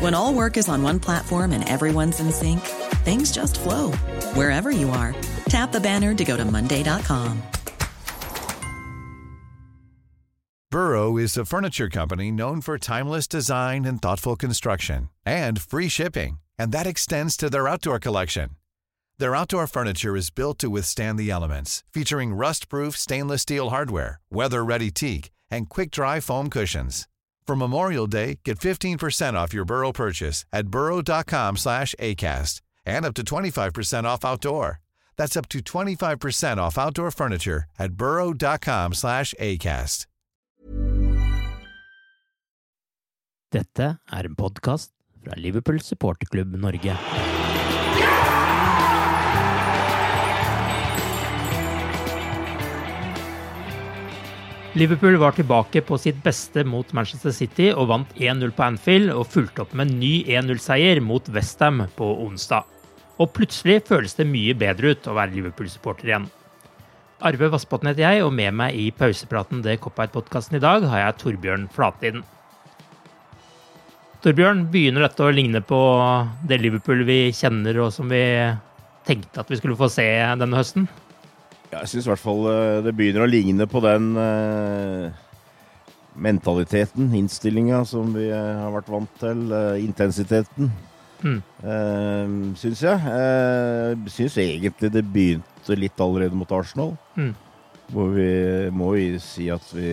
When 0.00 0.14
all 0.14 0.32
work 0.32 0.56
is 0.56 0.66
on 0.70 0.82
one 0.82 0.98
platform 0.98 1.52
and 1.52 1.68
everyone's 1.68 2.20
in 2.20 2.32
sync, 2.32 2.60
things 3.04 3.30
just 3.30 3.60
flow 3.60 3.92
wherever 4.32 4.70
you 4.70 4.88
are. 4.88 5.14
Tap 5.50 5.72
the 5.72 5.80
banner 5.80 6.14
to 6.14 6.24
go 6.24 6.38
to 6.38 6.44
Monday.com. 6.44 7.42
Burrow 10.70 11.18
is 11.18 11.36
a 11.36 11.44
furniture 11.44 11.90
company 11.90 12.30
known 12.30 12.62
for 12.62 12.78
timeless 12.78 13.28
design 13.28 13.84
and 13.84 14.00
thoughtful 14.00 14.36
construction 14.36 15.10
and 15.26 15.60
free 15.60 15.88
shipping, 15.88 16.40
and 16.58 16.72
that 16.72 16.86
extends 16.86 17.36
to 17.36 17.50
their 17.50 17.68
outdoor 17.68 17.98
collection. 17.98 18.50
Their 19.18 19.36
outdoor 19.36 19.66
furniture 19.66 20.16
is 20.16 20.30
built 20.30 20.58
to 20.60 20.70
withstand 20.70 21.18
the 21.18 21.30
elements, 21.30 21.84
featuring 21.92 22.32
rust-proof 22.32 22.96
stainless 22.96 23.42
steel 23.42 23.68
hardware, 23.68 24.20
weather-ready 24.30 24.92
teak, 24.92 25.30
and 25.50 25.68
quick-dry 25.68 26.20
foam 26.20 26.48
cushions. 26.48 27.06
For 27.50 27.56
Memorial 27.56 28.06
Day, 28.06 28.38
get 28.44 28.60
15% 28.60 29.34
off 29.34 29.52
your 29.52 29.64
Burrow 29.64 29.90
purchase 29.90 30.44
at 30.52 30.68
burrow.com 30.68 31.56
slash 31.56 31.96
ACAST 31.98 32.60
and 32.86 33.04
up 33.04 33.12
to 33.14 33.24
25% 33.24 34.04
off 34.04 34.24
outdoor. 34.24 34.78
That's 35.16 35.36
up 35.36 35.48
to 35.48 35.58
25% 35.58 36.58
off 36.58 36.78
outdoor 36.78 37.10
furniture 37.10 37.64
at 37.76 37.94
burrow.com 37.94 38.94
slash 38.94 39.34
ACAST. 39.40 40.06
Dette 43.50 43.98
er 44.12 44.24
en 44.24 44.36
podkast 44.36 44.92
fra 45.24 45.34
Liverpool 45.36 45.80
supporterklubb 45.82 46.54
Norge. 46.54 46.94
Liverpool 54.78 55.16
var 55.16 55.32
tilbake 55.34 55.80
på 55.82 55.96
sitt 55.98 56.20
beste 56.22 56.62
mot 56.62 56.92
Manchester 56.94 57.32
City 57.34 57.72
og 57.74 57.88
vant 57.90 58.10
1-0 58.14 58.52
på 58.54 58.62
Anfield 58.62 59.10
og 59.10 59.26
fulgte 59.26 59.64
opp 59.64 59.72
med 59.74 59.88
en 59.88 59.96
ny 59.98 60.12
1-0-seier 60.30 61.00
mot 61.02 61.26
Westham 61.34 61.80
på 61.96 62.10
onsdag. 62.22 62.68
Og 63.18 63.32
plutselig 63.34 63.80
føles 63.88 64.14
det 64.14 64.28
mye 64.30 64.54
bedre 64.54 64.92
ut 64.94 65.08
å 65.10 65.16
være 65.18 65.34
Liverpool-supporter 65.34 66.12
igjen. 66.12 66.28
Arve 67.18 67.50
Vassbotn 67.50 67.90
heter 67.90 68.06
jeg, 68.06 68.22
og 68.22 68.30
med 68.32 68.54
meg 68.62 68.78
i 68.78 68.86
pausepraten 68.94 69.64
det 69.66 69.80
Cop-Out-podkasten 69.82 70.60
i 70.60 70.62
dag 70.62 70.86
har 70.86 71.02
jeg 71.02 71.18
Torbjørn 71.24 71.66
Flatiden. 71.74 72.22
Torbjørn, 74.22 74.68
begynner 74.70 75.08
dette 75.08 75.26
å 75.26 75.34
ligne 75.34 75.66
på 75.66 75.82
det 76.46 76.62
Liverpool 76.62 77.02
vi 77.10 77.24
kjenner 77.34 77.82
og 77.82 77.90
som 77.96 78.06
vi 78.12 78.22
tenkte 79.08 79.42
at 79.42 79.50
vi 79.50 79.58
skulle 79.58 79.78
få 79.80 79.90
se 79.90 80.06
denne 80.38 80.62
høsten? 80.62 80.86
Ja, 81.70 81.82
jeg 81.84 81.90
syns 81.92 82.06
i 82.08 82.10
hvert 82.10 82.22
fall 82.22 82.46
eh, 82.50 82.78
det 82.84 82.94
begynner 82.98 83.24
å 83.24 83.30
ligne 83.30 83.66
på 83.70 83.82
den 83.84 84.08
uh, 84.18 85.10
mentaliteten, 86.18 87.12
innstillinga, 87.14 87.84
som 87.86 88.10
vi 88.16 88.26
uh, 88.32 88.64
har 88.64 88.72
vært 88.74 88.90
vant 88.90 89.20
til. 89.20 89.44
Intensiteten, 89.78 90.72
mm. 91.22 91.38
syns 92.58 92.82
jeg. 92.82 93.14
Syns 94.10 94.40
egentlig 94.42 94.90
det 94.96 95.04
begynte 95.14 95.78
litt 95.78 96.02
allerede 96.02 96.34
mot 96.34 96.58
Arsenal. 96.58 96.96
Mm. 97.14 97.30
Hvor 97.90 98.10
vi 98.14 98.30
må 98.74 98.92
jo 98.94 99.18
si 99.18 99.48
at 99.50 99.64
vi 99.74 99.88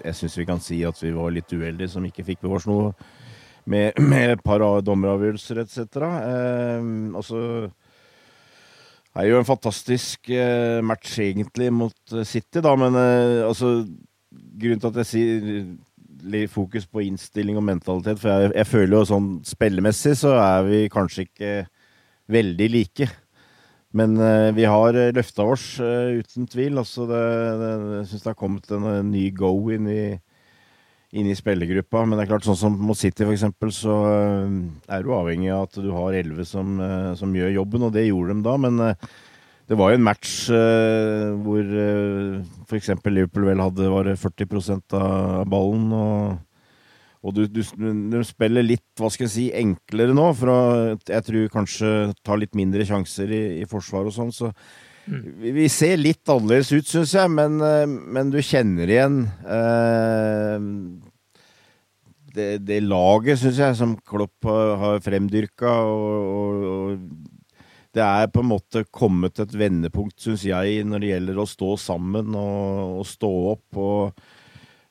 Jeg 0.00 0.14
syns 0.16 0.36
vi 0.38 0.46
kan 0.48 0.62
si 0.64 0.78
at 0.88 0.96
vi 1.02 1.10
var 1.12 1.32
litt 1.34 1.52
uheldige 1.52 1.90
som 1.92 2.06
ikke 2.08 2.24
fikk 2.24 2.44
med 2.44 2.54
oss 2.56 2.68
noe 2.68 2.94
med, 3.68 3.98
med 4.00 4.34
et 4.34 4.44
par 4.44 4.62
dommeravgjørelser 4.84 5.62
etc. 5.64 5.80
Eh, 6.08 6.88
og 7.12 7.24
så 7.26 7.42
er 9.18 9.32
jo 9.32 9.40
en 9.40 9.48
fantastisk 9.48 10.30
eh, 10.30 10.78
match 10.84 11.18
egentlig 11.22 11.70
mot 11.74 12.14
eh, 12.14 12.26
City, 12.26 12.62
da, 12.64 12.74
men 12.78 12.98
eh, 12.98 13.44
altså 13.46 13.82
Grunnen 14.58 14.80
til 14.82 14.90
at 14.90 14.98
jeg 15.00 15.08
sier 15.08 16.26
litt 16.28 16.50
fokus 16.50 16.84
på 16.90 17.04
innstilling 17.06 17.56
og 17.56 17.64
mentalitet, 17.64 18.18
for 18.20 18.28
jeg, 18.28 18.50
jeg 18.58 18.68
føler 18.68 18.94
jo 18.96 19.08
sånn 19.08 19.28
spillemessig 19.46 20.12
så 20.18 20.34
er 20.36 20.66
vi 20.66 20.80
kanskje 20.92 21.24
ikke 21.24 21.52
veldig 22.34 22.68
like. 22.74 23.06
Men 23.96 24.18
vi 24.58 24.66
har 24.68 24.98
løfta 25.16 25.46
oss, 25.48 25.64
uten 25.80 26.50
tvil. 26.50 26.76
Altså 26.82 27.06
det, 27.08 27.22
det, 27.62 27.70
jeg 27.94 28.08
syns 28.10 28.26
det 28.26 28.30
har 28.34 28.38
kommet 28.42 28.74
en, 28.74 28.88
en 28.90 29.12
ny 29.14 29.24
go 29.38 29.52
inn 29.72 29.88
i, 29.88 30.02
inn 31.16 31.30
i 31.30 31.36
spillergruppa. 31.36 32.04
Men 32.04 32.18
det 32.18 32.26
er 32.26 32.32
klart, 32.32 32.46
sånn 32.48 32.58
som 32.58 32.76
mot 32.80 32.98
City 32.98 33.24
f.eks., 33.24 33.46
så 33.78 33.96
uh, 34.04 34.58
er 34.92 35.04
du 35.04 35.14
avhengig 35.16 35.52
av 35.54 35.68
at 35.68 35.80
du 35.80 35.88
har 35.94 36.18
elleve 36.18 36.44
som, 36.48 36.78
som, 37.18 37.34
gjør 37.34 37.56
jobben, 37.60 37.86
og 37.88 37.94
det 37.96 38.08
gjorde 38.08 38.36
de 38.36 38.44
da. 38.46 38.56
Men 38.60 38.82
det 39.68 39.76
var 39.76 39.92
jo 39.92 39.98
en 39.98 40.04
match 40.04 40.34
hvor 40.48 41.72
uh, 41.72 42.42
f.eks. 42.68 42.92
Liverpool 43.08 43.48
vel 43.48 43.64
hadde 43.64 43.88
var 43.92 44.12
40% 44.12 44.98
av 44.98 45.48
ballen. 45.48 45.88
Og, 45.96 46.36
og 47.24 47.34
du, 47.34 47.46
du, 47.50 47.62
du, 48.12 48.18
spiller 48.26 48.66
litt, 48.66 48.86
hva 49.00 49.10
skal 49.12 49.26
jeg 49.26 49.34
si, 49.34 49.46
enklere 49.56 50.16
nå. 50.16 50.28
For 50.38 50.52
å, 50.52 50.60
jeg 51.00 51.24
tror 51.26 51.54
kanskje 51.56 51.94
tar 52.20 52.40
litt 52.40 52.54
mindre 52.58 52.86
sjanser 52.88 53.32
i, 53.32 53.42
i 53.62 53.66
forsvar 53.70 54.08
og 54.08 54.14
sånn. 54.14 54.34
Så. 54.34 54.52
Vi, 55.08 55.68
ser 55.72 55.96
litt 56.00 56.28
annerledes 56.28 56.72
ut, 56.74 56.88
syns 56.88 57.14
jeg. 57.16 57.32
Men, 57.32 57.58
uh, 57.62 57.84
men, 57.86 58.32
du 58.34 58.40
kjenner 58.44 58.90
igjen 58.90 59.22
uh, 59.46 60.58
det, 62.34 62.50
det, 62.68 62.82
laget, 62.84 63.40
syns 63.40 63.62
jeg, 63.64 63.78
som 63.80 63.96
Klopp 64.08 64.48
har, 64.48 65.00
fremdyrka. 65.04 65.74
og, 65.88 66.30
og, 66.38 66.70
og 66.72 67.36
det 67.96 68.04
er 68.04 68.28
på 68.30 68.42
en 68.44 68.50
måte 68.52 68.84
kommet 68.94 69.40
et 69.42 69.54
vendepunkt, 69.56 70.18
syns 70.22 70.44
jeg, 70.46 70.82
når 70.86 71.02
det 71.02 71.12
gjelder 71.12 71.40
å 71.40 71.48
stå 71.48 71.70
sammen 71.80 72.34
og, 72.36 73.00
og 73.00 73.08
stå 73.08 73.30
opp. 73.54 73.80
og 73.80 74.02
eh, 74.12 74.36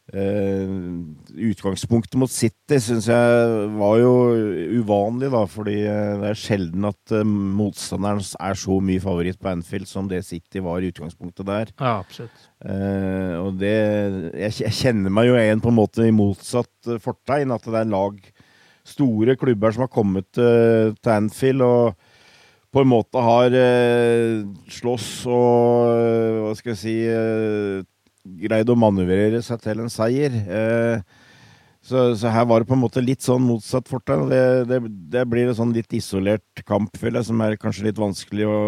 Utgangspunktet 0.08 2.16
mot 2.16 2.32
City 2.32 2.78
syns 2.80 3.10
jeg 3.12 3.66
var 3.76 3.98
jo 4.00 4.12
uvanlig, 4.80 5.28
da, 5.34 5.42
fordi 5.52 5.82
eh, 5.84 6.14
det 6.22 6.30
er 6.30 6.40
sjelden 6.40 6.88
at 6.88 7.12
eh, 7.12 7.28
motstanderen 7.28 8.24
er 8.24 8.56
så 8.62 8.78
mye 8.80 9.04
favoritt 9.04 9.36
på 9.42 9.52
Anfield 9.52 9.84
som 9.90 10.08
det 10.08 10.22
City 10.24 10.64
var 10.64 10.80
i 10.80 10.88
utgangspunktet 10.94 11.44
der. 11.50 11.74
Ja, 11.76 11.98
absolutt. 12.00 12.48
Eh, 12.64 13.36
og 13.42 13.60
det 13.60 13.76
jeg, 14.48 14.72
kjenner 14.80 15.12
meg 15.12 15.28
jo 15.28 15.36
igjen 15.36 15.64
på 15.64 15.68
en 15.74 15.80
måte 15.82 16.08
i 16.08 16.16
motsatt 16.16 16.88
eh, 16.88 17.04
fortegn, 17.04 17.52
at 17.58 17.68
det 17.68 17.82
er 17.82 17.92
lag, 17.92 18.16
store 18.88 19.36
klubber 19.36 19.76
som 19.76 19.84
har 19.84 19.92
kommet 19.92 20.40
eh, 20.40 20.96
til 20.96 21.18
Anfield. 21.18 21.68
og 21.68 22.00
på 22.72 22.84
en 22.84 22.90
måte 22.92 23.22
har 23.24 23.54
eh, 23.56 24.44
slåss 24.70 25.12
og 25.32 25.92
eh, 25.92 26.40
hva 26.44 26.56
skal 26.60 26.74
jeg 26.74 26.82
si 26.82 26.96
eh, 27.10 27.86
greid 28.42 28.70
å 28.70 28.78
manøvrere 28.80 29.42
seg 29.46 29.62
til 29.64 29.84
en 29.84 29.92
seier. 29.92 30.34
Eh, 30.34 31.24
så, 31.88 32.12
så, 32.20 32.28
her 32.34 32.48
var 32.50 32.62
det 32.62 32.70
på 32.70 32.76
en 32.76 32.84
måte 32.84 33.04
litt 33.04 33.24
sånn 33.24 33.46
motsatt 33.48 33.88
fortegn. 33.88 34.28
Det, 34.32 34.44
det, 34.68 34.82
det, 35.14 35.24
blir 35.30 35.48
en 35.48 35.58
sånn 35.58 35.74
litt 35.76 35.94
isolert 35.96 36.64
kamp, 36.68 36.96
føler 37.00 37.22
jeg, 37.22 37.30
som 37.30 37.44
er 37.46 37.60
kanskje 37.62 37.88
litt 37.90 38.02
vanskelig 38.02 38.50
å 38.50 38.62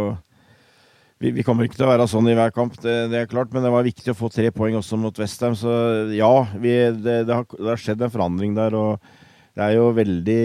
vi, 1.20 1.34
vi, 1.36 1.44
kommer 1.44 1.68
ikke 1.68 1.76
til 1.76 1.84
å 1.84 1.90
være 1.90 2.06
sånn 2.08 2.30
i 2.32 2.34
hver 2.38 2.54
kamp, 2.56 2.78
det, 2.80 2.94
det, 3.12 3.18
er 3.20 3.28
klart, 3.28 3.50
men 3.52 3.66
det 3.66 3.74
var 3.74 3.84
viktig 3.84 4.14
å 4.14 4.16
få 4.16 4.30
tre 4.32 4.54
poeng 4.56 4.78
også 4.80 4.96
mot 4.96 5.18
Westham. 5.20 5.58
Så 5.60 5.74
ja, 6.16 6.32
vi, 6.56 6.72
det, 6.96 7.26
har, 7.28 7.44
det, 7.44 7.66
har, 7.68 7.82
skjedd 7.82 8.06
en 8.06 8.14
forandring 8.14 8.56
der, 8.56 8.78
og 8.80 9.04
det 9.58 9.66
er 9.66 9.76
jo 9.76 9.90
veldig 9.98 10.44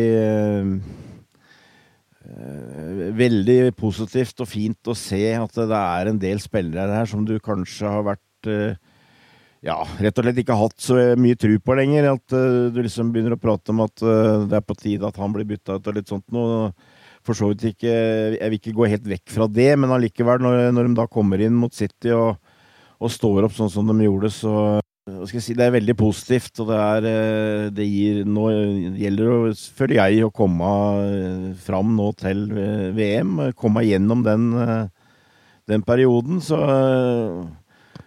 Eh, 2.24 3.10
veldig 3.12 3.74
positivt 3.76 4.38
og 4.40 4.48
fint 4.48 4.88
å 4.88 4.94
se 4.96 5.20
at 5.36 5.58
det 5.68 5.76
er 5.76 6.08
en 6.08 6.20
del 6.20 6.38
spillere 6.40 6.96
her 6.96 7.08
som 7.10 7.20
du 7.28 7.34
kanskje 7.36 7.90
har 7.90 8.06
vært 8.06 8.48
eh, 8.48 8.78
ja, 9.64 9.78
rett 9.96 10.18
og 10.20 10.26
slett 10.26 10.40
ikke 10.42 10.56
hatt 10.60 10.76
så 10.82 10.98
mye 11.20 11.38
tru 11.40 11.54
på 11.62 11.76
lenger. 11.78 12.10
At 12.12 12.36
uh, 12.36 12.68
du 12.72 12.82
liksom 12.84 13.12
begynner 13.14 13.36
å 13.36 13.40
prate 13.40 13.72
om 13.72 13.84
at 13.86 14.04
uh, 14.04 14.44
det 14.48 14.58
er 14.58 14.66
på 14.66 14.76
tide 14.76 15.08
at 15.08 15.20
han 15.20 15.32
blir 15.34 15.48
bytta 15.48 15.78
ut 15.78 15.90
og 15.90 15.98
litt 15.98 16.12
sånt 16.12 16.26
noe. 16.34 16.72
for 17.24 17.32
så 17.32 17.48
vidt 17.48 17.64
ikke 17.72 17.92
Jeg 18.36 18.48
vil 18.50 18.58
ikke 18.58 18.76
gå 18.76 18.88
helt 18.92 19.06
vekk 19.08 19.30
fra 19.32 19.48
det, 19.48 19.70
men 19.80 19.92
allikevel, 19.94 20.42
når, 20.44 20.72
når 20.76 20.88
de 20.88 20.98
da 20.98 21.06
kommer 21.08 21.40
inn 21.40 21.56
mot 21.56 21.72
City 21.72 22.12
og, 22.12 22.36
og, 23.00 23.10
står 23.10 23.48
opp 23.48 23.56
sånn 23.56 23.72
som 23.72 23.88
de 23.88 24.04
gjorde, 24.04 24.30
så 24.30 24.82
hva 25.04 25.26
skal 25.28 25.36
jeg 25.36 25.44
si, 25.44 25.54
Det 25.56 25.64
er 25.64 25.72
veldig 25.72 25.96
positivt. 25.96 26.60
og 26.60 26.68
Det, 26.68 26.76
er, 26.80 27.08
eh, 27.08 27.70
det 27.76 27.88
gir, 27.88 28.22
nå 28.24 28.44
gjelder 29.00 29.32
det, 29.48 29.56
føler 29.76 29.96
jeg, 30.00 30.24
å 30.24 30.32
komme 30.32 31.54
fram 31.60 31.96
nå 31.96 32.12
til 32.20 32.46
VM. 32.96 33.52
Komme 33.56 33.84
gjennom 33.84 34.24
den, 34.24 34.48
den 35.68 35.84
perioden. 35.84 36.40
Så, 36.44 36.56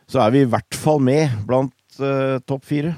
så, 0.07 0.23
er 0.23 0.33
vi 0.33 0.45
i 0.45 0.49
hvert 0.49 0.79
fall 0.79 1.03
med 1.03 1.35
blant 1.47 1.99
uh, 2.01 2.39
topp 2.47 2.65
fire. 2.67 2.95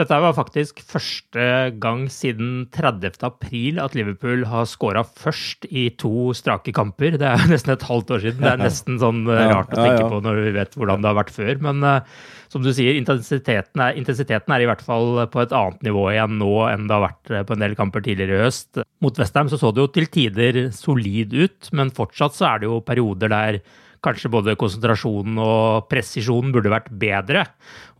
Dette 0.00 0.16
var 0.24 0.32
faktisk 0.32 0.78
første 0.88 1.46
gang 1.76 2.06
siden 2.10 2.64
30. 2.72 3.18
april 3.28 3.80
at 3.82 3.92
Liverpool 3.92 4.46
har 4.48 4.64
skåra 4.64 5.02
først 5.04 5.66
i 5.68 5.90
to 6.00 6.32
strake 6.36 6.72
kamper. 6.72 7.18
Det 7.20 7.28
er 7.28 7.44
nesten 7.52 7.74
et 7.74 7.84
halvt 7.84 8.14
år 8.16 8.24
siden. 8.24 8.40
Det 8.40 8.52
er 8.54 8.62
nesten 8.66 8.96
sånn 9.02 9.26
eh, 9.28 9.42
rart 9.52 9.74
å 9.74 9.82
tenke 9.82 10.08
på 10.08 10.22
når 10.24 10.40
vi 10.46 10.54
vet 10.56 10.78
hvordan 10.78 11.04
det 11.04 11.10
har 11.12 11.18
vært 11.20 11.34
før. 11.36 11.52
Men 11.68 11.84
uh, 11.84 12.16
som 12.52 12.64
du 12.64 12.72
sier, 12.72 12.96
intensiteten 12.96 13.84
er, 13.84 14.00
intensiteten 14.00 14.56
er, 14.56 14.64
i 14.64 14.70
hvert 14.70 14.84
fall 14.86 15.26
på 15.32 15.44
et 15.44 15.52
annet 15.56 15.84
nivå 15.84 16.08
igjen 16.14 16.40
nå 16.40 16.50
enn 16.70 16.88
det 16.88 16.96
har 16.96 17.06
vært 17.10 17.34
eh, 17.36 17.44
på 17.48 17.56
en 17.58 17.66
del 17.66 17.76
kamper 17.76 18.08
tidligere 18.08 18.40
i 18.40 18.46
høst. 18.46 18.82
Mot 19.04 19.20
Westham 19.20 19.52
så, 19.52 19.60
så 19.60 19.74
det 19.76 19.84
jo 19.84 19.92
til 19.92 20.08
tider 20.12 20.62
solid 20.72 21.36
ut, 21.36 21.72
men 21.76 21.92
fortsatt 21.92 22.40
så 22.40 22.48
er 22.54 22.64
det 22.64 22.72
jo 22.72 22.80
perioder 22.88 23.32
der 23.32 23.60
kanskje 24.02 24.30
både 24.32 24.56
konsentrasjonen 24.58 25.38
og 25.42 25.86
presisjonen 25.90 26.52
burde 26.54 26.72
vært 26.72 26.90
bedre. 26.90 27.46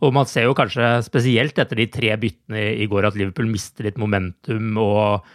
Og 0.03 0.13
man 0.15 0.27
ser 0.29 0.49
jo 0.49 0.57
kanskje 0.57 0.97
spesielt 1.05 1.59
etter 1.59 1.79
de 1.79 1.87
tre 1.91 2.11
byttene 2.19 2.65
i 2.83 2.89
går 2.91 3.07
at 3.09 3.17
Liverpool 3.19 3.49
mister 3.51 3.87
litt 3.87 3.99
momentum 4.01 4.77
og 4.81 5.25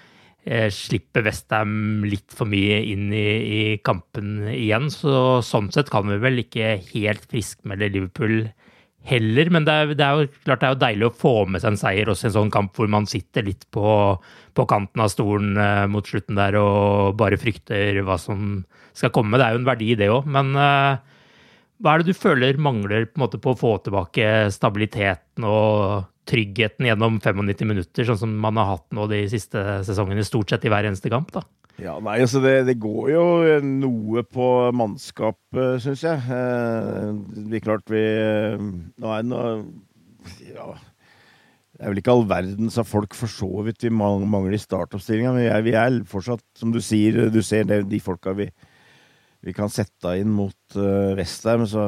eh, 0.44 0.68
slipper 0.74 1.24
Westham 1.26 2.04
litt 2.08 2.36
for 2.36 2.50
mye 2.50 2.82
inn 2.92 3.08
i, 3.16 3.28
i, 3.28 3.62
kampen 3.84 4.48
igjen. 4.52 4.90
Så 4.92 5.40
sånn 5.46 5.72
sett 5.74 5.92
kan 5.94 6.08
vi 6.10 6.20
vel 6.22 6.44
ikke 6.44 6.76
helt 6.92 7.24
friskmelde 7.32 7.92
Liverpool 7.96 8.40
heller. 9.08 9.50
Men 9.54 9.66
det 9.66 9.74
er, 9.74 9.92
det 9.98 10.04
er, 10.04 10.22
jo 10.22 10.46
klart 10.46 10.62
det 10.62 10.68
er 10.68 10.74
jo 10.74 10.82
deilig 10.84 11.08
å 11.08 11.16
få 11.24 11.34
med 11.50 11.62
seg 11.62 11.74
en 11.74 11.80
seier 11.80 12.10
også 12.12 12.26
i 12.26 12.30
en 12.30 12.36
sånn 12.38 12.54
kamp 12.54 12.76
hvor 12.78 12.90
man 12.92 13.08
sitter 13.10 13.46
litt 13.46 13.66
på, 13.74 13.92
på 14.54 14.68
kanten 14.70 15.04
av 15.04 15.12
stolen 15.12 15.56
eh, 15.60 15.84
mot 15.90 16.06
slutten 16.06 16.38
der 16.38 16.58
og 16.60 17.16
bare 17.20 17.40
frykter 17.40 18.02
hva 18.06 18.18
som 18.20 18.62
skal 18.98 19.14
komme. 19.14 19.38
Det 19.38 19.46
er 19.46 19.56
jo 19.56 19.62
en 19.62 19.70
verdi, 19.70 19.92
det 19.98 20.10
òg. 20.12 20.28
Men 20.34 20.52
uh, 20.58 20.98
hva 21.78 21.94
er 21.94 22.02
det 22.02 22.12
du 22.12 22.18
føler 22.18 22.58
mangler 22.60 23.06
på, 23.06 23.22
måte, 23.22 23.38
på 23.42 23.54
å 23.54 23.58
få 23.58 23.76
tilbake 23.84 24.48
stabiliteten 24.54 25.46
og 25.46 26.08
tryggheten 26.28 26.88
gjennom 26.88 27.20
95 27.22 27.68
minutter, 27.68 28.08
sånn 28.08 28.20
som 28.20 28.34
man 28.42 28.58
har 28.60 28.74
hatt 28.74 28.88
nå 28.96 29.06
de 29.10 29.22
siste 29.30 29.62
sesongene, 29.86 30.26
stort 30.26 30.50
sett 30.52 30.66
i 30.66 30.72
hver 30.72 30.88
eneste 30.90 31.12
kamp? 31.12 31.30
da? 31.32 31.44
Ja, 31.78 31.94
nei, 32.02 32.16
altså 32.24 32.40
det, 32.42 32.66
det 32.66 32.80
går 32.82 33.10
jo 33.12 33.24
noe 33.62 34.24
på 34.26 34.46
mannskapet, 34.74 35.78
syns 35.84 36.02
jeg. 36.02 36.22
Eh, 36.34 37.52
er 37.54 37.62
klart 37.62 37.86
vi 37.92 38.02
eh, 38.02 38.58
Nå 38.58 39.12
er 39.14 39.22
det 39.22 39.30
noe 39.30 39.52
Ja. 40.48 40.72
Det 41.78 41.86
er 41.86 41.92
vel 41.92 42.00
ikke 42.00 42.10
all 42.16 42.24
verdens 42.26 42.74
av 42.82 42.88
folk 42.90 43.14
for 43.14 43.30
så 43.30 43.62
vidt 43.62 43.84
vi 43.86 43.92
mangler 43.94 44.56
i 44.56 44.58
startoppstillinga, 44.58 45.30
men 45.30 45.44
vi 45.44 45.50
er, 45.52 45.62
vi 45.62 45.74
er, 45.78 46.00
fortsatt, 46.10 46.42
som 46.58 46.72
du 46.74 46.80
sier, 46.82 47.28
du 47.30 47.38
ser 47.46 47.68
det, 47.70 47.84
de 47.86 48.00
folka 48.02 48.34
vi 48.34 48.48
vi 49.46 49.54
kan 49.54 49.70
sette 49.70 50.16
inn 50.18 50.32
mot 50.34 50.78
uh, 50.78 51.14
Vestheim, 51.18 51.62
så, 51.70 51.84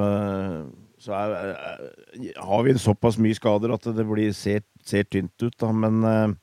så 1.03 1.17
er, 1.19 1.35
er, 1.51 2.37
har 2.39 2.63
vi 2.67 2.77
såpass 2.79 3.19
mye 3.19 3.35
skader 3.35 3.75
at 3.75 3.89
det 3.97 4.07
blir, 4.07 4.31
ser, 4.37 4.63
ser 4.87 5.09
tynt 5.11 5.35
ut. 5.43 5.57
Da. 5.59 5.73
Men 5.75 5.99
uh, 6.07 6.37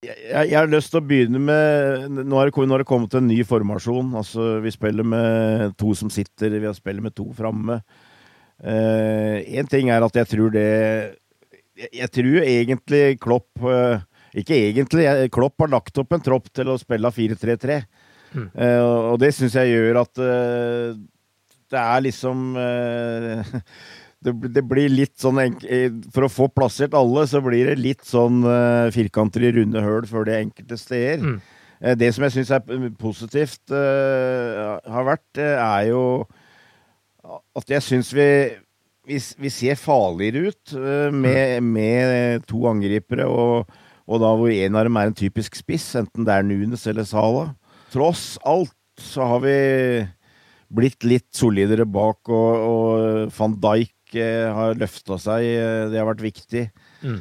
jeg, 0.00 0.16
jeg, 0.48 0.56
har 0.56 0.70
lyst 0.70 0.92
til 0.94 1.00
å 1.00 1.04
begynne 1.04 1.40
med 1.44 2.20
Nå 2.24 2.38
har 2.38 2.48
det, 2.48 2.56
nå 2.56 2.72
har 2.72 2.82
det 2.82 2.88
kommet 2.88 3.16
en 3.18 3.28
ny 3.28 3.40
formasjon. 3.46 4.14
Altså, 4.16 4.52
vi 4.64 4.72
spiller 4.72 5.06
med 5.06 5.74
to 5.80 5.92
som 5.98 6.12
sitter, 6.12 6.56
vi 6.56 6.68
har 6.68 6.76
spiller 6.76 7.04
med 7.04 7.16
to 7.16 7.28
framme. 7.36 7.80
Én 8.60 9.64
uh, 9.64 9.70
ting 9.72 9.88
er 9.92 10.04
at 10.04 10.16
jeg 10.20 10.28
tror 10.28 10.50
det 10.52 10.68
Jeg, 11.80 11.88
jeg 11.96 12.10
tror 12.12 12.42
egentlig 12.44 13.14
Klopp 13.16 13.62
Ikke 14.36 14.58
egentlig, 14.68 15.06
Klopp 15.32 15.64
har 15.64 15.70
lagt 15.72 15.96
opp 16.02 16.12
en 16.12 16.20
tropp 16.20 16.50
til 16.52 16.68
å 16.68 16.76
spille 16.80 17.08
4-3-3. 17.08 17.78
Mm. 18.30 18.50
Uh, 18.54 19.12
og 19.12 19.16
det 19.22 19.32
syns 19.34 19.56
jeg 19.58 19.72
gjør 19.72 20.02
at 20.04 20.20
uh, 20.22 20.92
det 21.70 21.80
er 21.80 22.04
liksom 22.04 22.44
uh, 22.58 23.56
det, 24.24 24.34
det, 24.52 24.62
blir 24.68 24.90
litt 24.92 25.16
sånn 25.20 25.38
For 26.12 26.26
å 26.26 26.32
få 26.32 26.50
plassert 26.52 26.96
alle, 26.96 27.24
så 27.28 27.40
blir 27.44 27.70
det 27.70 27.78
litt 27.80 28.04
sånn 28.04 28.42
firkanter 28.94 29.46
i 29.48 29.52
runde 29.56 29.80
høl 29.80 30.04
før 30.08 30.28
de 30.28 30.38
enkelte 30.38 30.76
steder. 30.80 31.24
Mm. 31.24 31.38
det 31.96 32.10
som 32.12 32.26
jeg 32.26 32.34
syns 32.34 32.50
er 32.52 32.90
positivt 33.00 33.72
har 33.72 35.06
vært, 35.08 35.40
er 35.40 35.86
jo 35.88 36.02
at 37.56 37.72
jeg 37.72 37.86
syns 37.86 38.10
vi, 38.12 38.28
vi, 39.08 39.20
vi 39.40 39.52
ser 39.54 39.80
farligere 39.80 40.50
ut 40.50 40.74
med, 41.16 41.56
mm. 41.62 41.70
med 41.78 42.44
to 42.50 42.66
angripere, 42.68 43.24
og, 43.24 43.72
og 44.04 44.20
da 44.20 44.34
hvor 44.36 44.52
en 44.52 44.76
av 44.76 44.84
dem 44.84 45.00
er 45.00 45.08
en 45.08 45.16
typisk 45.16 45.56
spiss, 45.56 45.94
enten 45.96 46.28
det 46.28 46.36
er 46.36 46.44
Nunes 46.44 46.84
eller 46.90 47.08
Sala 47.08 47.48
tross 47.90 48.38
alt 48.46 48.74
så 49.00 49.26
har 49.26 49.42
vi 49.44 49.56
blitt 50.70 51.04
litt 51.06 51.28
solidere 51.34 51.86
bak, 51.88 52.28
og, 52.30 52.50
og 52.70 53.32
van 53.34 53.56
Dijk 53.62 53.90
eh, 53.90 53.99
har 54.18 54.78
løfta 54.78 55.18
seg. 55.20 55.44
Eh, 55.46 55.84
det 55.92 56.00
har 56.00 56.08
vært 56.08 56.24
viktig. 56.24 56.64
Mm. 57.04 57.20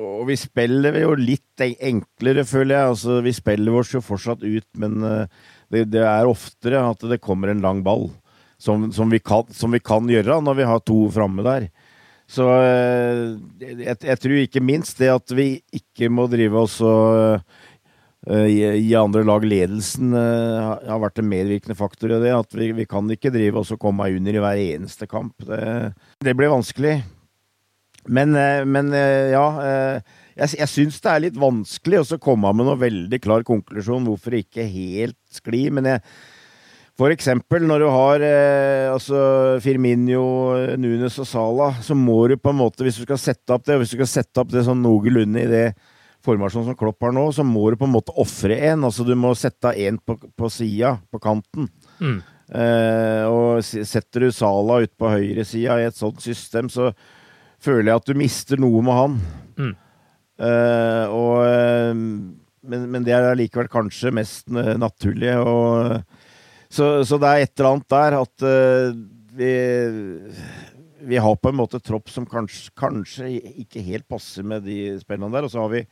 Og 0.00 0.22
vi 0.28 0.36
spiller 0.38 1.00
jo 1.00 1.16
litt 1.18 1.60
enklere, 1.60 2.46
føler 2.46 2.76
jeg. 2.76 2.92
Altså, 2.94 3.18
vi 3.26 3.34
spiller 3.34 3.80
oss 3.80 3.90
jo 3.96 4.02
fortsatt 4.04 4.44
ut, 4.46 4.66
men 4.78 5.02
uh, 5.02 5.26
det, 5.72 5.88
det, 5.90 6.04
er 6.06 6.30
oftere 6.30 6.78
at 6.78 7.02
det 7.10 7.18
kommer 7.24 7.50
en 7.50 7.64
lang 7.64 7.82
ball. 7.82 8.06
Som, 8.60 8.90
som, 8.94 9.10
vi, 9.10 9.18
kan, 9.18 9.48
som 9.56 9.72
vi, 9.72 9.80
kan, 9.82 10.06
gjøre 10.08 10.38
når 10.44 10.58
vi 10.58 10.68
har 10.68 10.82
to 10.86 11.02
framme 11.10 11.42
der. 11.42 11.66
Så 12.30 12.46
uh, 12.46 13.34
jeg, 13.58 13.98
jeg, 13.98 14.18
tror 14.22 14.38
ikke 14.38 14.62
minst 14.62 15.02
det 15.02 15.10
at 15.10 15.34
vi 15.34 15.56
ikke 15.74 16.12
må 16.12 16.28
drive 16.30 16.62
oss 16.62 16.78
og 16.86 17.10
Eh, 17.26 17.40
i 18.28 18.92
andre 19.00 19.22
lag 19.24 19.44
ledelsen 19.48 20.12
eh, 20.12 20.66
har 20.90 21.00
vært 21.00 21.22
en 21.22 21.28
medvirkende 21.30 21.76
faktor 21.78 22.12
i 22.12 22.20
det. 22.20 22.34
At 22.36 22.52
vi, 22.52 22.68
vi 22.76 22.84
kan 22.88 23.08
ikke 23.08 23.32
drive 23.32 23.62
oss 23.62 23.72
og 23.72 23.80
komme 23.80 24.10
under 24.12 24.36
i 24.36 24.42
hver 24.44 24.60
eneste 24.60 25.08
kamp. 25.08 25.32
Det, 25.48 25.94
det 26.26 26.34
blir 26.36 26.52
vanskelig. 26.52 26.98
Men, 28.08 28.36
eh, 28.36 28.64
men 28.68 28.92
ja. 28.92 29.46
Jeg, 30.40 30.56
jeg 30.62 30.72
syns 30.72 31.00
det 31.04 31.10
er 31.12 31.24
litt 31.26 31.40
vanskelig 31.40 32.00
å 32.00 32.20
komme 32.22 32.52
med 32.56 32.68
noe 32.68 32.80
veldig 32.80 33.18
klar 33.20 33.42
konklusjon 33.44 34.06
hvorfor 34.08 34.38
ikke 34.38 34.64
helt 34.68 35.18
sklir. 35.32 35.72
Men 35.76 35.88
jeg, 35.90 36.04
for 37.00 37.12
eksempel 37.12 37.64
når 37.64 37.82
du 37.82 37.88
har 37.88 38.24
eh, 38.24 38.86
altså 38.92 39.20
Firminio, 39.64 40.24
Nunes 40.80 41.16
og 41.22 41.28
Sala, 41.28 41.70
så 41.84 41.96
må 41.96 42.22
du 42.28 42.36
på 42.36 42.52
en 42.52 42.60
måte, 42.60 42.84
hvis 42.84 43.00
du 43.00 43.06
skal 43.06 43.20
sette 43.20 43.56
opp 43.56 43.64
det, 43.68 43.78
hvis 43.80 43.94
du 43.94 43.98
skal 44.00 44.12
sette 44.18 44.42
opp 44.42 44.52
det 44.52 44.66
sånn 44.66 44.82
noenlunde 44.84 45.44
i 45.44 45.48
det 45.48 45.64
formasjon 46.24 46.66
som 46.68 46.76
Klopp 46.78 47.02
har 47.04 47.14
nå, 47.16 47.26
så 47.32 47.44
må 47.46 47.70
du 47.70 47.78
på 47.80 47.88
en 47.88 47.94
måte 47.94 48.14
ofre 48.20 48.56
en. 48.70 48.84
Altså 48.88 49.06
du 49.06 49.14
må 49.18 49.32
sette 49.38 49.72
en 49.86 49.98
på, 49.98 50.16
på 50.16 50.50
sida, 50.52 50.96
på 51.12 51.20
kanten. 51.22 51.68
Mm. 52.00 52.18
Eh, 52.50 53.24
og 53.30 53.62
setter 53.62 54.26
du 54.26 54.32
Sala 54.34 54.80
ut 54.82 54.92
på 54.98 55.12
høyresida 55.12 55.78
i 55.78 55.86
et 55.86 55.98
sånt 55.98 56.20
system, 56.24 56.70
så 56.72 56.90
føler 57.62 57.92
jeg 57.92 58.02
at 58.02 58.10
du 58.10 58.18
mister 58.18 58.60
noe 58.62 58.82
med 58.84 58.98
han. 58.98 59.16
Mm. 59.60 59.72
Eh, 60.40 61.14
og, 61.14 61.36
eh, 61.46 61.92
men, 61.94 62.88
men, 62.90 63.06
det 63.06 63.14
er 63.16 63.30
allikevel 63.30 63.70
kanskje 63.72 64.12
mest 64.16 64.50
naturlig. 64.50 65.32
Og, 65.38 66.00
så, 66.70 67.00
så, 67.06 67.18
det 67.20 67.30
er 67.30 67.44
et 67.44 67.54
eller 67.56 67.72
annet 67.72 67.88
der 67.90 68.16
at 68.20 68.44
uh, 68.46 68.98
vi 69.36 69.52
vi 71.00 71.16
har 71.16 71.36
på 71.36 71.48
en 71.48 71.58
måte 71.58 71.80
tropp 71.80 72.10
som 72.12 72.26
kanskje, 72.28 72.72
kanskje, 72.78 73.28
ikke 73.64 73.82
helt 73.84 74.08
passer 74.10 74.44
med 74.46 74.64
de 74.66 74.98
spillene 75.00 75.32
der. 75.32 75.46
Og 75.46 75.52
så 75.52 75.62
har 75.62 75.72
vi 75.72 75.84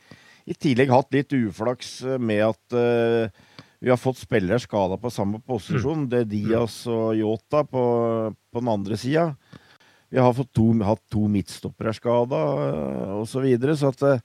i 0.49 0.57
tillegg 0.57 0.91
hatt 0.93 1.13
litt 1.13 1.33
uflaks 1.35 1.93
med 2.21 2.43
at 2.45 2.77
uh, 2.77 3.55
vi 3.79 3.91
har 3.91 3.99
fått 3.99 4.21
spillere 4.21 4.59
skada 4.61 4.99
på 5.01 5.11
samme 5.13 5.41
posisjon. 5.45 6.05
Mm. 6.05 6.09
Det 6.11 6.21
er 6.21 6.29
Diaz 6.29 6.81
og 6.89 7.17
Yota 7.17 7.63
på, 7.65 7.83
på 8.33 8.63
den 8.63 8.71
andre 8.71 8.99
sida. 8.99 9.31
Vi 10.09 10.21
har 10.21 10.45
to, 10.53 10.71
hatt 10.85 11.03
to 11.13 11.27
midtstoppere 11.29 11.93
skada, 11.97 12.39
uh, 12.39 13.17
osv. 13.21 13.33
Så, 13.33 13.43
videre, 13.45 13.77
så 13.77 13.93
at 13.93 14.05
uh, 14.05 14.23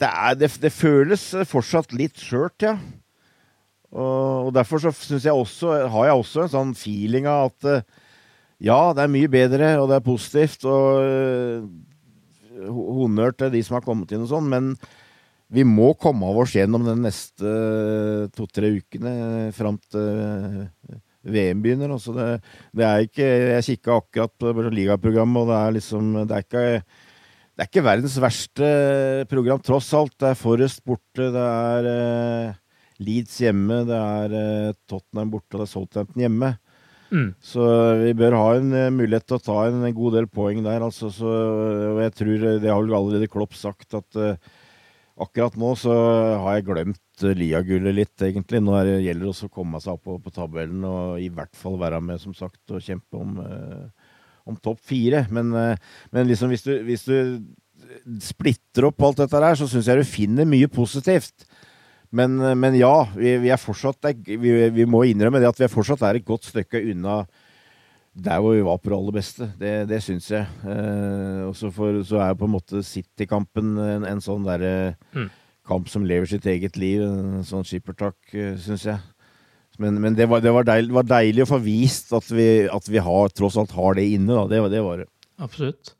det, 0.00 0.08
er, 0.08 0.36
det, 0.40 0.52
det, 0.62 0.74
føles 0.74 1.30
fortsatt 1.48 1.94
litt 1.96 2.20
skjørt, 2.20 2.64
ja. 2.64 2.76
Og, 3.92 4.48
og 4.48 4.54
derfor 4.56 4.80
så 4.80 5.18
jeg 5.20 5.34
også, 5.36 5.74
har 5.92 6.06
jeg 6.08 6.16
også 6.22 6.46
en 6.46 6.52
sånn 6.54 6.70
feeling 6.80 7.26
av 7.28 7.50
at 7.50 8.00
ja, 8.62 8.80
det 8.94 9.04
er 9.04 9.12
mye 9.12 9.30
bedre, 9.30 9.74
og 9.82 9.90
det 9.90 9.98
er 9.98 10.06
positivt. 10.06 10.66
Og 10.68 11.02
uh, 11.02 12.68
honnør 12.70 13.34
til 13.36 13.52
de 13.54 13.62
som 13.66 13.78
har 13.78 13.86
kommet 13.86 14.12
inn 14.14 14.24
og 14.24 14.30
sånn, 14.30 14.50
men 14.52 14.74
vi 15.52 15.66
må 15.68 15.90
komme 16.00 16.28
av 16.30 16.38
oss 16.44 16.54
gjennom 16.56 16.86
de 16.86 16.96
neste 17.02 17.46
uh, 17.46 18.28
to-tre 18.36 18.72
ukene 18.78 19.50
fram 19.56 19.80
til 19.92 20.22
uh, 20.22 21.00
VM 21.22 21.62
begynner. 21.62 21.92
Altså 21.94 22.14
det, 22.16 22.28
det, 22.74 22.86
er 22.86 23.06
ikke 23.06 23.26
Jeg 23.26 23.66
kikka 23.68 23.98
akkurat 24.00 24.32
på 24.38 24.68
ligaprogrammet, 24.74 25.42
og 25.42 25.52
det 25.52 25.58
er 25.58 25.76
liksom 25.78 26.12
Det 26.22 26.36
er 26.38 26.46
ikke 26.46 26.66
det 27.52 27.66
er 27.66 27.68
ikke 27.68 27.82
verdens 27.84 28.14
verste 28.16 28.68
program, 29.28 29.60
tross 29.60 29.90
alt. 29.94 30.14
Det 30.16 30.30
er 30.30 30.38
Forrest 30.40 30.80
borte, 30.88 31.26
det 31.34 31.42
er 31.44 32.54
Leeds 33.02 33.38
hjemme, 33.42 33.82
det 33.88 33.98
er 33.98 34.36
eh, 34.38 34.74
Tottenham 34.88 35.32
borte 35.32 35.56
og 35.56 35.62
det 35.62 35.66
er 35.66 35.72
Southampton 35.72 36.24
hjemme. 36.24 36.52
Mm. 37.12 37.28
Så 37.44 37.62
vi 38.00 38.14
bør 38.16 38.38
ha 38.38 38.48
en 38.56 38.72
uh, 38.72 38.88
mulighet 38.94 39.26
til 39.28 39.36
å 39.36 39.44
ta 39.44 39.58
en, 39.68 39.82
en 39.84 39.96
god 39.96 40.16
del 40.16 40.28
poeng 40.32 40.62
der. 40.64 40.84
Altså, 40.84 41.10
så, 41.12 41.28
og 41.92 42.00
jeg 42.00 42.14
tror 42.16 42.44
Det 42.62 42.70
har 42.72 42.80
vel 42.80 42.96
allerede 42.96 43.30
Klopp 43.32 43.56
sagt 43.58 43.98
at 43.98 44.18
uh, 44.20 44.52
akkurat 45.20 45.58
nå 45.60 45.74
så 45.76 45.92
har 46.42 46.56
jeg 46.56 46.68
glemt 46.70 47.26
uh, 47.26 47.34
Lia-gullet 47.36 47.98
litt, 47.98 48.14
egentlig. 48.24 48.62
Nå 48.64 48.78
det 48.88 49.02
gjelder 49.04 49.26
det 49.26 49.32
også 49.34 49.50
å 49.50 49.56
komme 49.60 49.82
seg 49.84 49.98
opp 49.98 50.06
på, 50.08 50.16
på, 50.24 50.32
tabellen 50.32 50.86
og 50.88 51.20
i 51.20 51.28
hvert 51.32 51.52
fall 51.58 51.76
være 51.82 52.00
med, 52.04 52.22
som 52.22 52.36
sagt, 52.36 52.62
og 52.72 52.84
kjempe 52.84 53.20
om, 53.20 53.36
om 54.48 54.56
topp 54.64 54.80
fire. 54.88 55.26
Men, 55.30 55.52
men 55.52 56.30
liksom 56.30 56.52
hvis 56.54 56.64
du, 56.64 56.72
hvis 56.88 57.04
du 57.04 57.16
splitter 58.24 58.88
opp 58.88 59.04
alt 59.04 59.20
dette 59.20 59.44
her, 59.44 59.58
så 59.58 59.68
syns 59.68 59.90
jeg 59.90 60.00
du 60.00 60.08
finner 60.08 60.48
mye 60.48 60.70
positivt. 60.72 61.44
Men, 62.12 62.36
men 62.60 62.76
ja, 62.76 63.06
vi, 63.16 63.38
vi, 63.40 63.48
er 63.52 63.60
fortsatt 63.60 64.10
vi, 64.26 64.36
vi, 64.74 64.84
må 64.84 65.04
innrømme 65.08 65.40
det 65.40 65.48
at 65.48 65.60
vi 65.60 65.64
er 65.64 65.72
fortsatt 65.72 66.02
er 66.04 66.18
et 66.18 66.28
godt 66.28 66.50
stykke 66.50 66.82
unna 66.92 67.22
der 68.12 68.42
hvor 68.44 68.52
vi 68.52 68.64
var 68.64 68.76
på 68.76 68.90
det 68.90 68.96
aller 68.98 69.14
beste. 69.16 69.46
Det, 69.56 69.70
det 69.88 70.02
syns 70.04 70.26
jeg. 70.30 70.44
Eh, 70.68 71.46
og 71.48 71.54
så, 71.56 71.70
så 72.04 72.20
er 72.20 72.34
på 72.36 72.44
en 72.48 72.52
måte 72.52 72.82
City-kampen 72.84 73.78
en, 73.80 74.04
en, 74.04 74.20
sånn 74.20 74.44
derre 74.44 74.98
mm. 75.16 75.30
kamp 75.68 75.88
som 75.88 76.04
lever 76.04 76.28
sitt 76.28 76.46
eget 76.50 76.76
liv. 76.76 77.00
En 77.06 77.46
sånn 77.48 77.64
skippertak, 77.64 78.18
eh, 78.36 78.58
syns 78.60 78.84
jeg. 78.90 79.00
Men, 79.80 79.96
men 80.04 80.16
det, 80.18 80.26
var, 80.28 80.42
det, 80.44 80.52
var 80.52 80.68
deilig, 80.68 80.90
det, 80.90 80.98
var, 80.98 81.08
deilig, 81.08 81.46
å 81.46 81.50
få 81.54 81.62
vist 81.64 82.12
at 82.12 82.28
vi, 82.28 82.48
at 82.68 82.92
vi 82.92 83.00
har, 83.00 83.32
tross 83.32 83.56
alt 83.56 83.72
har 83.72 83.96
det 83.96 84.04
inne. 84.12 84.36
Da. 84.36 84.44
Det, 84.50 84.60
det 84.76 84.84
var 84.84 85.00
det. 85.00 85.08
Absolutt. 85.40 85.94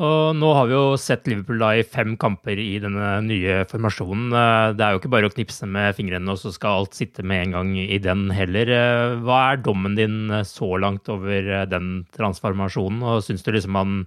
Og 0.00 0.32
nå 0.38 0.48
har 0.56 0.68
vi 0.70 0.72
jo 0.72 0.96
sett 0.96 1.26
Liverpool 1.28 1.60
da 1.60 1.74
i 1.76 1.84
fem 1.84 2.14
kamper 2.16 2.56
i 2.56 2.78
denne 2.80 3.18
nye 3.26 3.58
formasjonen. 3.68 4.32
Eh, 4.32 4.68
det 4.78 4.86
er 4.86 4.94
jo 4.94 5.02
ikke 5.02 5.12
bare 5.12 5.28
å 5.28 5.34
knipse 5.34 5.68
med 5.68 5.92
fingrene, 5.98 6.32
og 6.32 6.40
så 6.40 6.52
skal 6.54 6.80
alt 6.80 6.96
sitte 6.96 7.24
med 7.28 7.44
en 7.44 7.56
gang 7.58 7.74
i 7.76 7.98
den 8.00 8.30
heller. 8.32 8.72
Eh, 8.72 9.16
hva 9.20 9.42
er 9.50 9.60
dommen 9.60 9.98
din 9.98 10.32
eh, 10.32 10.46
så 10.48 10.70
langt 10.80 11.12
over 11.12 11.68
den 11.68 12.06
transformasjonen, 12.16 13.04
og 13.04 13.20
syns 13.26 13.44
du 13.44 13.52
liksom 13.52 13.76
man 13.76 13.98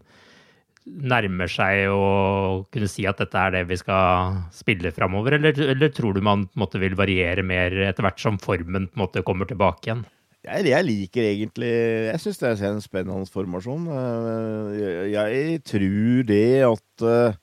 nærmer 0.86 1.50
seg 1.50 1.90
å 1.90 2.66
kunne 2.74 2.90
si 2.90 3.06
at 3.10 3.22
dette 3.22 3.38
er 3.42 3.54
det 3.54 3.64
vi 3.70 3.78
skal 3.78 4.42
spille 4.54 4.90
framover, 4.94 5.38
eller, 5.38 5.54
eller, 5.70 5.94
tror 5.94 6.18
du 6.18 6.22
man 6.26 6.48
måte, 6.58 6.82
vil 6.82 6.98
variere 6.98 7.46
mer 7.46 7.74
etter 7.88 8.06
hvert 8.06 8.22
som 8.22 8.42
formen 8.42 8.90
måte, 8.98 9.26
kommer 9.26 9.50
tilbake 9.50 9.90
igjen? 9.90 10.06
Jeg, 10.46 10.68
jeg, 10.70 10.86
liker 10.86 11.26
egentlig 11.26 11.72
Jeg 11.72 12.22
syns 12.22 12.42
det 12.42 12.50
er 12.52 12.68
en 12.70 12.84
spennende 12.84 13.30
formasjon. 13.34 13.88
Eh, 13.90 14.84
jeg, 15.16 15.62
tror 15.66 16.28
det 16.30 16.50
at 16.68 17.06
eh, 17.10 17.40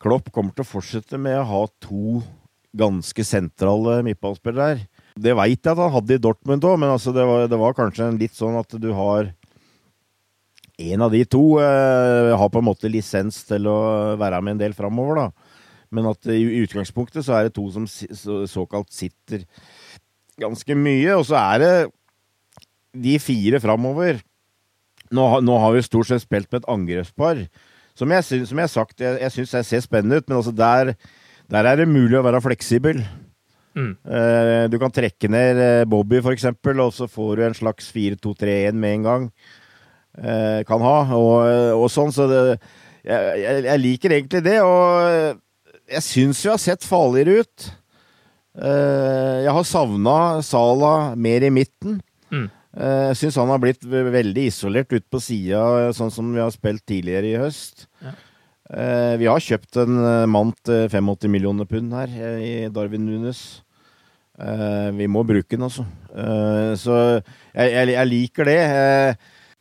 Klopp 0.00 0.30
kommer 0.32 0.54
til 0.54 0.64
å 0.64 0.70
fortsette 0.70 1.18
med 1.20 1.40
å 1.40 1.48
ha 1.48 1.64
to 1.82 2.20
ganske 2.70 3.24
sentrale 3.26 3.98
midtballspillere. 4.06 4.86
Det 5.18 5.34
veit 5.34 5.58
jeg 5.58 5.72
at 5.74 5.82
han 5.82 5.92
hadde 5.96 6.16
i 6.16 6.22
Dortmund 6.22 6.64
òg, 6.64 6.78
men 6.78 6.94
altså 6.94 7.12
det, 7.12 7.26
var, 7.26 7.48
det, 7.50 7.58
var, 7.58 7.74
kanskje 7.76 8.12
litt 8.14 8.36
sånn 8.38 8.56
at 8.60 8.78
du 8.78 8.92
har 8.96 9.34
En 10.80 11.02
av 11.04 11.12
de 11.12 11.18
to 11.28 11.58
eh, 11.60 12.30
har 12.40 12.48
på 12.48 12.62
en 12.62 12.70
måte 12.70 12.88
lisens 12.88 13.42
til 13.44 13.66
å 13.68 13.80
være 14.16 14.38
med 14.40 14.54
en 14.54 14.62
del 14.62 14.72
framover, 14.72 15.18
da. 15.18 15.56
Men 15.92 16.06
at 16.08 16.30
i 16.32 16.62
utgangspunktet 16.62 17.26
så 17.26 17.34
er 17.36 17.48
det 17.48 17.56
to 17.58 17.66
som 17.74 17.84
så, 17.90 18.46
såkalt 18.48 18.88
sitter 18.94 19.42
ganske 20.40 20.76
mye. 20.78 21.18
Og 21.18 21.26
så 21.28 21.36
er 21.36 21.60
det 21.60 21.74
de 22.94 23.18
fire 23.22 23.60
framover 23.62 24.20
nå, 25.10 25.24
nå, 25.42 25.56
har 25.58 25.74
vi 25.74 25.82
stort 25.84 26.10
sett 26.10 26.24
spilt 26.24 26.50
med 26.50 26.62
et 26.62 26.70
angrepspar. 26.70 27.42
Som 27.98 28.12
jeg, 28.14 28.24
som 28.24 28.60
jeg 28.60 28.66
har 28.66 28.72
sagt, 28.72 29.02
jeg, 29.02 29.18
jeg 29.24 29.34
syns 29.34 29.56
jeg 29.58 29.68
ser 29.68 29.82
spennende 29.84 30.20
ut, 30.20 30.28
men 30.28 30.38
altså 30.38 30.52
der, 30.54 30.92
der, 31.50 31.66
er 31.66 31.80
det 31.80 31.90
mulig 31.90 32.18
å 32.18 32.24
være 32.24 32.42
fleksibel. 32.44 33.02
Mm. 33.74 33.94
Uh, 34.06 34.64
du 34.70 34.78
kan 34.82 34.94
trekke 34.94 35.30
ned 35.30 35.58
uh, 35.58 35.88
Bobby, 35.90 36.20
for 36.22 36.34
eksempel, 36.34 36.82
og 36.82 36.94
så 36.94 37.10
får 37.10 37.32
du 37.36 37.44
en 37.46 37.58
slags 37.58 37.90
4-2-3-1 37.94 38.78
med 38.78 39.00
en 39.00 39.08
gang. 39.08 39.26
Uh, 40.14 40.62
kan 40.68 40.82
ha, 40.82 40.94
og, 41.18 41.42
og 41.80 41.90
sånn. 41.92 42.14
Så 42.14 42.28
det, 42.30 42.40
jeg, 43.02 43.42
jeg, 43.66 43.82
liker 43.82 44.14
egentlig 44.14 44.44
det, 44.46 44.56
og 44.62 45.90
jeg 45.90 46.06
syns 46.06 46.44
vi 46.44 46.52
har 46.52 46.62
sett 46.62 46.86
farligere 46.86 47.42
ut. 47.42 47.68
jeg 48.60 49.52
har 49.56 49.64
savna 49.64 50.16
Sala 50.44 51.14
mer 51.16 51.46
i 51.46 51.50
midten. 51.54 51.98
Mm. 52.30 52.48
Eh, 52.70 53.10
jeg 53.10 53.18
syns 53.24 53.38
han 53.40 53.50
har 53.50 53.62
blitt 53.62 53.82
veldig 53.84 54.44
isolert 54.46 54.92
ut 54.94 55.06
på 55.10 55.20
sida, 55.22 55.90
sånn 55.96 56.12
som 56.14 56.28
vi 56.34 56.42
har 56.42 56.52
spilt 56.54 56.84
tidligere 56.86 57.32
i 57.32 57.40
høst. 57.40 57.88
Ja. 58.04 58.14
Eh, 58.70 59.14
vi 59.18 59.26
har 59.26 59.42
kjøpt 59.42 59.80
en 59.82 59.98
eh, 59.98 60.28
mann 60.30 60.54
til 60.62 60.86
85 60.86 61.26
millioner 61.34 61.66
pund 61.66 61.96
her, 61.96 62.14
i 62.38 62.70
Darwin 62.70 63.08
Nunes. 63.08 63.42
Vi 64.40 65.04
må 65.04 65.20
bruke 65.28 65.52
den, 65.52 65.66
altså. 65.66 65.82
Så 66.80 66.94
jeg, 66.96 67.72
jeg, 67.74 67.90
jeg 67.92 68.08
liker 68.08 68.48
det. 68.48 68.54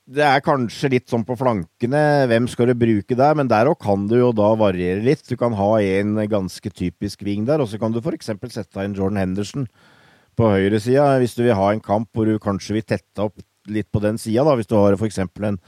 Det 0.07 0.23
er 0.23 0.45
kanskje 0.45 0.91
litt 0.93 1.11
sånn 1.11 1.25
på 1.27 1.35
flankene, 1.35 2.03
hvem 2.31 2.47
skal 2.47 2.71
du 2.71 2.77
bruke 2.79 3.17
der? 3.19 3.35
Men 3.35 3.49
der 3.51 3.67
òg 3.67 3.75
kan 3.83 4.05
du 4.07 4.15
jo 4.21 4.29
da 4.31 4.53
variere 4.55 5.03
litt. 5.03 5.25
Du 5.27 5.35
kan 5.35 5.57
ha 5.59 5.67
en 5.83 6.15
ganske 6.31 6.71
typisk 6.71 7.27
ving 7.27 7.43
der, 7.49 7.59
og 7.59 7.67
så 7.67 7.81
kan 7.81 7.91
du 7.91 7.99
f.eks. 7.99 8.31
sette 8.55 8.87
inn 8.87 8.95
Jordan 8.95 9.19
Henderson 9.19 9.67
på 10.39 10.49
høyresida, 10.53 11.11
hvis 11.19 11.35
du 11.35 11.43
vil 11.43 11.57
ha 11.57 11.69
en 11.73 11.83
kamp 11.83 12.09
hvor 12.15 12.29
du 12.29 12.39
kanskje 12.41 12.77
vil 12.77 12.87
tette 12.87 13.25
opp 13.25 13.39
litt 13.69 13.89
på 13.91 14.01
den 14.03 14.17
sida, 14.21 14.45
hvis 14.55 14.69
du 14.69 14.77
har 14.77 14.95
f.eks. 14.95 15.19
en 15.21 15.59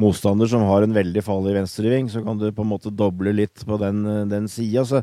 motstander 0.00 0.48
som 0.48 0.64
har 0.68 0.86
en 0.86 0.94
veldig 0.94 1.22
farlig 1.26 1.56
venstreving, 1.58 2.08
så 2.10 2.22
kan 2.24 2.38
du 2.40 2.48
på 2.54 2.64
en 2.64 2.70
måte 2.70 2.92
doble 2.94 3.34
litt 3.36 3.64
på 3.68 3.78
den, 3.82 4.04
den 4.30 4.48
sida. 4.50 4.86
Så, 4.88 5.02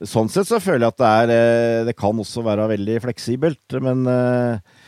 sånn 0.00 0.32
sett 0.32 0.48
så 0.48 0.60
føler 0.62 0.86
jeg 0.86 0.94
at 0.94 1.00
det 1.02 1.10
er 1.10 1.32
eh, 1.34 1.82
Det 1.90 1.94
kan 1.98 2.16
også 2.18 2.42
være 2.46 2.70
veldig 2.72 2.96
fleksibelt, 3.04 3.78
men 3.84 4.02
eh, 4.10 4.80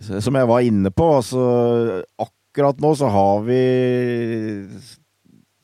som 0.00 0.34
jeg 0.34 0.50
var 0.50 0.66
inne 0.66 0.90
på, 0.90 1.06
altså 1.20 1.44
akkurat 2.18 2.80
nå 2.82 2.94
så 2.98 3.10
har 3.12 3.44
vi 3.46 3.62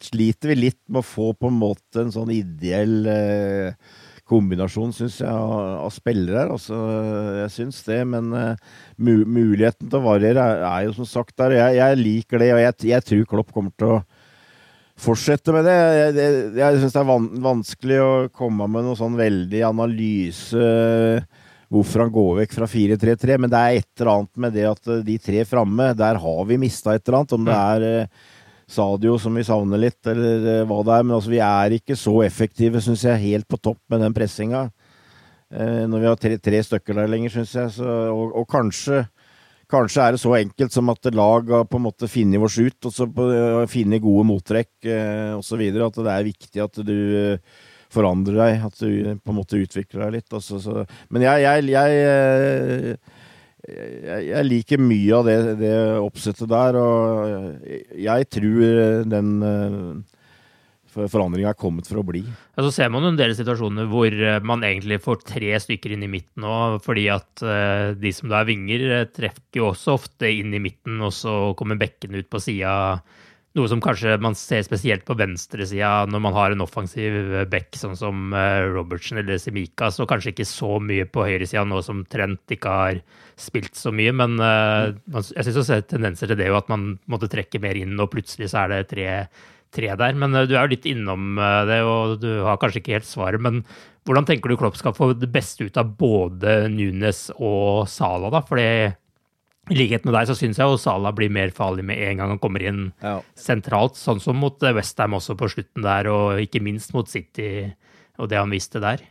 Sliter 0.01 0.53
vi 0.53 0.55
litt 0.57 0.81
med 0.89 1.03
å 1.03 1.05
få 1.05 1.33
på 1.37 1.51
en 1.51 1.59
måte 1.61 2.01
en 2.01 2.13
sånn 2.15 2.31
ideell 2.33 3.03
eh, 3.11 3.75
kombinasjon, 4.31 4.95
syns 4.95 5.19
jeg, 5.23 5.31
av, 5.31 5.83
av 5.87 5.91
spillere. 5.95 6.47
Altså, 6.55 6.79
jeg 7.41 7.53
syns 7.57 7.83
det, 7.87 7.99
men 8.09 8.31
uh, 8.35 8.71
muligheten 9.01 9.91
til 9.91 9.99
å 9.99 10.07
variere 10.07 10.47
er, 10.55 10.65
er, 10.69 10.87
jo 10.89 10.97
som 11.01 11.09
sagt 11.09 11.37
der. 11.41 11.57
Jeg, 11.59 11.79
jeg 11.81 12.01
liker 12.01 12.43
det, 12.43 12.51
og 12.55 12.63
jeg, 12.65 12.79
jeg, 12.93 13.07
tror 13.11 13.29
Klopp 13.35 13.53
kommer 13.55 13.75
til 13.79 13.97
å 13.97 14.01
fortsette 15.01 15.55
med 15.57 15.67
det. 15.69 15.77
Jeg, 15.77 16.17
jeg, 16.21 16.41
jeg 16.61 16.81
syns 16.83 16.97
det 16.97 17.03
er 17.03 17.13
van, 17.13 17.29
vanskelig 17.51 18.01
å 18.05 18.11
komme 18.37 18.69
med 18.71 18.89
noe 18.89 18.99
sånn 18.99 19.19
veldig 19.21 19.63
analyse 19.71 20.67
hvorfor 21.71 22.03
han 22.03 22.11
går 22.11 22.33
vekk 22.41 22.55
fra 22.57 22.67
4-3-3, 22.67 23.37
men 23.39 23.51
det 23.53 23.59
er 23.59 23.77
et 23.79 24.01
eller 24.01 24.11
annet 24.17 24.41
med 24.43 24.55
det 24.59 24.65
at 24.67 24.89
de 25.07 25.15
tre 25.23 25.45
framme, 25.47 25.93
der 25.95 26.19
har 26.19 26.41
vi 26.49 26.59
mista 26.59 26.97
et 26.97 27.05
eller 27.05 27.21
annet. 27.21 27.35
Om 27.37 27.47
det 27.47 27.55
mm. 27.55 27.61
er 27.71 27.87
uh, 27.87 28.30
Sadio 28.71 29.17
som 29.19 29.35
vi 29.35 29.45
savner 29.47 29.81
litt, 29.83 29.99
eller 30.07 30.45
eh, 30.53 30.67
hva 30.69 30.83
det 30.87 30.97
er. 30.97 31.07
Men 31.07 31.17
altså, 31.17 31.33
vi 31.33 31.41
er 31.45 31.77
ikke 31.77 31.97
så 31.99 32.21
effektive, 32.27 32.83
syns 32.85 33.05
jeg, 33.07 33.25
helt 33.25 33.49
på 33.51 33.59
topp 33.59 33.81
med 33.91 34.05
den 34.05 34.15
pressinga. 34.17 34.69
Eh, 35.51 35.83
når 35.91 36.05
vi 36.05 36.09
har 36.11 36.21
tre, 36.21 36.37
tre 36.39 36.61
stykker 36.67 37.01
der 37.01 37.11
lenger, 37.11 37.35
syns 37.35 37.57
jeg. 37.59 37.73
Så, 37.81 37.89
og, 38.15 38.37
og 38.39 38.47
kanskje, 38.51 39.03
kanskje, 39.71 40.05
er 40.05 40.15
det 40.15 40.23
så 40.23 40.37
enkelt 40.39 40.77
som 40.77 40.93
at 40.95 41.11
lag 41.15 41.51
har 41.51 41.67
på 41.67 41.81
en 41.81 41.87
måte 41.89 42.11
funnet 42.11 42.47
oss 42.47 42.61
ut, 42.61 42.79
og 42.87 42.95
så 42.95 43.09
uh, 43.11 43.67
funnet 43.71 44.03
gode 44.05 44.29
mottrekk 44.31 44.73
eh, 44.87 45.35
osv. 45.35 45.67
At 45.75 46.01
det 46.01 46.15
er 46.15 46.31
viktig 46.31 46.65
at 46.67 46.83
du 46.87 46.99
forandrer 47.91 48.39
deg, 48.39 48.69
at 48.69 48.79
du 48.79 49.19
på 49.19 49.33
en 49.33 49.41
måte 49.41 49.59
utvikler 49.59 50.07
deg 50.07 50.21
litt. 50.21 50.31
Altså, 50.31 50.63
så. 50.63 50.85
Men 51.11 51.27
jeg, 51.27 51.43
jeg, 51.43 51.73
jeg 51.75 53.01
jeg, 53.71 54.23
jeg, 54.31 54.47
liker 54.47 54.83
mye 54.83 55.19
av 55.19 55.29
det, 55.29 55.37
det, 55.61 55.75
oppsettet 56.01 56.51
der, 56.51 56.79
og 56.81 57.99
jeg 57.99 58.29
tror 58.33 58.65
den 59.11 59.31
eh, 59.47 60.19
forandringa 60.91 61.53
er 61.53 61.59
kommet 61.59 61.89
for 61.89 62.01
å 62.01 62.07
bli. 62.07 62.23
Ja, 62.27 62.65
så 62.67 62.73
ser 62.75 62.91
man 62.93 63.07
en 63.07 63.19
del 63.19 63.35
situasjoner 63.39 63.89
hvor 63.91 64.11
eh, 64.11 64.41
man 64.47 64.65
egentlig 64.67 65.01
får 65.05 65.23
tre 65.29 65.55
stykker 65.63 65.95
inn 65.95 66.05
i 66.07 66.11
midten 66.11 66.47
òg, 66.47 66.81
fordi 66.85 67.07
at 67.13 67.45
uh, 67.47 67.97
de 67.99 68.13
som 68.15 68.31
da 68.33 68.43
er 68.43 68.51
vinger, 68.51 68.87
treffer 69.15 69.61
jo 69.61 69.71
også 69.71 69.97
ofte 69.99 70.31
inn 70.33 70.55
i 70.57 70.63
midten, 70.63 71.01
og 71.05 71.15
så 71.15 71.37
kommer 71.59 71.81
bekkene 71.81 72.23
ut 72.23 72.31
på 72.31 72.43
sida 72.43 72.75
noe 73.59 73.67
som 73.71 73.81
kanskje 73.83 74.15
man 74.23 74.37
ser 74.39 74.63
spesielt 74.63 75.03
på 75.07 75.17
venstresida 75.19 76.05
når 76.11 76.23
man 76.23 76.37
har 76.37 76.55
en 76.55 76.63
offensiv 76.63 77.17
back, 77.51 77.75
sånn 77.75 77.97
som 77.99 78.35
eh, 78.37 78.63
Robertsen 78.71 79.19
eller 79.19 79.41
Semika, 79.43 79.89
så 79.91 80.07
kanskje 80.09 80.31
ikke 80.35 80.47
så 80.47 80.77
mye 80.83 81.09
på 81.11 81.25
høyresida 81.27 81.65
nå 81.67 81.81
som 81.83 82.05
Trent 82.11 82.55
ikke 82.55 82.75
har 82.83 83.01
spilt 83.41 83.75
så 83.79 83.91
mye. 83.95 84.15
Men 84.15 84.39
uh, 84.39 84.93
jeg 85.11 85.49
syns 85.49 85.63
å 85.63 85.67
se 85.67 85.81
tendenser 85.91 86.31
til 86.31 86.39
det 86.39 86.51
jo 86.51 86.59
at 86.61 86.71
man 86.71 86.93
måtte 87.11 87.31
trekke 87.33 87.63
mer 87.63 87.79
inn, 87.81 87.99
og 87.99 88.13
plutselig 88.15 88.53
så 88.53 88.65
er 88.65 88.75
det 88.75 88.81
tre, 88.93 89.09
tre 89.75 89.93
der. 89.99 90.19
Men 90.23 90.37
du 90.45 90.55
er 90.55 90.63
jo 90.63 90.75
litt 90.77 90.87
innom 90.91 91.41
det, 91.67 91.81
og 91.83 92.21
du 92.23 92.31
har 92.47 92.61
kanskje 92.63 92.85
ikke 92.85 92.99
helt 93.01 93.11
svaret. 93.11 93.43
Men 93.43 93.65
hvordan 94.07 94.29
tenker 94.29 94.53
du 94.53 94.61
Klopp 94.61 94.79
skal 94.79 94.95
få 94.95 95.11
det 95.19 95.33
beste 95.33 95.67
ut 95.67 95.81
av 95.81 95.91
både 95.99 96.63
Nunes 96.71 97.29
og 97.35 97.89
Sala, 97.91 98.31
da? 98.31 98.45
Fordi 98.47 98.69
i 99.69 99.77
likhet 99.77 100.07
med 100.09 100.17
deg 100.17 100.27
så 100.31 100.35
syns 100.39 100.59
jeg 100.59 100.67
jo 100.67 100.81
Salah 100.81 101.13
blir 101.15 101.31
mer 101.31 101.53
farlig 101.55 101.85
med 101.87 102.01
en 102.03 102.23
gang 102.23 102.33
han 102.33 102.41
kommer 102.43 102.65
inn 102.65 102.89
ja. 103.05 103.19
sentralt, 103.39 103.99
sånn 104.01 104.23
som 104.23 104.41
mot 104.41 104.57
eh, 104.65 104.75
Westham 104.75 105.19
også 105.19 105.37
på 105.39 105.51
slutten 105.53 105.85
der, 105.85 106.09
og 106.11 106.41
ikke 106.43 106.63
minst 106.65 106.95
mot 106.97 107.11
City 107.11 107.69
og 108.21 108.31
det 108.33 108.41
han 108.41 108.53
viste 108.53 108.83
der. 108.83 109.03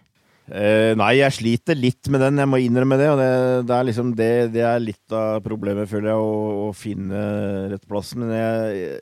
Uh, 0.50 0.98
nei, 0.98 1.20
jeg 1.20 1.36
sliter 1.36 1.78
litt 1.78 2.10
med 2.10 2.24
den, 2.26 2.42
jeg 2.42 2.50
må 2.50 2.60
innrømme 2.64 2.98
det. 2.98 3.10
Og 3.14 3.20
det, 3.22 3.32
det 3.70 3.76
er 3.76 3.86
liksom 3.86 4.14
det, 4.18 4.32
det, 4.56 4.64
er 4.66 4.82
litt 4.82 5.14
av 5.16 5.44
problemet, 5.46 5.90
føler 5.90 6.10
jeg, 6.12 6.22
å, 6.26 6.70
å 6.70 6.70
finne 6.74 7.24
rett 7.70 7.86
plass. 7.90 8.16
Men 8.18 8.34
jeg, 8.34 8.94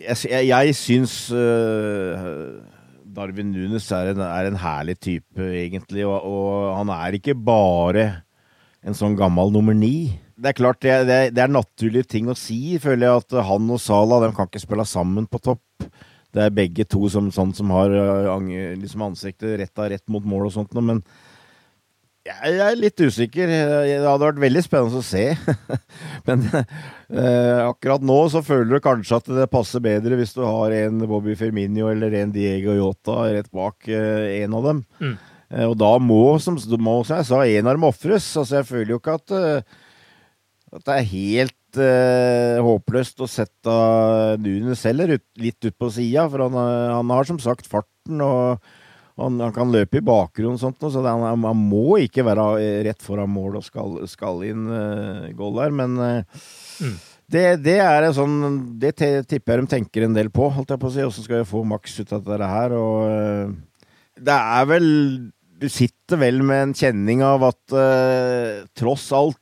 jeg, 0.00 0.16
jeg, 0.30 0.48
jeg 0.48 0.76
syns 0.78 1.16
uh, 1.36 2.56
Darwin 3.12 3.52
Nunes 3.52 3.90
er 3.92 4.14
en, 4.14 4.24
er 4.24 4.48
en, 4.48 4.60
herlig 4.62 4.96
type, 5.00 5.44
egentlig. 5.44 6.06
Og, 6.08 6.16
og, 6.16 6.72
han 6.78 6.92
er 6.96 7.20
ikke 7.20 7.36
bare 7.36 8.06
en 8.82 8.96
sånn 8.96 9.16
gammel 9.18 9.52
nummer 9.52 9.76
ni. 9.76 10.14
Det 10.42 10.50
er 10.50 10.58
klart, 10.58 10.80
det, 10.82 10.94
det, 11.06 11.18
det 11.36 11.44
er 11.44 11.52
naturlige 11.52 12.08
ting 12.16 12.30
å 12.30 12.38
si, 12.38 12.78
føler 12.82 13.06
jeg, 13.06 13.22
at 13.22 13.36
han 13.46 13.68
og 13.70 13.78
Salah 13.82 14.24
de 14.24 14.32
kan 14.34 14.48
ikke 14.50 14.64
spille 14.64 14.86
sammen 14.88 15.28
på 15.30 15.38
topp 15.42 15.92
det 16.32 16.46
er 16.46 16.54
begge 16.56 16.86
to 16.88 17.04
som, 17.12 17.28
sånn, 17.34 17.52
som 17.52 17.72
har 17.74 17.92
eh, 17.92 18.72
liksom 18.80 19.04
ansiktet 19.04 19.58
retta 19.60 19.90
rett 19.92 20.04
mot 20.12 20.24
mål 20.24 20.48
og 20.48 20.54
sånt, 20.54 20.72
men 20.80 21.02
jeg 22.22 22.58
er 22.62 22.76
litt 22.78 23.00
usikker. 23.02 23.50
Det 23.50 23.96
hadde 23.98 24.26
vært 24.28 24.42
veldig 24.44 24.60
spennende 24.62 25.00
å 25.00 25.02
se. 25.02 25.24
Men 26.28 26.44
eh, 26.54 27.58
akkurat 27.64 28.04
nå 28.06 28.18
så 28.30 28.44
føler 28.46 28.76
du 28.76 28.84
kanskje 28.84 29.18
at 29.18 29.30
det 29.40 29.48
passer 29.50 29.82
bedre 29.82 30.20
hvis 30.20 30.36
du 30.36 30.44
har 30.44 30.70
en 30.76 31.02
Bobby 31.10 31.34
Firmino 31.38 31.88
eller 31.90 32.14
en 32.20 32.30
Diego 32.34 32.76
Yota 32.78 33.24
rett 33.34 33.50
bak 33.50 33.90
eh, 33.90 34.44
en 34.44 34.54
av 34.54 34.68
dem. 34.68 34.84
Mm. 35.02 35.16
Eh, 35.50 35.66
og 35.66 35.74
da 35.82 35.96
må, 35.98 36.22
som, 36.38 36.60
må, 36.78 37.00
som 37.02 37.18
jeg 37.18 37.30
sa, 37.32 37.42
en 37.42 37.66
av 37.66 37.74
dem 37.74 37.88
ofres. 37.90 38.30
Altså, 38.38 38.60
jeg 38.60 38.70
føler 38.70 38.94
jo 38.94 39.02
ikke 39.02 39.18
at, 39.18 39.34
eh, 39.40 39.81
at 40.72 40.84
det 40.86 40.94
er 40.98 41.10
helt 41.10 41.80
uh, 41.80 42.62
håpløst 42.64 43.20
å 43.20 43.28
sette 43.28 43.72
Nunes 44.40 44.84
heller 44.88 45.18
ut, 45.18 45.24
litt 45.40 45.60
ut 45.66 45.76
på 45.76 45.90
sida, 45.92 46.24
for 46.32 46.46
han, 46.46 46.56
han, 46.56 47.12
har 47.12 47.28
som 47.28 47.40
sagt 47.42 47.68
farten. 47.68 48.22
og 48.24 48.62
han, 49.20 49.36
han, 49.42 49.52
kan 49.52 49.72
løpe 49.72 50.00
i 50.00 50.04
bakgrunnen, 50.04 50.56
og 50.56 50.62
sånt, 50.62 50.80
så 50.80 51.02
det, 51.02 51.12
han, 51.12 51.44
han, 51.44 51.64
må 51.68 51.98
ikke 52.00 52.24
være 52.24 52.46
rett 52.86 53.04
foran 53.04 53.30
mål 53.32 53.60
og 53.60 53.66
skal, 53.66 53.98
skal 54.08 54.40
inn 54.48 54.64
uh, 54.70 55.28
goal 55.36 55.58
der. 55.60 55.74
Men 55.76 55.98
uh, 56.00 56.46
mm. 56.80 56.96
det, 57.34 57.44
det, 57.66 57.76
er 57.84 58.08
en 58.08 58.16
sånn 58.16 58.38
Det 58.80 58.94
tipper 58.96 59.60
jeg 59.60 59.66
de 59.66 59.72
tenker 59.74 60.06
en 60.06 60.16
del 60.16 60.32
på, 60.32 60.48
holdt 60.56 60.72
jeg 60.72 60.80
på 60.80 60.88
å 60.88 60.94
si. 60.94 61.04
Åssen 61.04 61.28
skal 61.28 61.42
vi 61.42 61.50
få 61.52 61.62
maks 61.68 62.00
ut 62.00 62.16
av 62.16 62.24
dette 62.24 62.50
her? 62.54 62.78
Og 62.78 63.04
uh, 63.12 63.92
det 64.22 64.40
er 64.56 64.66
vel 64.72 64.88
Du 65.60 65.68
sitter 65.72 66.20
vel 66.24 66.40
med 66.46 66.68
en 66.70 66.74
kjenning 66.76 67.22
av 67.24 67.44
at 67.52 67.76
tross 68.76 69.06
alt 69.16 69.41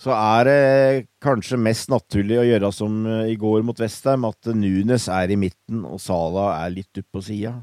så 0.00 0.14
er 0.16 0.48
det 0.48 1.08
kanskje 1.20 1.58
mest 1.60 1.90
naturlig 1.92 2.38
å 2.40 2.46
gjøre 2.46 2.70
som 2.72 3.02
eh, 3.04 3.34
i 3.34 3.36
går 3.40 3.64
mot 3.66 3.80
Westham, 3.82 4.24
at 4.24 4.48
Nunes 4.56 5.10
er 5.12 5.32
i 5.32 5.36
midten 5.36 5.84
og 5.84 6.00
Sala 6.00 6.54
er 6.62 6.72
litt 6.72 7.02
oppe 7.02 7.18
på 7.18 7.24
sida. 7.26 7.58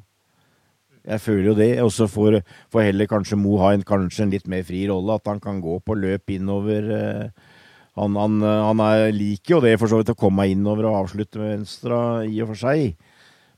Jeg 1.07 1.23
føler 1.23 1.49
jo 1.49 1.55
det. 1.57 1.69
Og 1.81 1.89
så 1.95 2.05
får, 2.11 2.41
heller 2.75 3.09
kanskje 3.09 3.39
Mo 3.39 3.55
ha 3.63 3.71
en, 3.73 3.85
kanskje 3.87 4.25
en 4.25 4.33
litt 4.35 4.45
mer 4.51 4.65
fri 4.67 4.83
rolle, 4.91 5.17
at 5.17 5.31
han 5.31 5.41
kan 5.41 5.63
gå 5.63 5.79
på 5.81 5.97
løp 5.97 6.35
innover. 6.35 6.91
Eh, 6.93 7.53
han, 7.97 8.17
han, 8.21 8.41
han 8.45 8.85
er, 8.85 9.07
liker 9.15 9.55
jo 9.55 9.63
det 9.63 9.77
for 9.81 9.89
så 9.89 10.03
vidt 10.03 10.13
å 10.13 10.19
komme 10.19 10.45
innover 10.51 10.91
og 10.91 10.99
avslutte 11.01 11.41
med 11.41 11.55
venstre 11.55 12.01
i 12.29 12.43
og 12.43 12.51
for 12.51 12.65
seg. 12.67 12.91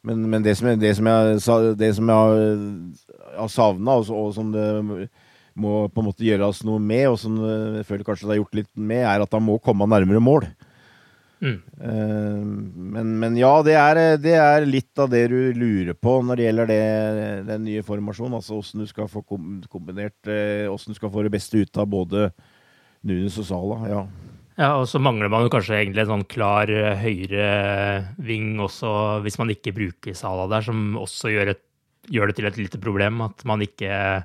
Men, 0.08 0.24
men 0.32 0.46
det, 0.46 0.56
som 0.56 0.70
jeg, 0.72 0.80
det, 0.80 0.94
som 0.96 1.10
jeg, 1.12 1.74
det 1.76 1.90
jeg 1.92 2.08
har, 2.08 3.52
savna, 3.52 4.00
og, 4.00 4.14
og 4.16 4.32
som 4.38 4.54
det 4.56 5.10
må 5.60 5.84
på 5.92 6.02
en 6.02 6.10
måte 6.10 6.26
gjøres 6.26 6.64
noe 6.68 6.82
med, 6.82 7.06
og 7.12 7.20
som 7.22 7.38
jeg 7.44 7.86
føler 7.88 8.08
kanskje 8.08 8.30
det 8.30 8.36
er 8.36 8.42
gjort 8.42 8.60
litt 8.62 8.74
med, 8.74 9.04
er 9.04 9.24
at 9.24 9.36
han 9.36 9.46
må 9.46 9.60
komme 9.64 9.88
nærmere 9.90 10.24
mål. 10.24 10.48
Mm. 11.40 11.60
Uh, 11.80 12.40
men, 12.96 13.12
men, 13.22 13.36
ja, 13.40 13.52
det 13.64 13.76
er, 13.80 14.00
det 14.20 14.34
er, 14.36 14.66
litt 14.68 15.00
av 15.00 15.12
det 15.12 15.22
du 15.32 15.54
lurer 15.56 15.96
på 15.96 16.18
når 16.26 16.36
det 16.36 16.48
gjelder 16.50 16.72
det, 16.72 16.82
den 17.48 17.64
nye 17.68 17.86
formasjonen. 17.86 18.40
Altså 18.40 18.58
åssen 18.60 18.84
du 18.84 18.90
skal 18.90 19.08
få 19.12 19.24
kombinert 19.24 20.34
Åssen 20.72 20.96
du 20.96 21.00
skal 21.00 21.14
få 21.14 21.24
det 21.26 21.34
beste 21.34 21.64
ut 21.64 21.80
av 21.80 21.88
både 21.92 22.28
Nunes 23.08 23.40
og 23.40 23.48
Sala. 23.48 23.80
Ja. 23.88 24.02
ja, 24.60 24.74
og 24.82 24.90
så 24.92 25.00
mangler 25.00 25.32
man 25.32 25.46
jo 25.46 25.54
kanskje 25.54 25.80
egentlig 25.80 26.04
en 26.04 26.12
sånn 26.18 26.28
klar 26.28 26.72
høyreving 27.00 28.52
også, 28.66 28.92
hvis 29.24 29.40
man 29.40 29.56
ikke 29.56 29.76
bruker 29.78 30.18
Sala 30.18 30.50
der, 30.52 30.68
som 30.68 31.00
også 31.00 31.32
gjør, 31.32 31.56
et, 31.56 31.64
gjør 32.12 32.30
det 32.30 32.40
til 32.42 32.52
et 32.52 32.62
lite 32.66 32.84
problem. 32.84 33.24
At 33.30 33.48
man 33.48 33.64
ikke 33.64 33.96
Eh, 33.96 34.24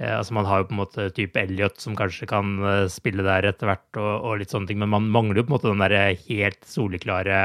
altså 0.00 0.34
Man 0.34 0.48
har 0.48 0.62
jo 0.62 0.68
på 0.70 0.74
en 0.74 0.80
måte 0.80 1.06
type 1.14 1.38
Elliot 1.38 1.80
som 1.82 1.96
kanskje 1.98 2.28
kan 2.30 2.56
eh, 2.64 2.88
spille 2.92 3.24
der 3.26 3.46
etter 3.50 3.68
hvert, 3.68 3.88
og, 4.00 4.12
og, 4.24 4.40
litt 4.40 4.52
sånne 4.52 4.70
ting, 4.70 4.80
men 4.80 4.92
man 4.92 5.10
mangler 5.12 5.42
jo 5.42 5.46
på 5.46 5.52
en 5.52 5.56
måte 5.58 5.70
den 5.70 5.84
der 5.84 6.16
helt 6.24 6.66
soleklare 6.68 7.38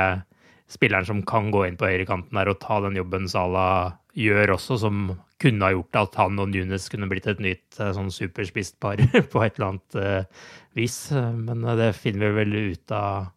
spilleren 0.71 1.07
som 1.07 1.23
kan 1.27 1.51
gå 1.51 1.65
inn 1.67 1.77
på 1.79 1.87
høyrekanten 1.87 2.39
der 2.39 2.51
og 2.51 2.59
ta 2.63 2.81
den 2.83 2.97
jobben 2.99 3.27
Salah 3.31 3.97
gjør 4.17 4.55
også, 4.57 4.79
som 4.81 5.09
kunne 5.39 5.67
ha 5.67 5.75
gjort 5.75 5.99
at 5.99 6.17
han 6.17 6.39
og 6.41 6.49
Nunes 6.49 6.87
kunne 6.89 7.07
blitt 7.11 7.27
et 7.29 7.43
nytt 7.43 7.79
eh, 7.79 7.93
sånn 7.95 8.11
superspist 8.15 8.79
par 8.83 9.01
på 9.31 9.43
et 9.43 9.59
eller 9.59 9.73
annet 9.73 10.31
vis. 10.77 10.99
Men 11.13 11.67
det 11.77 11.93
finner 11.99 12.31
vi 12.31 12.45
vel 12.45 12.57
ut 12.73 12.95
av 12.95 13.33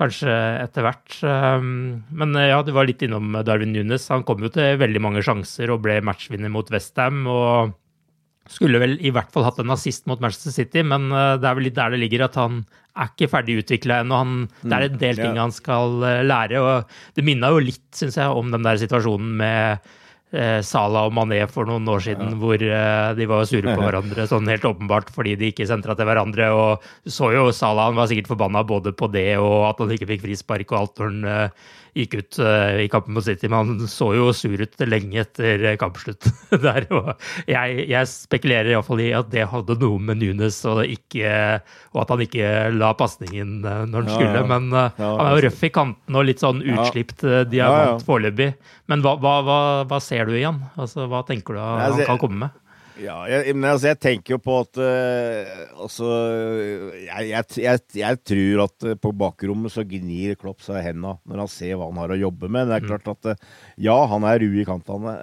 kanskje 0.00 0.32
etter 0.58 0.82
hvert. 0.82 1.20
Men 1.22 2.34
ja, 2.40 2.56
du 2.66 2.72
var 2.74 2.88
litt 2.88 3.04
innom 3.06 3.36
Darwin 3.46 3.70
Nunes. 3.70 4.08
Han 4.10 4.26
kom 4.26 4.42
jo 4.42 4.50
til 4.50 4.74
veldig 4.80 5.02
mange 5.02 5.22
sjanser 5.22 5.70
og 5.70 5.84
ble 5.86 6.00
matchvinner 6.02 6.50
mot 6.50 6.72
Westham. 6.74 7.22
og 7.30 7.76
skulle 8.50 8.80
vel 8.82 8.96
i 9.00 9.12
hvert 9.14 9.32
fall 9.32 9.46
hatt 9.46 9.60
en 9.62 9.72
assist 9.74 10.06
mot 10.10 10.20
Manchester 10.20 10.52
City, 10.54 10.84
men 10.86 11.08
eh, 11.12 11.34
det 11.40 11.48
er 11.48 11.58
vel 11.58 11.68
litt 11.70 11.78
der 11.78 11.94
det 11.94 12.00
ligger 12.02 12.26
at 12.26 12.38
han 12.40 12.62
er 12.94 13.10
ikke 13.10 13.30
ferdig 13.32 13.58
utvikla 13.62 14.02
ennå. 14.04 14.20
Det 14.62 14.76
er 14.76 14.86
en 14.86 15.00
del 15.00 15.20
ting 15.20 15.40
han 15.40 15.54
skal 15.54 16.04
eh, 16.04 16.22
lære. 16.26 16.62
og 16.62 16.96
Det 17.16 17.24
minna 17.26 17.52
jo 17.54 17.62
litt, 17.64 17.86
syns 17.96 18.18
jeg, 18.20 18.30
om 18.30 18.52
den 18.52 18.66
der 18.66 18.80
situasjonen 18.82 19.30
med 19.40 19.88
eh, 20.36 20.60
Salah 20.66 21.08
og 21.08 21.16
Mané 21.16 21.40
for 21.50 21.66
noen 21.70 21.88
år 21.90 22.04
siden, 22.04 22.34
ja. 22.34 22.40
hvor 22.42 22.60
de 22.60 23.30
var 23.30 23.48
sure 23.48 23.72
på 23.72 23.84
hverandre 23.86 24.28
sånn 24.30 24.50
helt 24.52 24.68
åpenbart 24.68 25.14
fordi 25.14 25.38
de 25.40 25.50
ikke 25.54 25.68
sentra 25.70 25.96
til 25.96 26.10
hverandre. 26.10 26.50
og 26.52 26.84
så 27.08 27.32
jo 27.34 27.48
Salah, 27.48 27.88
han 27.88 27.98
var 27.98 28.12
sikkert 28.12 28.34
forbanna 28.34 28.62
både 28.68 28.92
på 28.92 29.08
det 29.14 29.32
og 29.40 29.70
at 29.72 29.80
han 29.82 29.96
ikke 29.96 30.12
fikk 30.12 30.28
frispark 30.28 30.68
og 30.74 30.82
alt 30.82 31.00
når 31.00 31.10
han 31.10 31.64
gikk 31.94 32.16
ut 32.18 32.38
uh, 32.42 32.80
i 32.82 32.88
kampen 32.90 33.14
mot 33.14 33.24
City. 33.24 33.48
Men 33.50 33.74
han 33.74 33.90
så 33.90 34.10
jo 34.16 34.30
sur 34.36 34.60
ut 34.60 34.84
lenge 34.88 35.22
etter 35.22 35.62
eh, 35.64 35.76
kampslutt 35.80 36.26
der. 36.66 36.88
Og 36.94 37.12
jeg, 37.50 37.86
jeg 37.90 38.10
spekulerer 38.10 38.72
iallfall 38.74 39.04
i 39.04 39.12
at 39.16 39.30
det 39.32 39.46
hadde 39.50 39.78
noe 39.80 40.00
med 40.02 40.20
Nunes 40.22 40.60
og, 40.70 40.82
ikke, 40.84 41.60
og 41.94 42.02
at 42.04 42.14
han 42.14 42.24
ikke 42.26 42.50
la 42.74 42.92
pasningen 42.98 43.60
uh, 43.62 43.84
når 43.86 44.06
han 44.06 44.10
ja, 44.12 44.18
skulle. 44.18 44.44
Men 44.50 44.68
uh, 44.74 44.88
ja, 44.90 45.12
han 45.20 45.28
er 45.28 45.38
jo 45.38 45.46
røff 45.48 45.64
i 45.64 45.72
kanten 45.74 46.20
og 46.20 46.28
litt 46.28 46.44
sånn 46.44 46.64
utslipt 46.64 47.24
diamant 47.50 48.00
ja, 48.00 48.02
foreløpig. 48.06 48.52
Men 48.90 49.04
hva, 49.04 49.16
hva, 49.22 49.38
hva, 49.46 49.60
hva, 49.88 50.02
ser 50.02 50.28
du 50.28 50.36
igjen? 50.36 50.60
Altså, 50.80 51.08
hva 51.10 51.24
tenker 51.28 51.56
du 51.56 51.62
han 51.62 52.04
kan 52.04 52.20
komme 52.20 52.46
med? 52.46 52.60
Ja, 53.02 53.16
jeg, 53.26 53.54
men 53.56 53.66
altså, 53.72 53.88
jeg 53.90 53.98
tenker 54.02 54.36
jo 54.36 54.40
på 54.42 54.56
at 54.62 54.78
uh, 54.78 55.62
Altså, 55.82 56.10
jeg, 57.00 57.30
jeg, 57.58 57.80
jeg, 57.98 58.20
tror 58.30 58.62
at 58.68 58.86
uh, 58.86 58.94
på 59.00 59.10
bakrommet 59.18 59.74
så 59.74 59.82
gnir 59.88 60.36
Klopp 60.38 60.62
seg 60.62 60.78
hendene 60.84 61.16
når 61.26 61.42
han 61.42 61.50
ser 61.50 61.74
hva 61.78 61.88
han 61.90 61.98
har 62.04 62.14
å 62.14 62.20
jobbe 62.20 62.50
med. 62.50 62.70
Det 62.70 62.76
er 62.76 62.84
mm. 62.84 62.92
klart 62.92 63.10
at 63.16 63.30
uh, 63.32 63.48
ja, 63.88 63.96
han 64.12 64.28
er 64.28 64.38
ru 64.44 64.60
i 64.60 64.66
kantene. 64.68 65.16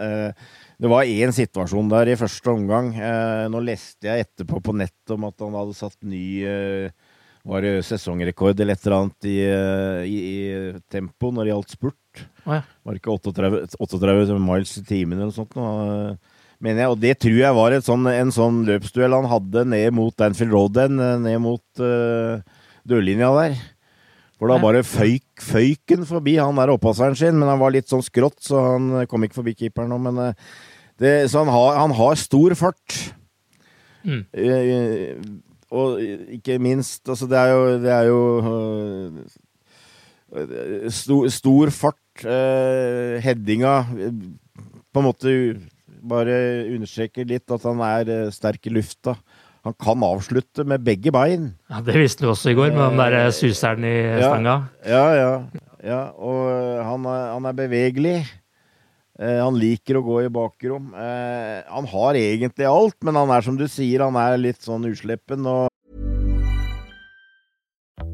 det 0.82 0.92
var 0.92 1.08
én 1.08 1.32
situasjon 1.36 1.90
der 1.92 2.12
i 2.12 2.18
første 2.20 2.52
omgang. 2.52 2.92
nå 3.54 3.64
leste 3.64 4.10
jeg 4.10 4.26
etterpå 4.26 4.60
på 4.66 4.76
nettet 4.76 5.16
om 5.16 5.30
at 5.30 5.40
han 5.44 5.56
hadde 5.56 5.78
satt 5.78 5.98
ny 6.04 6.26
var 7.48 7.64
det 7.66 7.86
sesongrekord 7.88 8.60
eller 8.60 8.78
et 8.78 8.84
eller 8.86 8.96
annet 9.00 9.26
i, 9.26 9.38
i, 10.06 10.18
i 10.20 10.82
tempo 10.94 11.32
når 11.34 11.48
det 11.48 11.54
gjaldt 11.54 11.74
spurt. 11.74 12.26
Oh, 12.44 12.54
ja. 12.54 12.62
Var 12.86 12.94
det 12.94 13.02
ikke 13.02 13.16
38, 13.16 13.80
38 13.82 14.38
miles 14.44 14.76
i 14.78 14.84
timen 14.86 15.18
eller 15.18 15.32
noe 15.32 15.38
sånt? 15.40 15.58
Noe? 15.58 16.20
Mener 16.64 16.86
jeg. 16.86 16.94
Og 16.94 17.02
det 17.02 17.18
tror 17.22 17.38
jeg 17.42 17.58
var 17.58 17.76
sånn, 17.86 18.08
en 18.12 18.34
sånn 18.34 18.64
løpsduell 18.68 19.16
han 19.18 19.30
hadde 19.32 19.66
ned 19.74 19.94
mot 19.98 20.16
Danfield 20.18 20.54
Road, 20.56 20.76
den, 20.78 21.00
eh, 21.02 21.20
ned 21.26 21.40
mot 21.44 21.84
uh, 21.84 22.42
dørlinja 22.88 23.32
der. 23.38 23.54
For 24.42 24.50
da 24.50 24.58
bare 24.62 24.82
føyk, 24.86 25.42
føyken 25.46 26.06
forbi 26.10 26.34
han 26.40 26.58
der 26.58 26.74
oppasseren 26.74 27.18
sin, 27.18 27.38
men 27.38 27.50
han 27.50 27.62
var 27.62 27.74
litt 27.76 27.90
sånn 27.92 28.02
skrått, 28.06 28.40
så 28.42 28.56
han 28.72 29.06
kom 29.10 29.22
ikke 29.26 29.38
forbi 29.38 29.54
keeperen 29.58 29.92
nå. 29.94 30.00
Men 30.02 30.16
uh, 30.18 30.34
det, 31.02 31.14
så 31.30 31.44
han 31.44 31.52
har, 31.54 31.78
han 31.82 31.94
har, 31.98 32.16
stor 32.22 32.58
fart. 32.58 32.98
Mm. 34.06 34.24
Uh, 34.34 35.10
og 35.72 36.02
ikke 36.36 36.58
minst 36.60 37.06
Altså, 37.08 37.28
det 37.32 37.38
er 37.38 37.50
jo, 37.54 37.60
det 37.80 37.92
er 37.96 38.06
jo 38.10 38.20
stor, 40.92 41.30
stor, 41.32 41.72
fart. 41.72 41.98
headinga 42.22 43.86
på 44.92 45.00
en 45.00 45.06
måte 45.06 45.32
bare 46.02 46.36
understreker 46.72 47.28
litt 47.30 47.54
at 47.54 47.66
han 47.68 47.82
er 47.86 48.12
eh, 48.12 48.34
sterk 48.34 48.68
i 48.68 48.74
lufta. 48.74 49.16
Han 49.68 49.76
kan 49.78 50.04
avslutte 50.06 50.66
med 50.66 50.82
begge 50.86 51.14
bein. 51.14 51.52
Ja, 51.70 51.82
Det 51.86 51.98
visste 52.00 52.26
du 52.26 52.32
også 52.32 52.54
i 52.54 52.58
går, 52.58 52.72
med 52.74 52.82
den 52.82 53.02
der 53.04 53.18
eh, 53.20 53.34
suseren 53.36 53.86
i 53.86 53.96
stanga. 54.18 54.56
Ja, 54.88 55.06
ja. 55.18 55.34
ja. 55.86 56.04
Og 56.18 56.48
eh, 56.50 56.84
han 56.88 57.06
er, 57.06 57.26
han 57.36 57.50
er 57.52 57.58
bevegelig. 57.64 58.20
Han 59.22 59.54
liker 59.60 60.00
å 60.00 60.02
gå 60.02 60.16
i 60.24 60.30
bakrom. 60.34 60.88
Han 60.98 61.88
har 61.92 62.18
egentlig 62.18 62.66
alt, 62.66 62.96
men 63.06 63.20
han 63.20 63.30
er 63.36 63.44
som 63.46 63.58
du 63.60 63.68
sier, 63.70 64.02
han 64.02 64.16
er 64.18 64.40
litt 64.40 64.66
sånn 64.66 64.88
usleppen. 64.90 65.46
og 65.46 65.68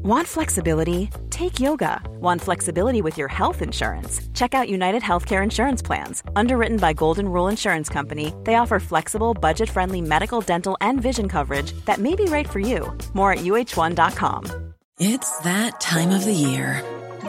Want 0.08 0.26
flexibility? 0.26 1.10
Take 1.28 1.60
yoga. 1.60 2.00
Want 2.08 2.40
flexibility 2.40 3.02
with 3.02 3.18
your 3.18 3.28
health 3.28 3.60
insurance? 3.60 4.22
Check 4.32 4.54
out 4.54 4.70
United 4.70 5.02
Healthcare 5.02 5.42
Insurance 5.42 5.82
Plans. 5.82 6.22
Underwritten 6.34 6.78
by 6.78 6.94
Golden 6.94 7.28
Rule 7.28 7.48
Insurance 7.48 7.90
Company, 7.90 8.32
they 8.44 8.54
offer 8.54 8.80
flexible, 8.80 9.34
budget 9.34 9.68
friendly 9.68 10.00
medical, 10.00 10.40
dental, 10.40 10.78
and 10.80 10.98
vision 11.02 11.28
coverage 11.28 11.72
that 11.84 11.98
may 11.98 12.14
be 12.14 12.24
right 12.24 12.48
for 12.48 12.58
you. 12.58 12.90
More 13.12 13.32
at 13.32 13.40
uh1.com. 13.40 14.72
It's 14.98 15.40
that 15.40 15.78
time 15.78 16.08
of 16.08 16.24
the 16.24 16.32
year. 16.32 16.82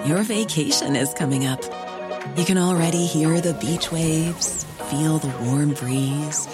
Your 0.05 0.23
vacation 0.23 0.95
is 0.95 1.13
coming 1.13 1.45
up. 1.45 1.61
You 2.37 2.45
can 2.45 2.57
already 2.57 3.05
hear 3.05 3.41
the 3.41 3.55
beach 3.55 3.91
waves, 3.91 4.63
feel 4.89 5.17
the 5.17 5.35
warm 5.43 5.73
breeze, 5.73 6.47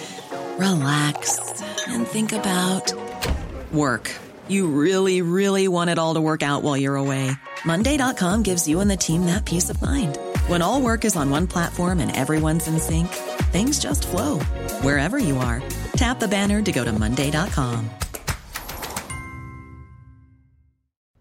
relax, 0.58 1.62
and 1.86 2.04
think 2.04 2.32
about 2.32 2.92
work. 3.72 4.10
You 4.48 4.68
really, 4.68 5.22
really 5.22 5.66
want 5.68 5.90
it 5.90 5.98
all 5.98 6.14
to 6.14 6.20
work 6.20 6.42
out 6.42 6.62
while 6.62 6.76
you're 6.76 6.96
away. 6.96 7.32
Monday.com 7.64 8.42
gives 8.42 8.68
you 8.68 8.80
and 8.80 8.90
the 8.90 8.96
team 8.96 9.26
that 9.26 9.44
peace 9.44 9.70
of 9.70 9.80
mind. 9.80 10.18
When 10.46 10.62
all 10.62 10.82
work 10.82 11.04
is 11.04 11.16
on 11.16 11.30
one 11.30 11.46
platform 11.46 12.00
and 12.00 12.14
everyone's 12.14 12.68
in 12.68 12.78
sync, 12.78 13.08
things 13.50 13.78
just 13.78 14.06
flow 14.06 14.38
wherever 14.82 15.18
you 15.18 15.38
are. 15.38 15.62
Tap 15.96 16.20
the 16.20 16.28
banner 16.28 16.60
to 16.62 16.72
go 16.72 16.84
to 16.84 16.92
Monday.com. 16.92 17.90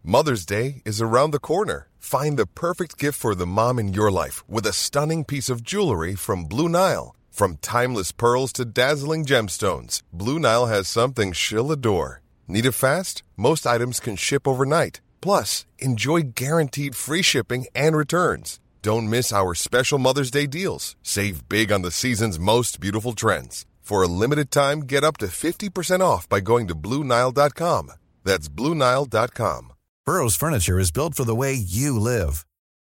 Mother's 0.04 0.46
Day 0.46 0.84
is 0.86 1.02
around 1.02 1.32
the 1.32 1.40
corner. 1.40 1.88
Find 1.98 2.38
the 2.38 2.46
perfect 2.46 3.00
gift 3.00 3.18
for 3.18 3.34
the 3.34 3.48
mom 3.48 3.80
in 3.80 3.92
your 3.92 4.12
life 4.12 4.48
with 4.48 4.68
a 4.68 4.74
stunning 4.74 5.24
piece 5.24 5.50
of 5.50 5.64
jewelry 5.64 6.14
from 6.14 6.46
Blue 6.46 6.70
Nile. 6.70 7.16
From 7.32 7.58
timeless 7.58 8.12
pearls 8.12 8.54
to 8.54 8.66
dazzling 8.66 9.26
gemstones, 9.26 10.04
Blue 10.14 10.38
Nile 10.38 10.68
has 10.68 10.88
something 10.88 11.32
she'll 11.32 11.72
adore. 11.72 12.22
Need 12.48 12.66
it 12.68 12.74
fast? 12.74 13.24
Most 13.36 13.66
items 13.66 14.00
can 14.00 14.16
ship 14.16 14.48
overnight. 14.48 15.02
Plus, 15.20 15.66
enjoy 15.80 16.22
guaranteed 16.36 16.96
free 16.96 17.24
shipping 17.24 17.66
and 17.74 17.96
returns. 17.98 18.60
Don't 18.84 19.10
miss 19.10 19.34
our 19.34 19.56
special 19.56 19.98
Mother's 19.98 20.30
Day 20.30 20.46
deals. 20.46 20.96
Save 21.02 21.50
big 21.50 21.72
on 21.72 21.82
the 21.82 21.90
season's 21.90 22.38
most 22.38 22.80
beautiful 22.80 23.14
trends. 23.14 23.66
For 23.82 24.04
a 24.04 24.08
limited 24.08 24.52
time, 24.52 24.82
get 24.82 25.04
up 25.04 25.18
to 25.18 25.26
50% 25.26 26.02
off 26.02 26.30
by 26.30 26.40
going 26.40 26.68
to 26.68 26.76
BlueNile.com. 26.76 27.92
That's 28.24 28.48
BlueNile.com. 28.48 29.74
Burrow's 30.06 30.36
furniture 30.36 30.80
is 30.80 30.92
built 30.92 31.16
for 31.16 31.24
the 31.24 31.36
way 31.36 31.54
you 31.54 32.00
live. 32.00 32.46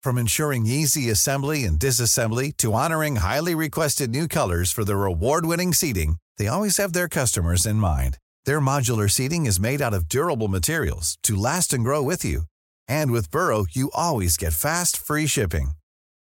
From 0.04 0.18
ensuring 0.18 0.66
easy 0.66 1.10
assembly 1.10 1.64
and 1.64 1.80
disassembly 1.80 2.56
to 2.58 2.74
honoring 2.74 3.18
highly 3.18 3.56
requested 3.56 4.10
new 4.10 4.28
colors 4.28 4.74
for 4.74 4.84
their 4.84 5.06
award-winning 5.06 5.74
seating, 5.74 6.18
they 6.38 6.48
always 6.48 6.76
have 6.76 6.92
their 6.92 7.08
customers 7.08 7.66
in 7.66 7.78
mind. 7.78 8.18
Their 8.48 8.62
modular 8.62 9.12
seating 9.12 9.46
is 9.46 9.60
made 9.60 9.82
out 9.82 9.94
of 9.94 10.08
durable 10.08 10.48
materials 10.48 11.18
to 11.24 11.36
last 11.36 11.74
and 11.74 11.84
grow 11.84 12.02
with 12.02 12.24
you. 12.24 12.44
And 12.88 13.12
with 13.12 13.30
Burrow, 13.30 13.66
you 13.70 13.92
always 13.94 14.38
get 14.38 14.54
fast, 14.54 14.96
free 14.96 15.28
shipping. 15.28 15.72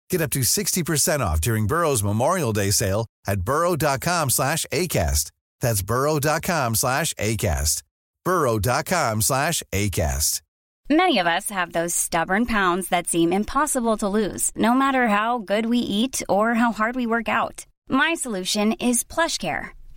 Get 0.09 0.21
up 0.21 0.29
to 0.31 0.39
60% 0.39 1.19
off 1.19 1.41
during 1.41 1.67
Burrow's 1.67 2.05
Memorial 2.05 2.53
Day 2.53 2.71
sale 2.71 3.05
at 3.27 3.41
burrow.com 3.41 4.29
slash 4.29 4.65
ACAST. 4.71 5.31
That's 5.59 5.81
burrow.com 5.81 6.75
slash 6.75 7.13
ACAST. 7.15 7.83
burrow.com 8.23 9.21
slash 9.21 9.61
ACAST. 9.73 10.41
Many 10.89 11.19
of 11.19 11.27
us 11.27 11.49
have 11.49 11.73
those 11.73 11.93
stubborn 11.93 12.45
pounds 12.45 12.87
that 12.89 13.07
seem 13.07 13.33
impossible 13.33 13.97
to 13.97 14.07
lose, 14.07 14.51
no 14.55 14.73
matter 14.73 15.09
how 15.09 15.39
good 15.39 15.65
we 15.65 15.79
eat 15.79 16.21
or 16.29 16.53
how 16.53 16.71
hard 16.71 16.95
we 16.95 17.07
work 17.07 17.27
out. 17.27 17.65
My 17.89 18.13
solution 18.13 18.71
is 18.73 19.03
PlushCare. 19.03 19.71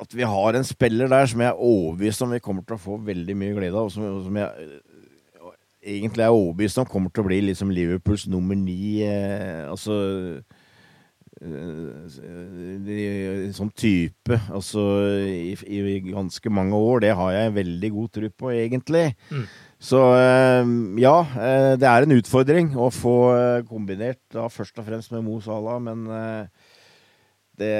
at 0.00 0.14
vi 0.14 0.26
har 0.26 0.58
en 0.58 0.66
spiller 0.66 1.10
der 1.10 1.26
som 1.30 1.42
jeg 1.42 1.50
er 1.50 1.64
overbevist 1.70 2.22
om 2.24 2.34
vi 2.34 2.42
kommer 2.44 2.66
til 2.66 2.78
å 2.78 2.82
få 2.82 3.00
veldig 3.08 3.36
mye 3.38 3.56
glede 3.56 3.74
av, 3.74 3.88
og 3.88 3.94
som, 3.94 4.06
som 4.24 4.38
jeg 4.40 4.68
uh, 4.68 4.78
egentlig 5.82 6.24
er 6.24 6.34
overbevist 6.34 6.80
om 6.82 6.88
kommer 6.90 7.12
til 7.12 7.24
å 7.24 7.28
bli 7.28 7.40
liksom 7.48 7.72
Liverpools 7.74 8.26
nummer 8.30 8.58
ni. 8.58 9.02
Eh, 9.06 9.64
altså 9.68 9.98
sånn 13.54 13.70
type, 13.78 14.34
altså 14.50 14.82
i, 15.22 15.54
i, 15.54 16.00
ganske 16.08 16.50
mange 16.50 16.74
år. 16.74 17.04
Det 17.04 17.12
har 17.14 17.32
jeg 17.36 17.54
veldig 17.54 17.90
god 17.94 18.08
tro 18.16 18.30
på, 18.42 18.50
egentlig. 18.56 19.04
Mm. 19.30 19.44
Så 19.78 20.00
ja, 20.98 21.14
det 21.78 21.86
er 21.86 22.02
en 22.02 22.16
utfordring 22.16 22.72
å 22.74 22.90
få 22.90 23.14
kombinert 23.68 24.18
da 24.34 24.48
først 24.50 24.80
og 24.82 24.88
fremst 24.88 25.14
med 25.14 25.22
Mo 25.28 25.38
Salah, 25.44 25.78
men 25.78 26.08
det 27.58 27.74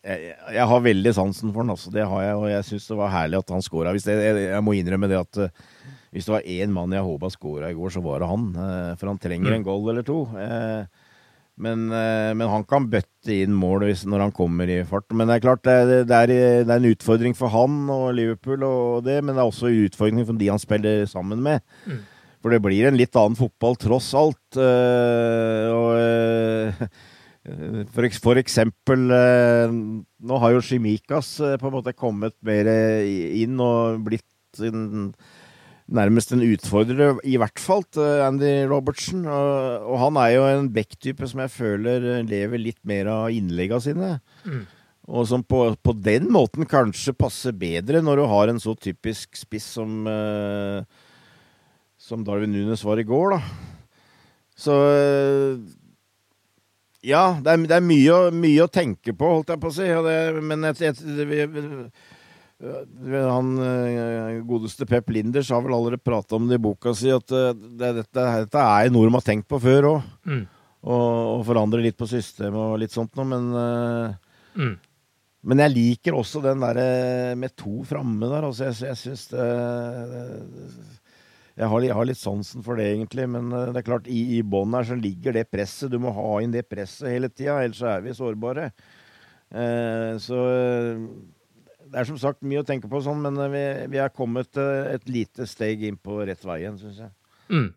jeg, 0.00 0.32
jeg, 0.54 0.66
har 0.70 0.84
veldig 0.84 1.12
sansen 1.12 1.52
for 1.52 1.62
han, 1.62 1.74
altså. 1.74 1.92
Det 1.92 2.06
har 2.08 2.24
jeg, 2.24 2.38
og 2.40 2.46
jeg 2.48 2.66
syns 2.70 2.88
det 2.88 2.98
var 3.00 3.12
herlig 3.12 3.40
at 3.42 3.52
han 3.52 3.64
scora. 3.64 3.92
Jeg, 3.98 4.40
jeg, 4.46 4.64
må 4.64 4.74
innrømme 4.76 5.10
det 5.10 5.20
at 5.20 5.40
uh, 5.44 5.50
hvis 6.10 6.26
det 6.26 6.34
var 6.34 6.48
én 6.56 6.72
mann 6.74 6.96
jeg 6.96 7.06
håpa 7.06 7.30
scora 7.30 7.70
i 7.70 7.76
går, 7.76 7.92
så 7.94 8.02
var 8.04 8.22
det 8.22 8.30
han. 8.30 8.48
Uh, 8.56 8.92
for 9.00 9.12
han 9.12 9.20
trenger 9.20 9.54
en 9.54 9.66
goal 9.66 9.92
eller 9.92 10.06
to. 10.06 10.22
Uh, 10.32 11.06
men, 11.60 11.90
men, 11.92 12.46
han 12.48 12.62
kan 12.64 12.86
bøtte 12.88 13.34
inn 13.34 13.52
mål 13.52 13.82
hvis, 13.84 14.06
når 14.08 14.22
han 14.24 14.30
kommer 14.32 14.70
i 14.72 14.78
fart. 14.88 15.04
Men 15.12 15.28
det 15.28 15.34
er 15.34 15.42
klart, 15.44 15.60
det, 15.66 15.98
det, 16.08 16.16
er, 16.16 16.30
det, 16.32 16.62
er, 16.64 16.78
en 16.78 16.88
utfordring 16.88 17.36
for 17.36 17.52
han 17.52 17.82
og 17.92 18.14
Liverpool, 18.16 18.64
og 18.64 19.04
det, 19.04 19.18
men 19.20 19.34
det 19.36 19.42
er 19.42 19.50
også 19.50 19.68
en 19.68 19.82
utfordring 19.90 20.24
for 20.24 20.40
de 20.40 20.48
han 20.48 20.62
spiller 20.62 21.04
sammen 21.10 21.44
med. 21.44 21.60
Mm. 21.84 22.00
For 22.40 22.56
det 22.56 22.62
blir 22.64 22.88
en 22.88 22.96
litt 22.96 23.12
annen 23.20 23.36
fotball, 23.36 23.76
tross 23.76 24.08
alt. 24.16 24.56
og 24.56 26.00
for, 27.40 28.04
for, 28.20 28.36
eksempel 28.36 29.06
eh, 29.16 29.70
Nå 29.72 30.40
har 30.42 30.52
jo 30.52 30.64
Shimikas 30.64 31.38
eh, 31.40 31.56
på 31.60 31.70
en 31.70 31.76
måte 31.78 31.96
kommet 31.96 32.36
mer 32.44 32.68
inn 32.68 33.56
og 33.64 34.02
blitt 34.04 34.60
en, 34.66 35.14
nærmest 35.88 36.34
en 36.34 36.44
utfordrer, 36.44 37.16
i 37.24 37.38
hvert 37.40 37.62
fall 37.62 37.86
til 37.88 38.24
Andy 38.26 38.50
Robertsen. 38.68 39.24
Og, 39.24 39.88
og 39.88 40.02
han 40.04 40.20
er 40.20 40.34
jo 40.34 40.44
en 40.50 40.68
back-type 40.74 41.30
som 41.30 41.40
jeg 41.46 41.54
føler 41.54 42.10
lever 42.28 42.60
litt 42.60 42.80
mer 42.84 43.08
av 43.08 43.32
innleggene 43.32 43.86
sine. 43.88 44.12
Mm. 44.44 44.62
Og 45.10 45.26
som 45.26 45.42
på, 45.42 45.64
på, 45.80 45.96
den 45.96 46.28
måten 46.30 46.68
kanskje 46.68 47.16
passer 47.16 47.56
bedre 47.56 48.04
når 48.04 48.20
du 48.20 48.26
har 48.30 48.52
en 48.52 48.60
så 48.62 48.76
typisk 48.78 49.32
spiss 49.38 49.72
som, 49.80 50.04
som 51.98 52.22
Darwin 52.26 52.52
Nunes 52.52 52.84
var 52.86 53.00
i 53.00 53.08
går, 53.08 53.38
da. 53.38 53.40
Så 54.60 54.76
ja, 57.00 57.24
det 57.40 57.52
er, 57.52 57.66
det 57.68 57.76
er 57.78 57.84
mye, 57.84 58.16
mye, 58.36 58.64
å 58.64 58.72
tenke 58.72 59.14
på, 59.16 59.28
holdt 59.36 59.52
jeg 59.54 59.60
på 59.62 59.70
å 59.70 59.76
si. 59.76 59.86
Det, 59.88 60.16
men 60.44 60.66
et, 60.68 60.82
et, 60.90 61.00
det, 62.60 63.20
han 63.24 63.54
eh, 63.64 64.40
godeste 64.44 64.84
Pep 64.88 65.08
Linders 65.14 65.48
har 65.54 65.64
vel 65.64 65.78
allerede 65.78 66.04
prata 66.04 66.36
om 66.36 66.48
det 66.48 66.58
i 66.58 66.62
boka 66.62 66.92
si, 66.96 67.08
at 67.12 67.32
eh, 67.32 67.54
dette, 67.56 68.04
dette 68.12 68.66
er 68.66 68.92
noe 68.92 69.08
de 69.08 69.16
har 69.16 69.24
tenkt 69.24 69.48
på 69.48 69.62
før 69.62 69.94
òg. 69.94 70.12
Mm. 70.28 70.44
Og, 70.80 71.08
og, 71.38 71.42
forandre 71.48 71.82
litt 71.84 71.96
på 72.00 72.08
systemet 72.08 72.56
og 72.60 72.78
litt 72.80 72.92
sånt 72.92 73.12
noe, 73.18 73.26
men 73.28 73.50
uh, 73.52 74.14
mm. 74.56 74.76
Men 75.40 75.62
jeg 75.64 75.72
liker 75.72 76.16
også 76.16 76.42
den 76.44 76.60
derre 76.60 77.32
med 77.40 77.54
to 77.56 77.80
framme 77.88 78.28
der. 78.28 78.44
Altså, 78.44 78.66
jeg, 78.68 78.90
jeg 78.90 78.98
syns 79.00 79.22
det, 79.30 79.46
det 80.10 80.24
jeg 81.60 81.68
har, 81.68 81.84
jeg 81.84 81.96
har, 81.96 82.08
litt 82.08 82.20
sansen 82.20 82.64
for 82.64 82.80
det, 82.80 82.88
egentlig. 82.94 83.26
Men 83.28 83.50
eh, 83.52 83.68
det 83.74 83.82
er 83.82 83.88
klart, 83.90 84.08
i, 84.08 84.22
i 84.38 84.40
bånn 84.46 84.76
her 84.76 84.86
så 84.88 84.96
ligger 84.98 85.36
det 85.36 85.50
presset. 85.52 85.92
Du 85.92 85.98
må 86.02 86.14
ha 86.16 86.30
inn 86.40 86.54
det 86.54 86.64
presset 86.70 87.10
hele 87.12 87.28
tida, 87.32 87.58
ellers 87.60 87.82
er 87.84 88.06
vi 88.06 88.16
sårbare. 88.16 88.70
Eh, 89.50 90.14
så 90.22 90.40
eh, 90.46 91.04
det 91.90 91.98
er 92.00 92.06
som 92.06 92.20
sagt 92.22 92.46
mye 92.46 92.62
å 92.62 92.66
tenke 92.66 92.88
på 92.90 93.02
sånn, 93.04 93.20
men 93.26 93.36
eh, 93.42 93.52
vi, 93.52 93.64
vi 93.96 94.00
er 94.00 94.14
kommet 94.14 94.56
et 94.60 95.10
lite 95.10 95.48
steg 95.50 95.84
inn 95.88 96.00
på 96.00 96.22
rett 96.24 96.44
vei 96.46 96.62
igjen, 96.62 96.80
syns 96.80 97.04
jeg. 97.04 97.14
Mm. 97.50 97.68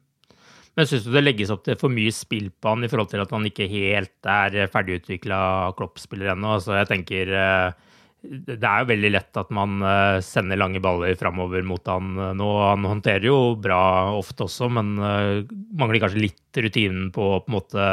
Men 0.73 0.89
syns 0.89 1.05
du 1.05 1.11
det 1.13 1.21
legges 1.21 1.51
opp 1.53 1.65
til 1.65 1.77
for 1.77 1.93
mye 1.93 2.13
spill 2.13 2.47
på 2.49 2.71
han 2.71 2.85
i 2.85 2.89
forhold 2.89 3.11
til 3.11 3.21
at 3.21 3.33
han 3.33 3.45
ikke 3.45 3.69
helt 3.69 4.29
er 4.29 4.71
ferdigutvikla 4.73 5.39
Klopp-spiller 5.77 6.31
ennå? 6.33 6.55
Altså, 6.57 6.77
jeg 6.79 6.89
tenker 6.89 7.33
eh, 7.37 7.91
det 8.23 8.63
er 8.63 8.83
jo 8.83 8.87
veldig 8.87 9.09
lett 9.11 9.37
at 9.39 9.49
man 9.53 9.81
eh, 9.83 10.17
sender 10.23 10.59
lange 10.59 10.79
baller 10.83 11.15
framover 11.19 11.63
mot 11.67 11.89
han 11.91 12.13
eh, 12.15 12.33
nå. 12.39 12.49
Han 12.63 12.87
håndterer 12.87 13.27
jo 13.27 13.55
bra 13.59 13.79
ofte 14.15 14.45
også, 14.47 14.69
men 14.71 14.93
eh, 14.95 15.43
mangler 15.75 15.99
kanskje 16.05 16.23
litt 16.23 16.61
rutinen 16.63 17.09
på 17.15 17.25
å 17.33 17.41
på 17.43 17.51
en 17.51 17.57
måte 17.57 17.87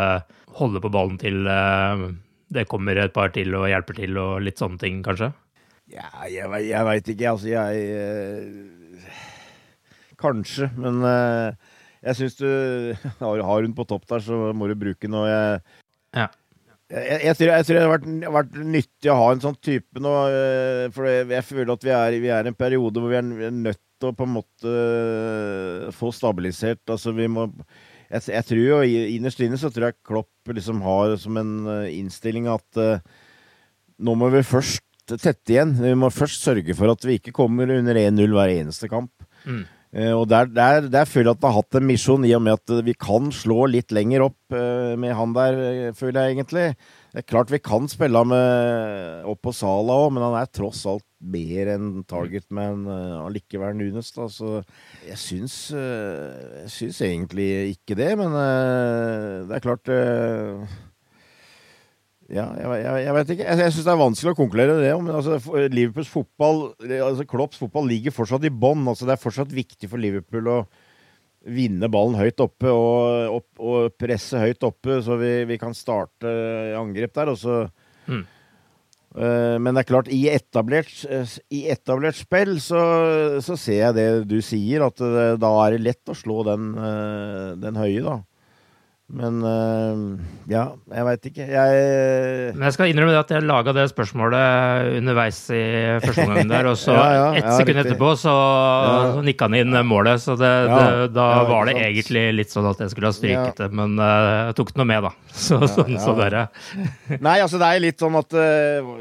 holde 0.60 0.82
på 0.82 0.92
ballen 0.92 1.18
til 1.20 1.46
det 2.50 2.64
kommer 2.70 2.98
et 2.98 3.14
par 3.14 3.30
til 3.34 3.54
og 3.54 3.68
hjelper 3.70 4.00
til, 4.00 4.16
og 4.18 4.42
litt 4.42 4.58
sånne 4.58 4.78
ting, 4.82 4.98
kanskje? 5.06 5.30
Ja, 5.90 6.08
jeg, 6.26 6.46
jeg 6.66 6.86
veit 6.86 7.10
ikke. 7.12 7.30
Altså, 7.30 7.48
jeg 7.50 7.74
Kanskje, 10.20 10.66
men 10.76 10.98
jeg 12.02 12.18
syns 12.18 12.36
du 12.36 12.48
har, 13.22 13.44
har 13.46 13.62
hun 13.64 13.76
på 13.78 13.86
topp 13.88 14.04
der, 14.10 14.26
så 14.26 14.50
må 14.52 14.68
du 14.68 14.74
bruke 14.78 15.06
den. 15.06 15.16
Og 15.22 15.30
jeg, 15.30 15.62
Ja. 16.18 16.26
Jeg, 16.90 17.20
jeg, 17.22 17.36
tror, 17.38 17.52
jeg 17.54 17.66
tror 17.66 17.76
det 17.76 17.84
har 17.84 17.92
vært, 17.92 18.08
vært 18.36 18.56
nyttig 18.66 19.12
å 19.12 19.20
ha 19.20 19.28
en 19.34 19.44
sånn 19.44 19.60
type 19.62 20.02
nå. 20.02 20.16
eh, 20.26 20.88
For 20.94 21.06
jeg, 21.06 21.46
føler 21.46 21.70
at 21.74 21.86
vi 21.86 21.94
er, 21.94 22.18
vi 22.24 22.32
er 22.34 22.48
i 22.48 22.50
en 22.50 22.58
periode 22.58 23.02
hvor 23.02 23.12
vi 23.12 23.20
er, 23.20 23.54
nødt 23.54 23.80
til 24.00 24.10
å 24.10 24.16
på 24.16 24.26
en 24.26 24.34
måte 24.34 24.74
eh, 24.74 25.88
få 25.94 26.10
stabilisert. 26.16 26.82
Altså 26.90 27.14
vi 27.14 27.28
må 27.30 27.46
jeg, 28.10 28.26
jeg 28.34 28.46
tror 28.48 28.62
jo 28.64 28.78
innerst 29.14 29.42
inne 29.44 29.58
så 29.60 29.70
tror 29.70 29.90
jeg 29.90 30.00
Klopp 30.06 30.50
liksom 30.50 30.80
har 30.82 31.14
som 31.22 31.36
en 31.38 31.52
eh, 31.76 31.92
innstilling 32.00 32.48
at 32.50 32.80
uh, 32.80 33.02
nå 34.02 34.16
må 34.18 34.30
vi 34.34 34.42
først 34.46 34.82
tette 35.10 35.54
igjen. 35.54 35.76
Vi 35.78 35.92
må 35.98 36.10
først 36.10 36.42
sørge 36.42 36.74
for 36.78 36.90
at 36.90 37.06
vi 37.06 37.20
ikke 37.20 37.34
kommer 37.36 37.70
under 37.76 37.98
1-0 37.98 38.34
hver 38.34 38.54
eneste 38.56 38.90
kamp. 38.90 39.12
Mm. 39.44 39.62
Eh, 39.90 40.12
og 40.14 40.28
der, 40.30 40.46
der, 40.54 40.86
der 40.86 41.06
føler 41.08 41.32
jeg 41.32 41.36
at 41.36 41.42
det 41.42 41.48
har 41.50 41.56
hatt 41.56 41.76
en 41.80 41.88
misjon, 41.88 42.24
i 42.26 42.34
og 42.36 42.42
med 42.46 42.60
at 42.60 42.72
vi 42.86 42.94
kan 42.94 43.30
slå 43.34 43.64
litt 43.72 43.90
lenger 43.94 44.28
opp 44.28 44.54
eh, 44.54 44.94
med 45.00 45.16
han 45.18 45.32
der, 45.34 45.58
eh, 45.66 45.94
føler 45.98 46.28
jeg 46.28 46.36
egentlig. 46.36 46.66
Det 47.10 47.24
er 47.24 47.26
klart 47.26 47.50
vi 47.50 47.58
kan 47.58 47.88
spille 47.90 48.22
med 48.30 49.26
opp 49.26 49.40
på 49.42 49.54
Sala 49.56 49.96
òg, 50.04 50.12
men 50.14 50.22
han 50.28 50.36
er 50.38 50.52
tross 50.54 50.84
alt 50.86 51.06
mer 51.20 51.72
enn 51.72 52.04
targetman 52.08 52.84
allikevel, 53.26 53.74
Nunes. 53.80 54.12
Da. 54.14 54.28
Så 54.30 54.60
jeg 55.08 55.18
syns, 55.18 55.56
jeg 55.74 56.70
syns 56.70 57.02
egentlig 57.02 57.48
ikke 57.74 57.98
det, 57.98 58.12
men 58.20 58.38
det 59.50 59.58
er 59.58 59.64
klart 59.66 59.90
ja, 62.30 62.46
jeg, 62.56 62.68
jeg, 62.84 63.04
jeg 63.04 63.14
vet 63.16 63.32
ikke. 63.34 63.46
Jeg, 63.48 63.60
jeg 63.64 63.74
syns 63.74 63.86
det 63.86 63.92
er 63.92 64.00
vanskelig 64.00 64.32
å 64.32 64.38
konkludere 64.38 64.78
det. 64.80 64.92
Men 65.02 65.18
altså, 65.18 65.38
Liverpools 65.72 66.12
fotball 66.12 66.62
altså 67.00 67.26
Klopps 67.28 67.60
fotball 67.62 67.90
ligger 67.90 68.14
fortsatt 68.14 68.46
i 68.46 68.52
bånn. 68.54 68.86
Altså, 68.90 69.08
det 69.08 69.16
er 69.16 69.22
fortsatt 69.24 69.54
viktig 69.54 69.90
for 69.90 70.02
Liverpool 70.02 70.50
å 70.50 70.58
vinne 71.50 71.88
ballen 71.88 72.18
høyt 72.20 72.42
oppe 72.44 72.68
og, 72.68 73.38
opp, 73.38 73.62
og 73.64 73.94
presse 73.96 74.36
høyt 74.42 74.66
oppe, 74.66 74.98
så 75.02 75.16
vi, 75.20 75.32
vi 75.48 75.56
kan 75.60 75.72
starte 75.76 76.34
angrep 76.76 77.16
der. 77.16 77.32
Og 77.32 77.40
så 77.40 77.62
Mm. 78.10 78.24
Eh, 79.16 79.56
Men 79.58 79.74
det 79.74 79.82
er 79.82 79.88
klart, 79.90 80.08
i 80.10 80.20
etablert, 80.30 80.92
eh, 81.10 81.26
i 81.50 81.64
etablert 81.70 82.18
spill 82.18 82.60
så, 82.62 82.80
så 83.42 83.56
ser 83.58 83.80
jeg 83.80 83.96
det 83.96 84.08
du 84.30 84.38
sier, 84.44 84.84
at 84.86 84.96
det, 85.02 85.26
da 85.42 85.50
er 85.64 85.74
det 85.74 85.84
lett 85.84 86.12
å 86.12 86.16
slå 86.16 86.44
den, 86.46 86.70
eh, 86.78 87.48
den 87.60 87.78
høye, 87.78 88.02
da. 88.06 88.16
Men 89.10 89.40
eh, 89.42 90.02
ja, 90.52 90.60
jeg 90.94 91.04
veit 91.08 91.24
ikke. 91.30 91.46
Jeg 91.50 92.52
Men 92.54 92.62
jeg 92.68 92.74
skal 92.76 92.92
innrømme 92.92 93.16
at 93.18 93.32
jeg 93.34 93.42
laga 93.42 93.72
det 93.74 93.88
spørsmålet 93.90 94.92
underveis 95.00 95.40
i 95.50 95.62
første 96.04 96.26
omgang 96.28 96.50
der, 96.52 96.68
og 96.70 96.76
så 96.78 96.94
Ja, 97.00 97.08
ja, 97.16 97.24
ett 97.40 97.48
ja, 97.48 97.56
sekund 97.58 97.80
riktig. 97.80 97.96
etterpå 97.96 98.12
så, 98.20 98.34
Ja. 98.36 99.24
nikka 99.26 99.48
han 99.48 99.56
inn 99.58 99.74
målet, 99.88 100.22
så 100.22 100.36
det, 100.38 100.52
det, 100.70 101.08
da 101.16 101.26
var 101.48 101.66
det 101.66 101.74
sant. 101.74 101.84
egentlig 101.88 102.22
litt 102.38 102.54
sånn 102.54 102.70
at 102.70 102.84
jeg 102.84 102.94
skulle 102.94 103.10
ha 103.10 103.16
stryket 103.18 103.64
det, 103.64 103.70
men 103.82 103.98
eh, 103.98 104.28
jeg 104.52 104.58
tok 104.60 104.70
det 104.76 104.82
noe 104.84 104.90
med, 104.92 105.08
da. 105.08 105.12
Så, 105.48 105.58
sånn, 105.74 105.98
så 105.98 106.14
dere. 106.18 106.46
Nei, 107.26 107.36
altså 107.42 107.58
det 107.58 107.66
er 107.74 107.82
litt 107.88 107.98
sånn 108.06 108.18
at 108.20 108.38
eh, 108.38 108.94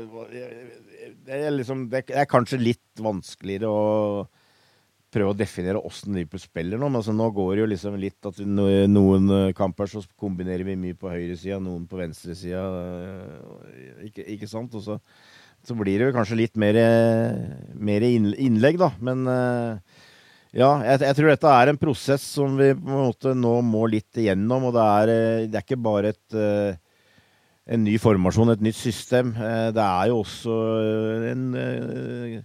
det, 1.29 1.37
er 1.43 1.53
liksom, 1.53 1.85
det 1.93 2.07
er 2.09 2.25
kanskje 2.29 2.57
litt 2.61 3.03
vanskeligere 3.05 3.69
å 3.69 4.25
prøve 5.13 5.31
å 5.33 5.37
definere 5.37 5.81
åssen 5.85 6.13
Liverpool 6.13 6.41
spiller 6.43 6.77
nå. 6.79 6.87
Men 6.89 6.99
altså, 7.01 7.13
nå 7.17 7.29
går 7.33 7.51
det 7.55 7.63
jo 7.63 7.69
liksom 7.73 7.95
litt 8.01 8.29
at 8.29 8.39
noen 8.45 9.29
eh, 9.35 9.53
kamper 9.57 9.89
så 9.89 10.03
kombinerer 10.19 10.65
vi 10.67 10.75
mye 10.79 10.97
på 10.99 11.09
høyresida, 11.11 11.57
noen 11.63 11.87
på 11.89 11.97
venstresida. 12.01 12.65
eh, 13.73 14.03
Ikke, 14.09 14.25
ikke 14.35 14.49
sant? 14.51 14.75
Og 14.77 14.85
så, 14.85 14.99
så 15.65 15.75
blir 15.77 15.97
det 15.99 16.09
jo 16.11 16.17
kanskje 16.17 16.37
litt 16.43 16.59
mer, 16.61 16.77
mer 17.75 18.05
innlegg, 18.09 18.77
da. 18.81 18.91
Men 19.03 19.25
eh, 19.33 20.03
ja, 20.57 20.69
jeg, 20.85 21.01
jeg 21.05 21.17
tror 21.17 21.33
dette 21.33 21.55
er 21.61 21.69
en 21.73 21.81
prosess 21.81 22.23
som 22.37 22.55
vi 22.57 22.71
på 22.77 22.89
en 22.93 23.03
måte 23.09 23.33
nå 23.37 23.57
må 23.65 23.83
litt 23.91 24.17
igjennom. 24.21 24.69
Og 24.69 24.77
det 24.77 24.85
er, 24.85 25.15
eh, 25.15 25.47
det 25.49 25.59
er 25.59 25.65
ikke 25.67 25.81
bare 25.89 26.13
et 26.15 26.37
eh, 26.37 26.77
en 27.69 27.83
ny 27.85 27.99
formasjon, 28.01 28.49
et 28.49 28.63
nytt 28.65 28.77
system. 28.79 29.27
Eh, 29.37 29.67
Det 29.75 29.83
er 29.85 30.07
jo 30.09 30.21
også 30.23 30.53
en, 31.29 31.43
eh, 31.53 32.39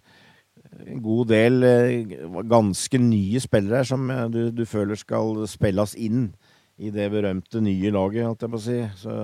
en 0.83 1.01
god 1.05 1.31
del 1.31 1.67
eh, 1.69 2.17
ganske 2.51 3.01
nye 3.01 3.41
spillere 3.43 3.85
som 3.89 4.11
eh, 4.11 4.27
du, 4.33 4.41
du 4.55 4.65
føler 4.69 4.99
skal 4.99 5.45
spilles 5.51 5.95
inn 6.01 6.29
i 6.77 6.91
det 6.95 7.07
berømte 7.13 7.63
nye 7.63 7.93
laget, 7.95 8.27
holdt 8.27 8.43
jeg 8.43 8.53
på 8.53 8.59
å 8.61 8.65
si. 8.65 8.79
Så, 8.99 9.17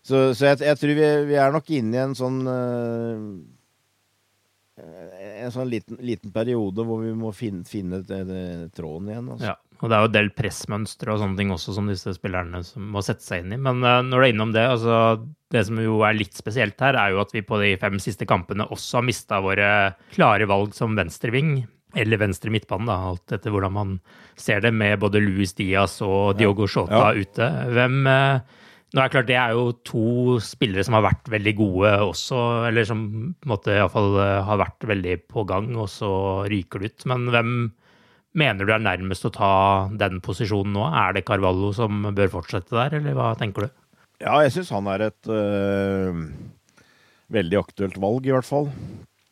så, 0.00 0.20
så 0.32 0.50
jeg, 0.50 0.62
jeg 0.70 0.80
tror 0.80 0.94
vi, 0.96 1.08
vi 1.28 1.40
er 1.40 1.56
nok 1.56 1.72
inne 1.76 1.98
i 1.98 2.04
en 2.06 2.16
sånn 2.16 2.38
eh, 2.56 3.24
En 4.80 5.52
sånn 5.52 5.68
liten, 5.68 5.98
liten 6.00 6.32
periode 6.32 6.84
hvor 6.88 7.02
vi 7.02 7.10
må 7.12 7.34
finne, 7.36 7.66
finne 7.68 8.00
tråden 8.72 9.10
igjen. 9.10 9.26
Altså. 9.34 9.50
Ja, 9.50 9.69
og 9.80 9.88
det 9.88 9.96
er 9.96 10.02
jo 10.04 10.08
en 10.10 10.14
del 10.18 10.30
pressmønstre 10.36 11.12
og 11.14 11.20
sånne 11.22 11.38
ting 11.40 11.50
også 11.54 11.72
som 11.76 11.86
disse 11.88 12.12
spillerne 12.16 12.60
som 12.66 12.84
må 12.92 13.00
sette 13.04 13.24
seg 13.24 13.44
inn 13.46 13.54
i. 13.56 13.60
Men 13.64 13.80
eh, 13.82 14.02
når 14.04 14.12
du 14.20 14.26
er 14.26 14.32
innom 14.34 14.52
det, 14.52 14.64
altså 14.68 14.96
det 15.50 15.62
som 15.66 15.80
jo 15.82 16.02
er 16.06 16.18
litt 16.18 16.36
spesielt 16.36 16.78
her, 16.84 16.98
er 17.00 17.14
jo 17.14 17.22
at 17.24 17.32
vi 17.34 17.40
på 17.46 17.58
de 17.62 17.72
fem 17.80 17.96
siste 18.02 18.28
kampene 18.28 18.66
også 18.70 19.00
har 19.00 19.06
mista 19.08 19.40
våre 19.42 19.70
klare 20.14 20.46
valg 20.50 20.76
som 20.76 20.94
venstreving. 20.98 21.62
Eller 21.98 22.20
venstre 22.20 22.52
midtbane, 22.54 22.86
da, 22.86 22.94
alt 23.10 23.32
etter 23.34 23.50
hvordan 23.50 23.72
man 23.74 23.96
ser 24.38 24.60
det, 24.62 24.70
med 24.70 25.00
både 25.02 25.18
Luis 25.24 25.56
Diaz 25.58 25.96
og 26.06 26.36
Diogo 26.38 26.68
Shota 26.70 27.08
Ja. 27.10 27.14
ute. 27.18 27.48
Hvem 27.74 28.02
eh, 28.06 28.58
Nå 28.90 28.98
er 28.98 29.06
det 29.06 29.12
klart, 29.14 29.26
det 29.28 29.36
er 29.38 29.52
jo 29.54 29.64
to 29.86 30.38
spillere 30.42 30.82
som 30.82 30.96
har 30.96 31.04
vært 31.06 31.28
veldig 31.30 31.52
gode 31.54 31.90
også, 32.08 32.38
eller 32.66 32.82
som 32.88 33.04
på 33.38 33.46
en 33.46 33.52
måte 33.52 33.70
iallfall 33.76 34.16
har 34.18 34.58
vært 34.58 34.82
veldig 34.90 35.12
på 35.30 35.44
gang, 35.46 35.68
og 35.78 35.86
så 35.92 36.08
ryker 36.50 36.82
det 36.82 36.88
ut. 36.90 37.04
Men 37.06 37.28
hvem 37.30 37.52
mener 38.36 38.66
du 38.66 38.72
er 38.74 38.82
nærmest 38.82 39.26
å 39.26 39.32
ta 39.34 39.52
den 39.98 40.20
posisjonen 40.24 40.74
nå? 40.76 40.86
Er 40.86 41.16
det 41.16 41.26
Carvalho 41.28 41.72
som 41.76 42.10
bør 42.14 42.32
fortsette 42.38 42.76
der, 42.76 43.00
eller 43.00 43.16
hva 43.18 43.32
tenker 43.38 43.66
du? 43.66 43.76
Ja, 44.20 44.36
jeg 44.44 44.52
syns 44.54 44.72
han 44.74 44.88
er 44.92 45.06
et 45.08 45.30
øh, 45.32 46.20
veldig 47.32 47.58
aktuelt 47.62 47.96
valg, 48.02 48.28
i 48.28 48.34
hvert 48.34 48.46
fall. 48.46 48.68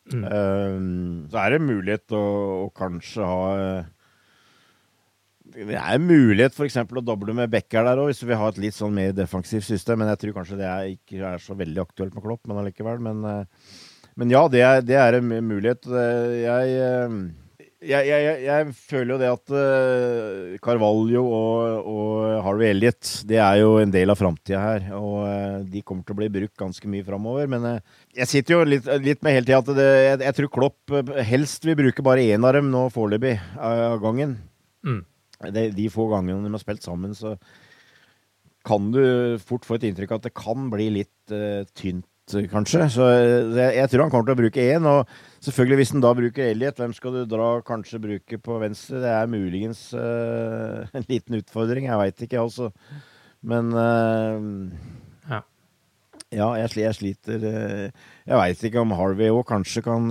Mm. 0.09 0.25
Uh, 0.25 1.29
så 1.29 1.43
er 1.43 1.55
det 1.55 1.65
mulighet 1.69 2.17
å, 2.17 2.25
å 2.65 2.69
kanskje 2.73 3.27
ha 3.29 3.41
øh, 3.61 3.91
Det 5.53 5.77
er 5.77 6.01
mulighet 6.01 6.57
f.eks. 6.57 6.79
å 6.81 7.03
doble 7.05 7.35
med 7.37 7.53
Becker 7.53 7.85
der 7.85 8.01
òg, 8.01 8.09
hvis 8.09 8.25
vi 8.25 8.39
har 8.41 8.55
et 8.55 8.63
litt 8.63 8.77
sånn 8.79 8.97
mer 8.97 9.13
defensivt 9.17 9.69
system. 9.69 10.01
Men 10.01 10.15
jeg 10.15 10.23
tror 10.23 10.39
kanskje 10.39 10.63
det 10.63 10.71
er, 10.71 10.95
ikke 10.97 11.21
er 11.35 11.45
så 11.45 11.59
veldig 11.59 11.85
aktuelt 11.85 12.17
med 12.17 12.25
Klopp, 12.25 12.49
men 12.49 12.63
allikevel. 12.63 13.05
Men, 13.05 13.45
men 14.17 14.33
ja, 14.33 14.47
det 14.49 14.65
er, 14.65 14.81
det 14.87 14.97
er 14.97 15.19
en 15.21 15.37
mulighet. 15.45 15.85
Eh, 15.93 16.39
Jeg 16.47 16.81
jeg, 17.79 18.09
jeg, 18.11 18.39
jeg, 18.43 18.73
føler 18.91 19.13
jo 19.13 19.19
det 19.21 19.29
at 19.31 19.53
uh, 19.55 20.57
Carvalho 20.65 21.21
og, 21.23 21.85
og 21.87 22.41
Harvey 22.43 22.73
Elliot 22.73 23.11
det 23.31 23.39
er 23.39 23.61
jo 23.61 23.77
en 23.79 23.93
del 23.95 24.11
av 24.11 24.19
framtida 24.19 24.63
her. 24.65 24.89
Og 24.99 25.21
uh, 25.23 25.61
de 25.63 25.83
kommer 25.87 26.03
til 26.03 26.17
å 26.17 26.19
bli 26.19 26.31
brukt 26.41 26.59
ganske 26.59 26.91
mye 26.91 27.07
framover. 27.07 27.47
Men 27.51 27.69
uh, 27.69 28.03
jeg 28.19 28.31
sitter 28.33 28.57
jo 28.57 28.67
litt, 28.67 28.91
litt 29.05 29.23
med 29.23 29.39
hele 29.39 29.47
tida 29.47 29.63
at 29.63 29.71
det, 29.79 29.87
jeg, 30.09 30.19
jeg 30.27 30.39
tror 30.41 30.53
Klopp 30.59 30.99
helst 31.31 31.71
vil 31.71 31.79
bruke 31.79 32.07
bare 32.07 32.27
én 32.35 32.49
av 32.49 32.59
dem 32.59 32.73
nå 32.75 32.89
foreløpig 32.95 33.37
av 33.55 34.03
gangen. 34.03 34.35
Mm. 34.83 35.01
De, 35.55 35.67
de 35.79 35.89
få 35.95 36.11
gangene 36.11 36.43
de 36.43 36.55
har 36.57 36.65
spilt 36.65 36.83
sammen, 36.83 37.15
så 37.15 37.37
kan 38.67 38.91
du 38.91 39.39
fort 39.39 39.63
få 39.65 39.79
et 39.79 39.87
inntrykk 39.87 40.17
av 40.17 40.19
at 40.19 40.27
det 40.27 40.37
kan 40.37 40.67
bli 40.73 40.91
litt 40.99 41.37
tynt 41.79 42.09
kanskje. 42.51 42.85
Så 42.93 43.07
eh, 43.09 43.57
jeg, 43.57 43.75
jeg 43.79 43.91
tror 43.91 44.05
han 44.05 44.13
kommer 44.13 44.29
til 44.29 44.37
å 44.37 44.41
bruke 44.43 44.65
én. 44.75 44.89
Og 44.89 45.45
selvfølgelig, 45.45 45.81
hvis 45.81 45.93
han 45.95 46.05
da 46.05 46.13
bruker 46.19 46.51
Elliot, 46.51 46.81
hvem 46.81 46.95
skal 46.97 47.17
du 47.17 47.23
dra 47.31 47.51
kanskje 47.67 48.03
bruke 48.03 48.41
på 48.45 48.59
venstre? 48.63 49.03
Det 49.05 49.13
er 49.13 49.31
muligens 49.31 49.89
uh, 49.97 50.85
en 50.93 51.09
liten 51.09 51.39
utfordring. 51.41 51.89
Jeg 51.89 52.03
veit 52.03 52.27
ikke, 52.27 52.43
altså. 52.45 52.73
Men 53.41 53.73
uh, 53.75 54.73
Ja. 55.29 55.43
ja, 56.35 56.49
jeg, 56.65 56.73
jeg 56.83 56.97
sliter 56.97 57.45
Uh, 57.49 57.85
Jeg 58.27 58.41
veit 58.43 58.65
ikke 58.65 58.83
om 58.83 58.97
Harvey 58.99 59.31
òg 59.33 59.45
kanskje 59.49 59.85
kan 59.87 60.11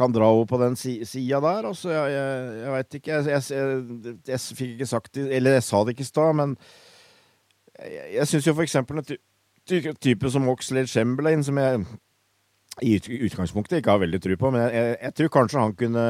kan 0.00 0.12
dra 0.14 0.30
over 0.32 0.46
på 0.48 0.56
den 0.62 0.78
si 0.80 0.94
sida 1.04 1.42
der. 1.44 1.66
Altså, 1.68 1.90
jeg 1.92 2.12
jeg, 2.14 2.60
jeg 2.62 2.70
veit 2.72 2.94
ikke. 2.96 3.10
Jeg, 3.10 3.42
jeg, 3.50 4.20
jeg, 4.28 4.40
fikk 4.56 4.70
ikke 4.76 4.88
sagt 4.88 5.10
det, 5.14 5.26
eller 5.36 5.58
jeg 5.58 5.66
sa 5.66 5.82
det 5.84 5.92
ikke 5.92 6.06
i 6.06 6.08
stad, 6.08 6.38
men 6.38 6.54
jeg, 7.76 8.06
jeg 8.14 8.30
syns 8.30 8.48
jo 8.48 8.54
for 8.56 8.64
eksempel 8.64 9.04
ty 9.04 9.18
type 9.70 10.32
som 10.32 10.48
Oxlade 10.52 10.90
Chamberlain, 10.90 11.44
som 11.46 11.58
jeg 11.60 11.84
i 12.80 12.96
utgangspunktet 13.26 13.80
ikke 13.80 13.94
har 13.94 14.02
veldig 14.02 14.20
tro 14.24 14.36
på, 14.40 14.50
men 14.54 14.64
jeg, 14.64 14.74
jeg, 14.76 14.98
jeg 15.04 15.16
tror 15.18 15.32
kanskje 15.34 15.64
han 15.64 15.74
kunne 15.78 16.04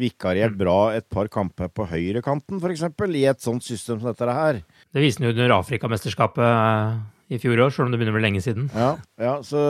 vikariert 0.00 0.54
bra 0.58 0.76
et 0.94 1.06
par 1.10 1.28
kamper 1.32 1.70
på 1.74 1.86
høyrekanten, 1.90 2.60
f.eks., 2.60 2.84
i 3.10 3.24
et 3.28 3.42
sånt 3.42 3.66
system 3.66 3.98
som 3.98 4.12
dette 4.12 4.36
her. 4.36 4.60
Det 4.94 5.02
viste 5.02 5.22
han 5.22 5.30
jo 5.30 5.34
under 5.34 5.56
Afrikamesterskapet 5.58 7.32
i 7.34 7.40
fjor 7.42 7.66
år, 7.66 7.74
selv 7.74 7.88
om 7.88 7.94
det 7.94 8.00
begynner 8.00 8.14
å 8.14 8.20
bli 8.20 8.26
lenge 8.28 8.44
siden. 8.44 8.70
Ja, 8.74 8.92
ja 9.20 9.34
så 9.46 9.64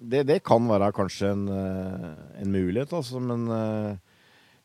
det, 0.00 0.24
det 0.30 0.40
kan 0.46 0.64
være 0.70 0.92
kanskje 0.96 1.34
en, 1.34 1.44
eh, 1.52 2.06
en 2.44 2.54
mulighet, 2.54 2.94
altså, 2.96 3.22
men 3.22 3.50
eh, 3.56 3.98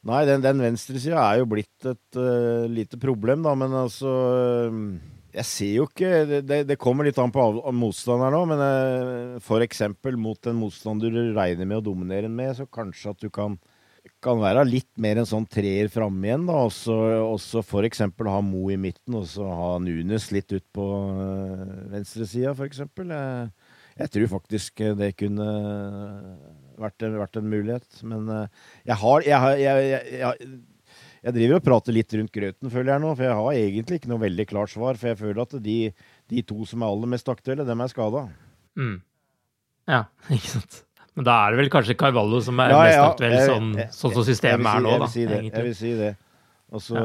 Nei, 0.06 0.20
den, 0.30 0.44
den 0.44 0.60
venstresida 0.62 1.18
er 1.18 1.40
jo 1.40 1.48
blitt 1.50 1.88
et 1.90 2.18
uh, 2.20 2.68
lite 2.70 3.00
problem, 3.02 3.42
da, 3.42 3.56
men 3.58 3.72
altså 3.74 4.12
eh, 4.68 4.76
Jeg 5.36 5.48
ser 5.50 5.72
jo 5.76 5.86
ikke 5.90 6.10
Det, 6.48 6.62
det, 6.70 6.78
kommer 6.80 7.08
litt 7.08 7.20
an 7.20 7.34
på 7.34 7.44
motstanderen 7.76 8.38
òg, 8.40 8.50
men 8.54 8.66
f.eks. 8.66 9.48
for 9.48 9.66
eksempel 9.66 10.20
mot 10.20 10.48
en 10.48 10.60
motstander 10.60 11.12
du 11.12 11.34
regner 11.36 11.68
med 11.68 11.82
å 11.82 11.88
dominere 11.92 12.32
med, 12.32 12.54
så 12.56 12.68
kanskje 12.68 13.16
at 13.16 13.26
du 13.26 13.32
kan 13.34 13.58
kan 14.24 14.42
være 14.42 14.66
litt 14.68 14.90
mer 15.02 15.20
en 15.22 15.28
sånn 15.28 15.46
treer 15.50 15.90
framme 15.92 16.28
igjen, 16.28 16.46
da. 16.48 16.60
Og 16.66 17.40
så 17.42 17.62
f.eks. 17.62 18.04
ha 18.06 18.42
Mo 18.46 18.68
i 18.74 18.78
midten, 18.80 19.18
og 19.20 19.28
så 19.30 19.48
ha 19.50 19.72
Nunes 19.82 20.30
litt 20.34 20.52
ut 20.54 20.66
på 20.76 20.86
uh, 20.86 21.66
venstresida, 21.94 22.54
f.eks. 22.56 22.84
Jeg, 22.86 23.50
jeg 24.02 24.14
tror 24.16 24.32
faktisk 24.36 24.86
det 25.00 25.12
kunne 25.20 25.50
vært, 26.82 27.06
vært 27.18 27.42
en 27.42 27.52
mulighet. 27.52 28.02
Men 28.08 28.30
uh, 28.30 28.70
jeg 28.86 29.00
har 29.04 29.28
jeg, 29.30 29.66
jeg, 29.66 30.06
jeg, 30.22 30.54
jeg, 31.26 31.34
driver 31.34 31.58
og 31.58 31.66
prater 31.66 31.96
litt 31.96 32.14
rundt 32.14 32.34
grøten, 32.34 32.72
føler 32.72 32.94
jeg 32.94 33.04
nå. 33.04 33.14
For 33.18 33.26
jeg 33.26 33.38
har 33.40 33.60
egentlig 33.60 34.00
ikke 34.00 34.12
noe 34.12 34.22
veldig 34.22 34.46
klart 34.50 34.74
svar. 34.74 35.00
For 35.02 35.12
jeg 35.12 35.20
føler 35.22 35.42
at 35.46 35.56
de, 35.66 35.78
de 36.32 36.44
to 36.46 36.68
som 36.70 36.84
er 36.84 36.94
aller 36.94 37.12
mest 37.16 37.32
aktuelle, 37.34 37.66
dem 37.68 37.82
er 37.82 37.92
skada. 37.92 38.28
Mm. 38.78 39.00
Ja, 39.90 40.04
ikke 40.36 40.54
sant. 40.58 40.84
Men 41.16 41.28
da 41.30 41.40
er 41.46 41.54
det 41.54 41.62
vel 41.64 41.72
kanskje 41.72 41.96
Carvalho 41.98 42.42
som 42.44 42.60
er 42.60 42.74
ja, 42.74 42.80
mest 42.84 42.98
ja, 42.98 43.04
aktuell, 43.08 43.36
sånn, 43.48 43.70
sånn 43.96 44.16
som 44.18 44.26
systemet 44.28 44.68
er 44.68 44.84
nå, 44.84 44.96
da. 45.00 45.08
Si 45.12 45.24
jeg 45.24 45.52
vil 45.56 45.76
si 45.78 45.94
det. 45.96 46.16
Også, 46.76 46.96
ja, 46.98 47.04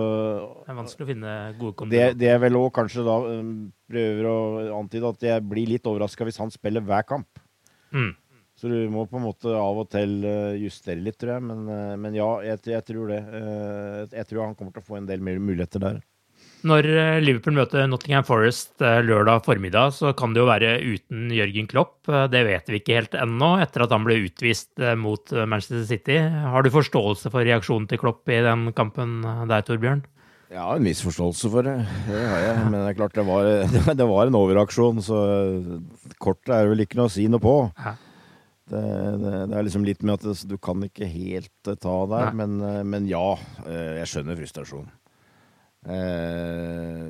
det 0.64 0.72
er 0.72 0.76
vanskelig 0.78 1.04
å 1.04 1.09
finne 1.11 1.35
gode 1.61 1.76
kombinasjoner. 1.78 2.16
Det, 2.16 2.18
det 2.18 2.30
er 2.33 2.40
vel 2.42 2.56
òg 2.59 2.70
kanskje 2.74 3.04
da 3.06 3.16
um, 3.22 3.52
prøver 3.92 4.26
å 4.26 4.38
antyde 4.80 5.12
at 5.14 5.26
jeg 5.28 5.44
blir 5.46 5.68
litt 5.70 5.87
overraska 5.87 6.26
hvis 6.26 6.40
han 6.42 6.50
spiller 6.50 6.83
hver 6.83 7.06
kamp. 7.06 7.42
Mm. 7.94 8.11
Så 8.61 8.68
du 8.68 8.77
må 8.92 9.07
på 9.09 9.16
en 9.16 9.25
måte 9.25 9.55
av 9.57 9.79
og 9.81 9.88
til 9.88 10.18
uh, 10.27 10.53
justere 10.61 11.01
litt, 11.01 11.16
tror 11.20 11.38
jeg. 11.38 11.46
Men, 11.49 11.64
uh, 11.64 11.96
men 11.96 12.16
ja, 12.18 12.29
jeg, 12.44 12.61
jeg, 12.75 12.85
tror 12.90 13.09
det. 13.09 13.20
Uh, 13.33 14.03
jeg 14.12 14.29
tror 14.29 14.44
han 14.44 14.57
kommer 14.59 14.77
til 14.77 14.85
å 14.85 14.88
få 14.90 15.01
en 15.01 15.09
del 15.09 15.25
muligheter 15.25 15.81
der. 15.81 16.03
Når 16.61 16.87
eh, 16.92 17.18
Liverpool 17.25 17.57
møter 17.57 17.87
Nottingham 17.88 18.25
Forest 18.29 18.83
eh, 18.85 19.01
lørdag 19.05 19.46
formiddag, 19.46 19.94
så 19.96 20.12
kan 20.16 20.35
det 20.35 20.42
jo 20.42 20.49
være 20.49 20.75
uten 20.85 21.31
Jørgen 21.33 21.68
Klopp. 21.70 21.94
Eh, 22.11 22.27
det 22.33 22.42
vet 22.44 22.68
vi 22.68 22.81
ikke 22.83 22.99
helt 22.99 23.16
ennå, 23.16 23.55
etter 23.64 23.87
at 23.87 23.94
han 23.94 24.05
ble 24.05 24.18
utvist 24.27 24.85
mot 25.01 25.33
Manchester 25.33 25.87
City. 25.88 26.18
Har 26.20 26.64
du 26.64 26.73
forståelse 26.75 27.33
for 27.33 27.49
reaksjonen 27.49 27.88
til 27.88 28.03
Klopp 28.03 28.29
i 28.29 28.42
den 28.44 28.68
kampen 28.77 29.23
der, 29.49 29.64
Torbjørn? 29.64 30.05
Ja, 30.51 30.66
en 30.75 30.85
viss 30.85 31.01
forståelse 31.07 31.49
for 31.49 31.64
det. 31.64 31.79
Det 32.11 32.20
har 32.27 32.44
jeg. 32.44 32.62
Men 32.66 32.77
det 32.77 32.87
er 32.90 32.99
klart 32.99 33.16
det 33.16 33.25
var, 33.25 33.51
det 34.03 34.11
var 34.12 34.29
en 34.29 34.38
overreaksjon, 34.42 35.01
så 35.07 35.25
kortet 36.20 36.57
er 36.59 36.73
vel 36.75 36.85
ikke 36.85 37.01
noe 37.01 37.09
å 37.09 37.14
si 37.16 37.25
noe 37.31 37.40
på. 37.40 37.57
Ja. 37.81 37.96
Det, 38.70 38.80
det, 39.18 39.35
det, 39.50 39.56
er 39.59 39.66
liksom 39.66 39.85
litt 39.87 40.04
med 40.06 40.22
at 40.22 40.44
du 40.46 40.56
kan 40.62 40.87
ikke 40.87 41.09
helt 41.11 41.70
ta 41.83 41.96
der, 42.12 42.33
men, 42.38 42.61
men, 42.87 43.09
ja, 43.11 43.35
jeg 43.66 44.06
skjønner 44.12 44.38
frustrasjonen. 44.38 44.92
Eh, 45.80 47.04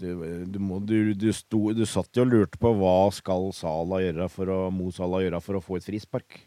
du, 0.00 0.08
du, 0.50 0.58
må, 0.58 0.80
du, 0.82 1.14
du, 1.14 1.28
sto, 1.32 1.70
du 1.70 1.84
satt 1.86 2.18
jo 2.18 2.24
og 2.26 2.32
lurte 2.32 2.58
på 2.58 2.72
hva 2.74 3.12
skal 3.14 3.52
Sala 3.54 4.00
gjøre 4.02 4.26
for 4.32 4.50
å, 4.50 4.58
Mo 4.74 4.90
Salah 4.94 5.22
gjøre 5.22 5.42
for 5.44 5.58
å 5.58 5.62
få 5.62 5.78
et 5.78 5.86
frispark. 5.86 6.40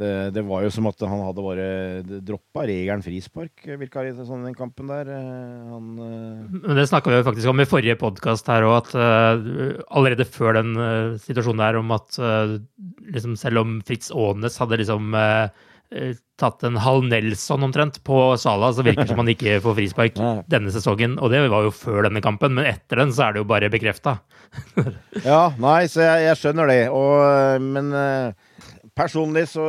Det, 0.00 0.12
det, 0.36 0.44
var 0.46 0.64
jo 0.64 0.72
som 0.74 0.88
at 0.90 1.04
han 1.04 1.22
hadde 1.24 1.44
bare 1.44 1.68
droppa 2.24 2.66
regelen 2.68 3.04
frispark, 3.04 3.64
virka 3.80 4.04
det 4.06 4.26
sånn 4.28 4.44
den 4.46 4.56
kampen 4.56 4.90
der. 4.92 5.12
Eh, 5.12 5.70
han, 5.72 5.92
uh... 5.98 6.58
Men 6.58 6.80
Det 6.80 6.88
snakka 6.90 7.12
vi 7.12 7.20
jo 7.20 7.28
faktisk 7.28 7.52
om 7.52 7.62
i 7.62 7.68
forrige 7.68 7.98
podkast 8.00 8.50
her 8.52 8.66
òg, 8.68 8.76
at 8.82 8.92
uh, 8.98 9.84
allerede 9.88 10.28
før 10.28 10.58
den 10.60 10.74
uh, 10.76 11.16
situasjonen 11.22 11.64
der 11.64 11.80
om 11.80 11.96
at 11.96 12.20
liksom 13.12 13.38
selv 13.40 13.62
om 13.62 13.80
Fritz 13.86 14.12
Aanes 14.12 14.60
hadde 14.60 14.82
liksom 14.82 15.16
Eh, 15.90 16.16
tatt 16.36 16.64
en 16.66 16.76
halv 16.82 17.04
Nelson 17.06 17.62
omtrent 17.62 18.00
på 18.04 18.18
Sala, 18.36 18.72
så 18.74 18.82
virker 18.82 19.04
det 19.04 19.12
som 19.12 19.20
han 19.22 19.30
ikke 19.30 19.60
får 19.62 19.76
frispark 19.78 20.16
denne 20.52 20.72
sesongen. 20.74 21.14
Og 21.22 21.30
det 21.30 21.44
var 21.52 21.66
jo 21.66 21.74
før 21.74 22.08
denne 22.08 22.22
kampen, 22.24 22.56
men 22.58 22.66
etter 22.66 23.00
den 23.00 23.14
så 23.14 23.28
er 23.28 23.36
det 23.36 23.44
jo 23.44 23.48
bare 23.48 23.70
bekrefta. 23.72 24.18
ja, 25.30 25.42
nei, 25.62 25.86
så 25.90 26.02
jeg, 26.02 26.26
jeg 26.26 26.40
skjønner 26.42 26.72
det. 26.72 26.80
Og, 26.90 27.14
eh, 27.22 27.62
men 27.62 27.94
personlig 28.96 29.46
så 29.50 29.64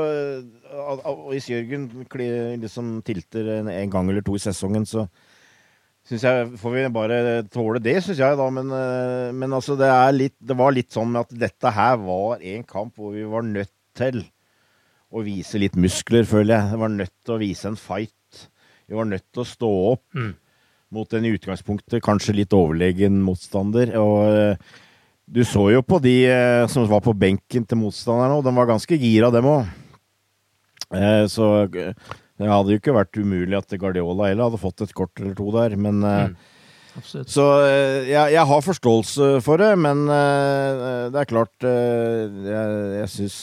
Hvis 1.27 1.49
Jørgen 1.51 1.89
liksom 2.61 3.01
tilter 3.05 3.57
en, 3.59 3.71
en, 3.71 3.91
gang 3.91 4.09
eller 4.09 4.25
to 4.25 4.37
i 4.37 4.41
sesongen, 4.41 4.85
så 4.87 5.07
syns 6.07 6.23
jeg 6.23 6.47
får 6.61 6.75
vi 6.75 6.85
bare 6.95 7.19
tåle 7.51 7.81
det, 7.83 7.97
syns 8.05 8.21
jeg, 8.23 8.39
da. 8.39 8.47
Men, 8.53 8.71
uh, 8.71 9.35
men 9.35 9.53
altså, 9.53 9.75
det, 9.79 9.91
litt, 10.15 10.37
det 10.39 10.55
var 10.57 10.75
litt 10.75 10.95
sånn 10.95 11.15
at 11.19 11.33
dette 11.35 11.73
her 11.75 11.99
var 11.99 12.43
en 12.43 12.65
kamp 12.67 12.95
hvor 12.95 13.15
vi 13.15 13.27
var 13.27 13.43
nødt 13.47 13.73
til 13.97 14.23
å 15.11 15.23
vise 15.23 15.59
litt 15.59 15.75
muskler, 15.79 16.27
føler 16.27 16.55
jeg. 16.55 16.71
Vi 16.71 16.81
var 16.83 16.93
nødt 16.95 17.15
til 17.25 17.35
å 17.35 17.41
vise 17.41 17.69
en 17.69 17.79
fight. 17.79 18.43
Vi 18.87 18.95
var 18.95 19.07
nødt 19.07 19.25
til 19.33 19.43
å 19.43 19.47
stå 19.47 19.69
opp 19.91 20.03
mm. 20.15 20.33
mot 20.95 21.15
en 21.15 21.27
i 21.27 21.31
utgangspunktet 21.35 22.03
kanskje 22.03 22.35
litt 22.39 22.55
overlegen 22.55 23.19
motstander. 23.23 23.91
Og 23.99 24.19
uh, 24.31 24.75
du 25.27 25.43
så 25.45 25.65
jo 25.73 25.83
på 25.83 25.99
de 26.03 26.15
eh, 26.31 26.65
som 26.71 26.87
var 26.87 27.03
på 27.03 27.15
benken 27.17 27.65
til 27.67 27.79
motstanderne, 27.81 28.39
og 28.39 28.45
de 28.45 28.53
var 28.55 28.69
ganske 28.69 28.99
gira, 28.99 29.31
dem 29.33 29.49
òg. 29.51 29.67
Eh, 30.95 31.25
så 31.27 31.67
det 31.67 32.47
hadde 32.47 32.71
jo 32.71 32.79
ikke 32.79 32.95
vært 32.95 33.19
umulig 33.19 33.57
at 33.57 33.75
Guardiola 33.75 34.29
heller 34.29 34.47
hadde 34.47 34.61
fått 34.61 34.85
et 34.85 34.95
kort 34.95 35.19
eller 35.19 35.35
to 35.37 35.51
der, 35.55 35.75
men 35.79 35.99
mm. 36.03 36.37
Så 36.97 37.43
jeg, 37.61 38.31
jeg, 38.33 38.41
har 38.49 38.61
forståelse 38.65 39.25
for 39.45 39.61
det, 39.61 39.75
men 39.77 40.07
det 40.09 41.19
er 41.21 41.27
klart 41.29 41.53
Jeg, 41.61 42.55
jeg 42.95 43.09
syns 43.13 43.35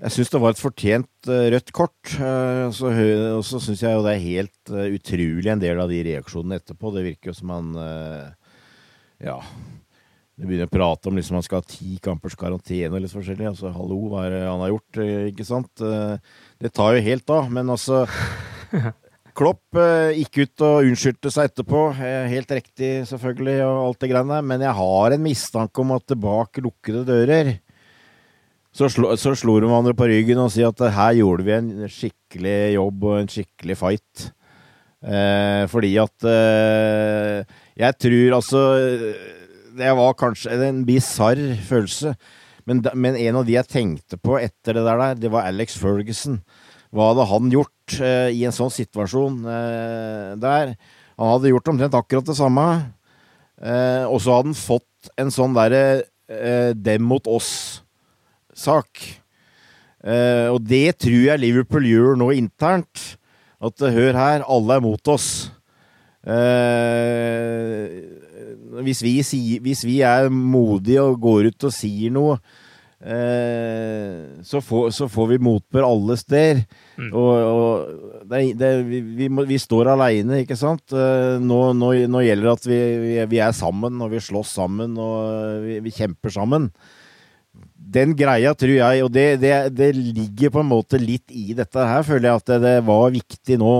jeg 0.00 0.14
syns 0.14 0.32
det 0.32 0.40
var 0.40 0.54
et 0.54 0.62
fortjent 0.62 1.28
rødt 1.28 1.74
kort. 1.76 2.14
Uh, 2.16 2.72
så, 2.72 2.88
og 3.36 3.44
så 3.44 3.60
syns 3.60 3.84
jeg 3.84 3.92
jo 3.92 4.00
det 4.06 4.14
er 4.14 4.24
helt 4.24 4.72
utrolig 4.96 5.52
en 5.52 5.60
del 5.60 5.82
av 5.84 5.92
de 5.92 6.00
reaksjonene 6.08 6.56
etterpå. 6.62 6.94
Det 6.96 7.04
virker 7.10 7.34
jo 7.34 7.36
som 7.36 7.52
han 7.52 7.76
Ja. 9.22 9.38
Det 10.32 10.48
begynner 10.48 10.66
å 10.66 10.72
prate 10.72 11.10
om 11.10 11.18
liksom 11.18 11.36
han 11.38 11.44
skal 11.46 11.60
ha 11.60 11.68
ti 11.68 11.98
kampers 12.02 12.34
karantene 12.38 12.96
og 12.96 13.04
litt 13.04 13.14
forskjellig. 13.14 13.50
Altså, 13.52 13.70
hallo, 13.74 14.00
hva 14.10 14.24
er 14.26 14.34
det 14.34 14.42
han 14.48 14.64
har 14.64 14.72
gjort? 14.72 15.00
Ikke 15.30 15.46
sant? 15.46 15.84
Det 16.58 16.72
tar 16.74 16.96
jo 16.96 17.04
helt 17.06 17.32
av. 17.34 17.50
Men 17.52 17.70
altså 17.70 18.02
Klopp 19.38 19.78
gikk 20.16 20.40
ut 20.42 20.64
og 20.66 20.88
unnskyldte 20.88 21.30
seg 21.32 21.50
etterpå. 21.50 21.84
Helt 22.32 22.50
riktig, 22.52 22.90
selvfølgelig, 23.08 23.58
og 23.68 23.82
alt 23.84 24.02
det 24.02 24.10
greiene 24.10 24.40
der. 24.40 24.48
Men 24.50 24.64
jeg 24.66 24.76
har 24.80 25.14
en 25.14 25.24
mistanke 25.28 25.84
om 25.84 25.94
at 25.94 26.16
bak 26.20 26.60
lukkede 26.64 27.04
dører 27.08 27.54
så, 28.72 28.88
slo, 28.88 29.10
så 29.20 29.34
slår 29.36 29.62
de 29.62 29.68
hverandre 29.68 29.92
på 29.96 30.08
ryggen 30.08 30.40
og 30.40 30.52
sier 30.52 30.70
at 30.72 30.80
her 30.96 31.18
gjorde 31.18 31.44
vi 31.44 31.52
en 31.58 31.72
skikkelig 31.92 32.56
jobb 32.78 33.04
og 33.04 33.18
en 33.18 33.28
skikkelig 33.28 33.76
fight. 33.76 34.30
Eh, 35.02 35.64
fordi 35.68 35.90
at 36.00 36.28
eh, 36.30 37.42
Jeg 37.78 37.96
tror 38.04 38.36
altså 38.36 38.62
Det 39.72 39.92
var 39.96 40.16
kanskje 40.20 40.56
en 40.68 40.82
bisarr 40.84 41.40
følelse. 41.64 42.14
Men, 42.68 42.82
men, 42.94 43.16
en 43.16 43.38
av 43.40 43.46
de 43.48 43.56
jeg 43.56 43.70
tenkte 43.70 44.18
på 44.20 44.36
etter 44.38 44.76
det 44.76 44.84
der, 44.86 45.14
det 45.18 45.30
var 45.32 45.48
Alex 45.48 45.78
Ferguson. 45.80 46.42
Hva 46.92 47.08
hadde 47.10 47.26
han 47.30 47.48
gjort 47.50 47.96
eh, 47.98 48.28
i 48.36 48.44
en 48.46 48.54
sånn 48.54 48.70
situasjon 48.70 49.40
eh, 49.48 50.28
der? 50.38 50.74
Han 51.18 51.32
hadde 51.32 51.50
gjort 51.50 51.72
omtrent 51.72 51.96
akkurat 51.96 52.28
det 52.28 52.36
samme. 52.38 52.66
Eh, 53.58 54.04
og 54.04 54.20
så 54.22 54.36
hadde 54.36 54.52
han 54.52 54.60
fått 54.60 55.10
en 55.18 55.32
sånn 55.34 55.56
derre 55.56 55.82
eh, 56.30 56.70
dem 56.76 57.08
mot 57.08 57.26
oss 57.26 57.82
sak. 58.54 59.00
Uh, 60.02 60.50
og 60.50 60.64
det 60.66 60.98
tror 60.98 61.20
jeg 61.28 61.38
Liverpool 61.38 61.86
gjør 61.86 62.16
nå 62.18 62.32
internt. 62.34 63.16
At 63.62 63.78
uh, 63.78 63.92
hør 63.94 64.18
her, 64.18 64.42
alle 64.42 64.78
er 64.78 64.82
mot 64.82 65.10
oss. 65.12 65.28
Uh, 66.22 67.86
hvis, 68.86 69.02
vi, 69.02 69.18
hvis, 69.62 69.84
vi, 69.86 70.00
er 70.06 70.28
modige 70.30 71.02
og 71.02 71.20
går 71.22 71.50
ut 71.50 71.66
og 71.68 71.74
sier 71.74 72.12
noe, 72.14 72.38
så 73.02 74.60
får, 74.62 74.92
så, 74.94 75.08
får, 75.10 75.26
vi 75.32 75.38
motbør 75.42 75.82
alle 75.88 76.14
steder. 76.20 76.60
Mm. 76.94 77.08
Og, 77.10 77.32
og 77.34 78.28
det, 78.30 78.42
det, 78.60 78.68
vi, 78.86 79.00
vi, 79.18 79.26
må, 79.26 79.42
vi, 79.48 79.58
står 79.58 79.90
aleine, 79.96 80.38
ikke 80.44 80.54
sant? 80.60 80.94
Nå, 81.42 81.58
nå, 81.74 81.88
nå, 82.06 82.22
gjelder 82.22 82.46
det 82.46 82.52
at 82.52 82.68
vi, 82.70 82.78
vi, 83.32 83.40
er 83.42 83.50
sammen, 83.58 83.98
og 83.98 84.14
vi 84.14 84.22
slåss 84.22 84.54
sammen, 84.60 84.94
og 85.02 85.66
vi, 85.82 85.90
kjemper 85.90 86.30
sammen 86.38 86.70
den 87.92 88.14
greia 88.16 88.54
tror 88.56 88.72
jeg, 88.72 89.04
og 89.04 89.10
det, 89.12 89.26
det, 89.42 89.52
det, 89.76 89.90
ligger 89.96 90.52
på 90.54 90.62
en 90.62 90.70
måte 90.70 91.00
litt 91.00 91.32
i 91.34 91.52
dette 91.56 91.88
her, 91.88 92.04
føler 92.06 92.30
jeg 92.30 92.42
at 92.42 92.52
det, 92.62 92.76
var 92.86 93.12
viktig 93.12 93.58
nå 93.60 93.74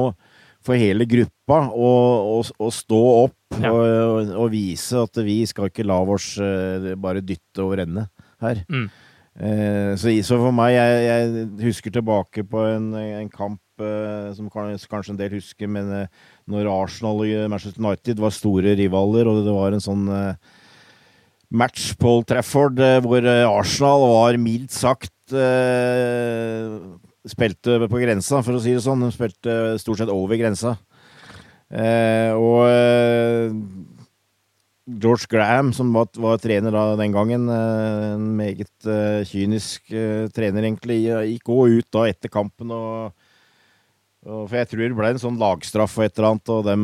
for 0.62 0.78
hele 0.78 1.06
gruppa 1.08 1.41
å, 1.52 1.92
å, 2.36 2.42
å 2.42 2.68
stå 2.72 3.00
opp 3.22 3.58
ja. 3.60 3.70
og, 3.72 4.32
og, 4.32 4.46
vise 4.52 5.02
at 5.02 5.22
vi 5.24 5.40
skal 5.48 5.70
ikke 5.70 5.86
la 5.86 5.98
oss 6.02 6.34
uh, 6.40 6.92
bare 7.00 7.24
dytte 7.24 7.64
over 7.64 7.84
ende 7.84 8.06
her. 8.42 8.62
Mm. 8.72 8.86
Uh, 9.32 9.92
så, 9.96 10.12
så, 10.24 10.36
for 10.36 10.54
meg, 10.56 10.74
jeg, 10.76 11.04
jeg, 11.08 11.44
husker 11.64 11.94
tilbake 11.94 12.44
på 12.48 12.64
en, 12.68 12.90
en 13.00 13.30
kamp 13.32 13.60
uh, 13.80 14.32
som 14.36 14.50
kanskje 14.52 15.14
en 15.14 15.20
del 15.20 15.38
husker, 15.38 15.70
men 15.70 16.08
når 16.50 16.72
Arsenal 16.72 17.24
og 17.24 17.52
Manchester 17.52 17.80
United 17.80 18.20
var 18.20 18.34
store 18.36 18.76
rivaler, 18.78 19.30
og 19.30 19.44
det 19.46 19.56
var 19.56 19.76
en 19.76 19.84
sånn 19.84 20.10
match 21.52 21.92
Paul 22.00 22.24
Trafford 22.24 22.80
eh, 22.80 22.98
hvor 23.04 23.24
eh, 23.28 23.44
Arsenal 23.44 24.06
var 24.14 24.40
mildt 24.40 24.74
sagt 24.74 25.10
Spilte 27.22 27.76
på 27.86 28.00
grensa, 28.02 28.40
for 28.42 28.58
å 28.58 28.60
si 28.60 28.72
det 28.74 28.82
sånn. 28.84 29.04
De 29.04 29.12
spilte 29.14 29.52
stort 29.80 30.00
sett 30.00 30.10
over 30.12 30.36
grensa. 30.36 30.74
Uh, 31.72 32.32
og 32.36 32.58
uh, 32.68 33.54
George 35.00 35.28
Graham, 35.30 35.70
som 35.72 35.92
var, 35.94 36.10
var 36.20 36.40
trener 36.42 36.74
da 36.74 36.84
den 37.00 37.14
gangen, 37.14 37.46
en 37.48 38.24
meget 38.36 38.88
kynisk 39.30 39.92
trener, 40.34 40.66
egentlig, 40.66 41.04
gikk 41.30 41.52
òg 41.54 41.78
ut 41.78 41.88
da 41.94 42.08
etter 42.10 42.32
kampen 42.32 42.74
og 42.74 43.12
for 44.22 44.54
jeg 44.54 44.68
tror 44.70 44.82
det 44.82 44.96
ble 44.98 45.08
en 45.10 45.18
sånn 45.18 45.38
lagstraff 45.38 45.96
og 45.98 46.04
et 46.04 46.18
eller 46.18 46.28
annet, 46.28 46.50
og 46.54 46.66
dem, 46.66 46.82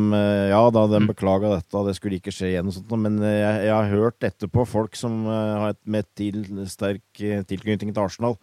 ja 0.51 0.63
da, 0.75 0.81
de 0.91 0.99
mm. 1.03 1.09
beklaga 1.11 1.51
dette, 1.53 1.83
det 1.87 1.93
skulle 1.95 2.17
ikke 2.19 2.33
skje 2.35 2.49
igjen 2.49 2.71
og 2.71 2.75
sånt, 2.75 2.95
men 3.03 3.19
jeg, 3.23 3.61
jeg 3.67 3.75
har 3.75 3.93
hørt 3.93 4.27
etterpå 4.27 4.65
folk 4.67 4.97
som 4.99 5.21
har 5.27 5.75
et 5.75 5.79
med 5.87 6.07
til, 6.19 6.41
sterk 6.71 7.21
tilknytning 7.51 7.93
til 7.93 8.03
Arsenal, 8.03 8.35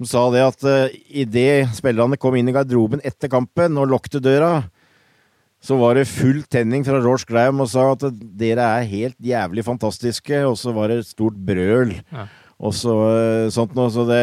som 0.00 0.08
sa 0.08 0.22
det 0.32 0.44
at 0.46 0.64
uh, 0.68 0.94
idet 1.08 1.72
spillerne 1.76 2.20
kom 2.20 2.36
inn 2.38 2.48
i 2.48 2.54
garderoben 2.54 3.02
etter 3.04 3.32
kampen 3.32 3.76
og 3.80 3.90
lukket 3.92 4.22
døra, 4.24 4.62
så 5.62 5.76
var 5.78 5.94
det 5.94 6.08
full 6.10 6.40
tenning 6.50 6.82
fra 6.86 6.98
Roche 7.02 7.28
Graham 7.28 7.62
og 7.62 7.70
sa 7.70 7.92
at 7.92 8.02
dere 8.38 8.64
er 8.80 8.88
helt 8.90 9.18
jævlig 9.22 9.62
fantastiske, 9.66 10.40
og 10.48 10.56
så 10.58 10.74
var 10.74 10.90
det 10.90 11.02
et 11.02 11.12
stort 11.12 11.38
brøl. 11.38 11.94
Ja. 12.10 12.26
Og 12.62 12.74
så 12.74 12.94
uh, 12.94 13.52
sånt 13.54 13.76
noe. 13.78 13.90
Så 13.94 14.06
det 14.08 14.22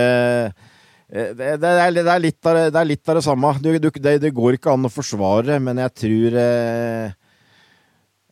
det, 1.10 1.24
det, 1.40 1.54
det, 1.64 1.70
er, 1.70 1.94
det, 1.96 2.04
er 2.06 2.22
litt 2.22 2.46
av, 2.46 2.58
det, 2.70 2.78
er 2.78 2.86
litt 2.86 3.10
av 3.10 3.18
det 3.18 3.24
samme. 3.26 3.54
Det, 3.64 4.34
går 4.36 4.60
ikke 4.60 4.76
an 4.76 4.86
å 4.86 4.92
forsvare, 4.94 5.56
men 5.64 5.82
jeg 5.82 5.94
tror 6.04 6.36
eh, 6.38 7.16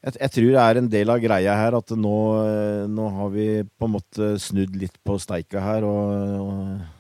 jeg, 0.06 0.14
jeg, 0.14 0.34
tror 0.36 0.52
det 0.52 0.62
er 0.62 0.80
en 0.84 0.92
del 0.94 1.10
av 1.10 1.24
greia 1.24 1.56
her 1.58 1.78
at 1.80 1.96
nå, 1.98 2.20
eh, 2.44 2.84
nå 2.86 3.08
har 3.16 3.32
vi 3.34 3.48
på 3.66 3.90
en 3.90 3.96
måte 3.96 4.30
snudd 4.44 4.78
litt 4.78 4.94
på 5.02 5.18
steika 5.18 5.64
her. 5.66 5.88
og, 5.90 6.38
og 6.44 6.97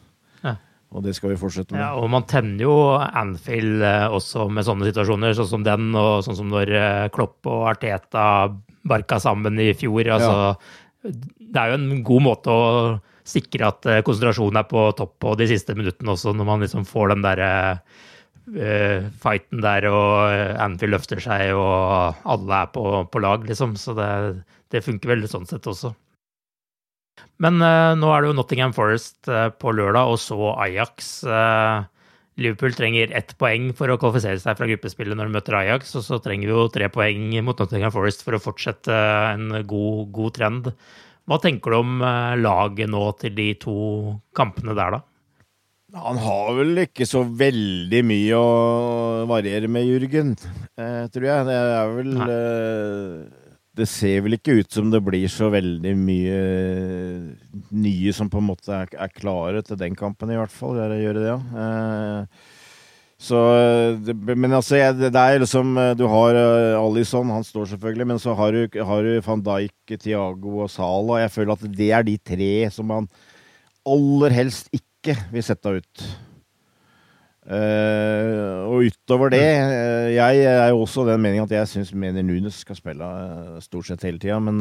og 0.95 1.03
det 1.03 1.13
skal 1.17 1.33
vi 1.33 1.39
fortsette 1.39 1.75
med. 1.75 1.81
Ja, 1.81 1.91
og 1.99 2.07
man 2.11 2.25
tenner 2.29 2.63
jo 2.63 2.75
Anfield 2.95 3.83
eh, 3.83 4.05
også 4.07 4.47
med 4.53 4.65
sånne 4.67 4.87
situasjoner, 4.87 5.35
sånn 5.35 5.49
som 5.49 5.65
den, 5.65 5.89
og 5.99 6.23
sånn 6.25 6.39
som 6.39 6.47
når 6.51 6.71
eh, 6.79 7.07
Klopp 7.13 7.49
og 7.51 7.67
Arteta 7.73 8.47
barka 8.87 9.19
sammen 9.19 9.59
i 9.59 9.73
fjor. 9.75 10.07
Altså, 10.15 10.53
ja. 11.03 11.13
Det 11.47 11.59
er 11.59 11.73
jo 11.73 11.79
en 11.81 12.03
god 12.07 12.23
måte 12.23 12.55
å 12.55 12.65
sikre 13.27 13.67
at 13.67 13.89
eh, 13.91 14.01
konsentrasjonen 14.07 14.61
er 14.61 14.69
på 14.71 14.87
topp 14.95 15.17
på 15.25 15.35
de 15.39 15.49
siste 15.51 15.75
minuttene 15.75 16.15
også, 16.15 16.31
når 16.31 16.47
man 16.53 16.63
liksom 16.63 16.87
får 16.87 17.11
den 17.11 17.25
derre 17.25 17.51
uh, 18.55 19.07
fighten 19.19 19.59
der, 19.63 19.89
og 19.91 20.61
Anfield 20.63 20.95
løfter 20.95 21.19
seg, 21.19 21.51
og 21.59 22.23
alle 22.31 22.61
er 22.63 22.71
på, 22.71 22.85
på 23.11 23.23
lag, 23.23 23.43
liksom. 23.49 23.75
Så 23.75 23.95
det, 23.97 24.07
det 24.71 24.85
funker 24.87 25.11
vel 25.11 25.27
sånn 25.27 25.49
sett 25.49 25.67
også. 25.67 25.91
Men 27.43 27.61
uh, 27.61 27.93
nå 27.97 28.09
er 28.11 28.23
det 28.23 28.31
jo 28.31 28.37
Nottingham 28.39 28.73
Forest 28.73 29.29
uh, 29.29 29.49
på 29.53 29.73
lørdag, 29.77 30.09
og 30.09 30.19
så 30.21 30.53
Ajax. 30.57 31.21
Uh, 31.27 31.85
Liverpool 32.37 32.73
trenger 32.77 33.13
ett 33.17 33.33
poeng 33.41 33.71
for 33.77 33.89
å 33.89 33.97
kvalifisere 34.01 34.41
seg 34.41 34.57
fra 34.59 34.69
gruppespillet 34.69 35.17
når 35.17 35.29
de 35.29 35.35
møter 35.37 35.57
Ajax, 35.57 35.95
og 35.97 36.05
så 36.05 36.19
trenger 36.21 36.49
vi 36.49 36.53
jo 36.55 36.67
tre 36.73 36.89
poeng 36.93 37.29
mot 37.45 37.57
Nottingham 37.57 37.93
Forest 37.93 38.25
for 38.25 38.37
å 38.37 38.41
fortsette 38.41 38.93
en 39.33 39.63
god, 39.69 40.01
god 40.13 40.37
trend. 40.37 40.71
Hva 41.27 41.39
tenker 41.43 41.73
du 41.73 41.79
om 41.81 42.03
laget 42.39 42.87
nå 42.93 43.03
til 43.19 43.33
de 43.35 43.47
to 43.59 43.77
kampene 44.37 44.77
der, 44.77 44.99
da? 44.99 45.01
Han 45.97 46.19
har 46.21 46.53
vel 46.59 46.83
ikke 46.83 47.07
så 47.09 47.23
veldig 47.25 48.03
mye 48.05 48.37
å 48.37 49.25
variere 49.27 49.67
med, 49.71 49.89
Jürgen, 49.89 50.35
tror 50.77 51.27
jeg. 51.27 51.49
Det 51.49 51.57
er 51.57 51.93
vel 51.97 52.13
det 53.77 53.87
ser 53.89 54.23
vel 54.25 54.37
ikke 54.37 54.57
ut 54.59 54.73
som 54.73 54.91
det 54.91 55.01
blir 55.05 55.27
så 55.31 55.51
veldig 55.53 55.93
mye 55.97 56.37
nye 57.71 58.13
som 58.15 58.29
på 58.31 58.41
en 58.41 58.47
måte 58.49 58.73
er, 58.73 58.89
er 58.97 59.13
klare 59.13 59.61
til 59.65 59.79
den 59.79 59.97
kampen, 59.97 60.31
i 60.33 60.39
hvert 60.39 60.53
fall. 60.53 60.79
Gjør 60.97 61.19
det, 61.19 61.25
ja. 61.27 61.37
Eh, 61.63 62.55
så, 63.17 63.39
det, 64.05 64.13
men 64.29 64.53
altså, 64.53 64.77
det 64.93 65.09
er 65.09 65.39
liksom 65.41 65.71
Du 65.97 66.03
har 66.05 66.37
Alison, 66.77 67.31
han 67.33 67.45
står 67.45 67.71
selvfølgelig, 67.71 68.07
men 68.11 68.21
så 68.21 68.35
har 68.37 68.53
du, 68.53 68.77
har 68.91 69.01
du 69.07 69.23
van 69.25 69.41
Dijk, 69.45 69.97
Tiago 70.03 70.59
og 70.65 70.69
Sala. 70.69 71.23
Jeg 71.23 71.33
føler 71.33 71.55
at 71.57 71.65
det 71.79 71.89
er 71.97 72.05
de 72.05 72.17
tre 72.21 72.53
som 72.73 72.89
man 72.93 73.09
aller 73.87 74.35
helst 74.35 74.69
ikke 74.75 75.15
vil 75.31 75.45
sette 75.45 75.77
ut. 75.79 76.07
Uh, 77.47 78.67
og 78.67 78.89
utover 78.89 79.31
det 79.31 79.39
uh, 79.39 80.09
Jeg 80.11 80.41
er 80.51 80.65
jo 80.67 80.81
også 80.83 81.05
den 81.07 81.21
meningen 81.23 81.45
at 81.45 81.53
jeg 81.55 81.69
syns 81.71 81.93
Mener 81.95 82.25
Nunes 82.27 82.57
skal 82.65 82.75
spille 82.75 83.07
uh, 83.07 83.61
stort 83.63 83.87
sett 83.87 84.03
hele 84.03 84.19
tida. 84.19 84.35
Men 84.43 84.59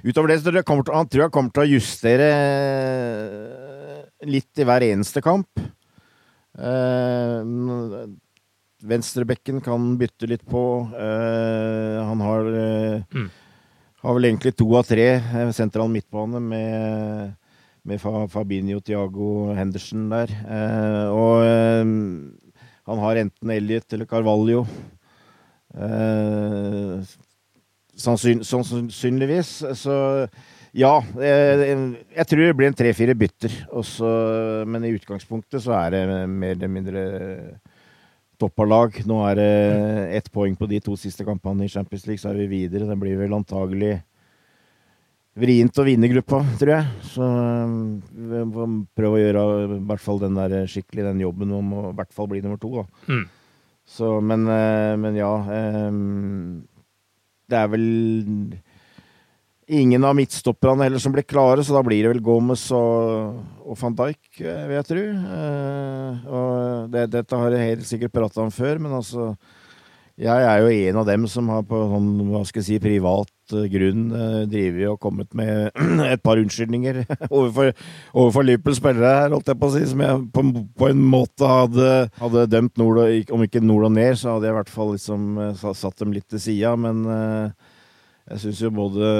utover 0.00 0.32
det 0.32 0.38
så 0.40 0.48
tror 0.48 0.56
jeg, 0.56 0.64
til, 0.64 0.94
han 0.94 1.10
tror 1.10 1.24
jeg 1.26 1.34
kommer 1.34 1.52
til 1.52 1.66
å 1.66 1.72
justere 1.74 2.28
litt 4.28 4.58
i 4.58 4.66
hver 4.66 4.86
eneste 4.88 5.20
kamp. 5.22 5.60
Venstrebekken 8.88 9.60
kan 9.62 9.84
bytte 10.00 10.30
litt 10.30 10.44
på. 10.48 10.62
han 10.90 12.24
har, 12.24 12.48
mm. 13.14 13.28
har 14.02 14.16
vel 14.16 14.28
egentlig 14.30 14.54
to 14.58 14.66
av 14.78 14.88
tre 14.88 15.06
sentral 15.54 15.90
midtbane 15.92 16.42
med 16.42 17.36
med 17.88 18.02
Fabinho, 18.32 18.80
Tiago, 18.84 19.54
Henderson 19.56 20.08
der. 20.12 20.32
Eh, 20.44 21.06
og 21.14 21.44
eh, 21.46 22.60
han 22.88 23.02
har 23.04 23.22
enten 23.22 23.54
Elliot 23.54 23.96
eller 23.96 24.08
Carvalho. 24.08 24.64
Eh, 25.74 27.00
sannsyn, 27.96 28.44
sannsynligvis. 28.44 29.52
Så 29.80 29.96
ja, 30.76 30.92
jeg, 31.22 31.70
jeg 32.16 32.28
tror 32.28 32.44
det 32.44 32.56
blir 32.58 32.70
en 32.70 32.78
tre-fire 32.78 33.16
bytter. 33.18 33.56
Også, 33.72 34.12
men 34.68 34.84
i 34.84 34.94
utgangspunktet 34.96 35.64
så 35.64 35.74
er 35.80 35.96
det 35.96 36.04
mer 36.28 36.56
eller 36.56 36.72
mindre 36.72 37.06
toppa 38.38 38.66
lag. 38.68 39.00
Nå 39.08 39.22
er 39.30 39.40
det 39.40 39.52
ett 40.20 40.30
poeng 40.32 40.54
på 40.58 40.68
de 40.70 40.80
to 40.84 40.94
siste 41.00 41.26
kampene 41.26 41.66
i 41.66 41.72
Champions 41.72 42.06
League, 42.06 42.22
så 42.22 42.30
er 42.30 42.44
vi 42.44 42.52
videre. 42.52 42.88
Det 42.88 43.00
blir 43.00 43.18
vel 43.18 43.34
antagelig 43.36 43.96
vrient 45.38 45.80
å 45.80 45.86
vinne 45.86 46.10
gruppa, 46.10 46.40
tror 46.60 46.72
jeg. 46.74 47.08
Så 47.12 47.26
vi 48.10 48.44
må 48.50 48.68
prøve 48.98 49.18
å 49.18 49.22
gjøre 49.22 49.42
i 49.78 49.80
hvert 49.88 50.04
fall 50.04 50.22
den 50.22 50.38
der 50.38 50.70
skikkelig 50.70 51.06
den 51.10 51.22
jobben 51.24 51.52
om 51.56 51.74
å 51.74 51.82
i 51.90 51.98
hvert 51.98 52.14
fall 52.16 52.30
bli 52.30 52.42
nummer 52.44 52.60
to. 52.60 52.72
da. 52.80 53.12
Mm. 53.12 53.26
Så, 53.88 54.18
men, 54.20 54.42
eh, 54.52 54.94
men, 55.00 55.14
ja 55.16 55.30
Det 57.48 57.56
er 57.56 57.70
vel 57.72 57.86
ingen 59.68 60.04
av 60.04 60.16
midtstopperne 60.16 60.84
heller 60.84 61.00
som 61.00 61.12
blir 61.12 61.24
klare, 61.28 61.64
så 61.64 61.76
da 61.76 61.80
blir 61.84 62.02
det 62.04 62.12
vel 62.12 62.22
Gomez 62.24 62.66
og, 62.76 63.38
og 63.64 63.78
van 63.80 63.96
Dijk, 63.96 64.20
eh, 64.40 64.66
vil 64.68 64.76
jeg 64.78 64.88
tro. 64.90 65.06
Og 66.28 66.92
det, 66.92 67.06
dette 67.16 67.40
har 67.40 67.56
jeg 67.56 67.72
helt 67.72 67.88
sikkert 67.88 68.16
prata 68.16 68.44
om 68.44 68.52
før, 68.52 68.80
men 68.84 68.98
altså 69.00 69.32
jeg 70.18 70.46
er 70.50 70.62
jo 70.64 70.70
en 70.90 71.00
av 71.00 71.06
dem 71.06 71.26
som 71.30 71.48
har 71.52 71.66
på 71.68 71.78
sånn, 71.92 72.08
hva 72.32 72.40
skal 72.48 72.60
jeg 72.64 72.68
si, 72.68 72.78
privat 72.82 73.30
grunn 73.72 74.08
uh, 74.12 74.42
drevet 74.50 74.90
og 74.90 74.98
kommet 75.02 75.32
med 75.38 75.70
et 76.12 76.22
par 76.24 76.40
unnskyldninger 76.40 77.02
overfor, 77.30 77.72
overfor 78.12 78.46
Liverpool-spillere 78.46 79.14
her, 79.22 79.34
holdt 79.34 79.50
jeg 79.52 79.60
på 79.60 79.70
å 79.70 79.74
si, 79.74 79.84
som 79.90 80.04
jeg 80.04 80.20
på, 80.34 80.44
på 80.78 80.90
en 80.90 81.02
måte 81.14 81.48
hadde, 81.48 81.88
hadde 82.20 82.46
dømt 82.52 82.78
nord 82.80 83.02
og, 83.04 83.32
om 83.34 83.46
ikke 83.46 83.64
nord 83.64 83.88
og 83.88 83.96
ned, 83.96 84.14
så 84.20 84.36
hadde 84.36 84.48
jeg 84.48 84.56
i 84.56 84.58
hvert 84.60 84.76
fall 84.76 84.94
liksom 84.94 85.26
uh, 85.40 85.66
satt 85.72 86.04
dem 86.04 86.14
litt 86.16 86.28
til 86.30 86.42
sida. 86.42 86.74
Men 86.78 87.04
jeg 88.28 88.40
syns 88.42 88.60
jo 88.60 88.70
både 88.76 89.10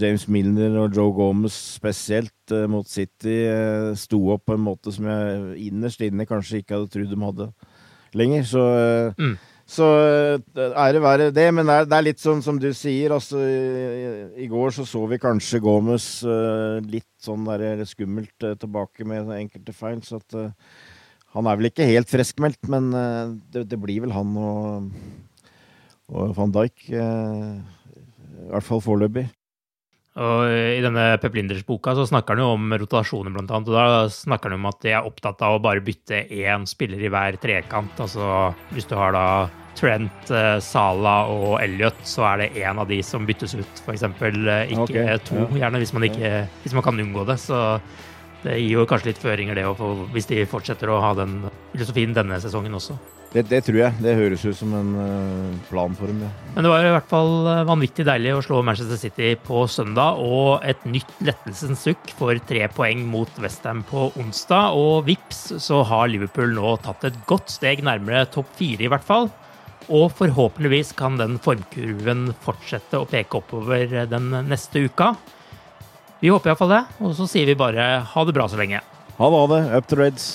James 0.00 0.24
Milner 0.32 0.78
og 0.80 0.96
Joe 0.96 1.12
Gomez 1.14 1.56
spesielt 1.76 2.54
mot 2.70 2.88
City 2.88 3.42
sto 4.00 4.20
opp 4.32 4.46
på 4.48 4.56
en 4.56 4.64
måte 4.64 4.92
som 4.94 5.08
jeg 5.10 5.66
innerst 5.68 6.00
inne 6.04 6.24
kanskje 6.28 6.62
ikke 6.62 6.78
hadde 6.78 6.92
trodd 6.92 7.12
de 7.12 7.20
hadde 7.20 7.50
lenger. 8.16 8.46
Så 8.48 8.64
mm. 9.18 9.34
Så 9.64 9.86
eh, 9.96 10.72
ære 10.76 11.00
være 11.00 11.30
det, 11.32 11.46
men 11.56 11.64
det 11.64 11.74
er, 11.74 11.86
det 11.88 11.96
er, 11.96 12.04
litt 12.04 12.20
sånn 12.20 12.42
som 12.44 12.58
du 12.60 12.68
sier. 12.76 13.14
Altså, 13.16 13.40
i, 13.40 14.42
i, 14.44 14.48
går 14.50 14.74
så 14.76 14.84
så 14.88 15.04
vi 15.08 15.20
kanskje 15.20 15.62
Gomez 15.64 16.08
uh, 16.28 16.82
litt 16.84 17.08
sånn 17.24 17.46
der 17.48 17.80
skummelt 17.88 18.44
uh, 18.44 18.52
tilbake 18.60 19.06
med 19.08 19.32
enkelte 19.38 19.72
feil. 19.76 20.02
Så 20.04 20.20
at, 20.20 20.36
uh, 20.36 20.52
han 21.34 21.48
er 21.48 21.60
vel 21.60 21.70
ikke 21.70 21.88
helt 21.88 22.12
friskmeldt, 22.12 22.60
men 22.70 22.92
det, 23.50 23.64
det, 23.72 23.78
blir 23.82 24.04
vel 24.04 24.12
han 24.14 24.36
og, 24.38 24.92
og 26.12 26.36
van 26.36 26.52
Dijk. 26.54 26.84
I 26.94 28.52
hvert 28.52 28.68
fall 28.68 28.84
foreløpig. 28.84 29.24
Og 30.14 30.46
I 30.46 30.82
denne 30.84 31.08
Pep 31.18 31.34
Linders-boka 31.34 31.96
så 31.98 32.04
snakker 32.06 32.36
han 32.36 32.44
jo 32.44 32.52
om 32.54 32.74
rotasjoner, 32.78 33.34
blant 33.34 33.50
annet. 33.50 33.70
Og 33.72 33.74
da 33.74 34.06
snakker 34.12 34.52
han 34.52 34.60
om 34.60 34.70
at 34.70 34.78
de 34.84 34.92
er 34.94 35.08
opptatt 35.08 35.42
av 35.42 35.56
å 35.56 35.62
bare 35.62 35.82
bytte 35.82 36.22
én 36.30 36.68
spiller 36.70 37.02
i 37.02 37.10
hver 37.10 37.38
trekant. 37.42 37.98
Altså 37.98 38.52
hvis 38.70 38.86
du 38.90 38.94
har 38.98 39.14
da 39.16 39.26
Trent, 39.74 40.30
eh, 40.30 40.60
Sala 40.62 41.24
og 41.26 41.56
Elliot, 41.58 41.98
så 42.06 42.28
er 42.28 42.44
det 42.44 42.62
én 42.62 42.78
av 42.78 42.86
de 42.86 43.00
som 43.02 43.24
byttes 43.26 43.56
ut, 43.58 43.80
f.eks. 43.82 43.96
eksempel 43.96 44.36
ikke 44.68 44.84
okay. 44.84 45.18
to, 45.26 45.48
gjerne, 45.58 45.80
hvis 45.82 45.92
man, 45.96 46.06
ikke, 46.06 46.30
hvis 46.62 46.76
man 46.78 46.86
kan 46.86 47.02
unngå 47.02 47.26
det. 47.26 47.40
Så 47.42 47.58
det 48.44 48.60
gir 48.60 48.76
jo 48.76 48.86
kanskje 48.86 49.10
litt 49.10 49.22
føringer, 49.22 49.58
det, 49.58 49.66
hvis 50.14 50.30
de 50.30 50.44
fortsetter 50.46 50.94
å 50.94 51.00
ha 51.02 51.10
den 51.18 51.40
filosofien 51.72 52.14
denne 52.14 52.38
sesongen 52.44 52.78
også. 52.78 53.00
Det, 53.34 53.42
det, 53.50 53.64
tror 53.66 53.80
jeg. 53.80 53.98
Det 53.98 54.12
høres 54.14 54.44
ut 54.46 54.54
som 54.54 54.70
en 54.78 54.90
uh, 54.94 55.54
plan 55.66 55.94
for 55.98 56.06
dem. 56.06 56.20
Ja. 56.22 56.28
Men 56.54 56.66
det 56.66 56.70
var 56.70 56.86
i 56.86 56.92
hvert 56.94 57.08
fall 57.10 57.32
eh, 57.50 57.62
vanvittig 57.66 58.04
deilig 58.06 58.36
å 58.36 58.42
slå 58.46 58.60
Manchester 58.62 59.00
City 59.00 59.32
på 59.42 59.64
søndag, 59.66 60.20
og 60.22 60.62
et 60.62 60.84
nytt 60.86 61.10
lettelsens 61.26 61.82
sukk 61.82 62.12
for 62.14 62.38
tre 62.46 62.68
poeng 62.70 63.02
mot 63.10 63.42
Westham 63.42 63.82
på 63.88 64.06
onsdag. 64.22 64.78
Og 64.78 65.08
vips 65.08 65.42
så 65.64 65.82
har 65.90 66.12
Liverpool 66.12 66.54
nå 66.54 66.76
tatt 66.86 67.08
et 67.10 67.18
godt 67.26 67.50
steg 67.50 67.82
nærmere 67.82 68.28
topp 68.30 68.54
fire, 68.54 68.86
i 68.86 68.92
hvert 68.92 69.08
fall. 69.08 69.26
Og 69.90 70.14
forhåpentligvis 70.14 70.94
kan 70.96 71.18
den 71.18 71.40
formkurven 71.42 72.28
fortsette 72.46 73.02
å 73.02 73.10
peke 73.10 73.42
oppover 73.42 74.06
den 74.14 74.30
neste 74.46 74.86
uka. 74.86 75.10
Vi 76.22 76.30
håper 76.30 76.54
iallfall 76.54 76.70
det, 76.70 76.84
og 77.02 77.18
så 77.18 77.26
sier 77.28 77.50
vi 77.50 77.58
bare 77.58 77.90
ha 78.14 78.24
det 78.24 78.38
bra 78.38 78.46
så 78.48 78.62
lenge. 78.62 78.78
Ha 79.18 79.26
det, 79.26 79.42
ha 79.42 79.54
det. 79.58 79.64
Up 79.74 79.90
to 79.90 79.98
Reds. 79.98 80.34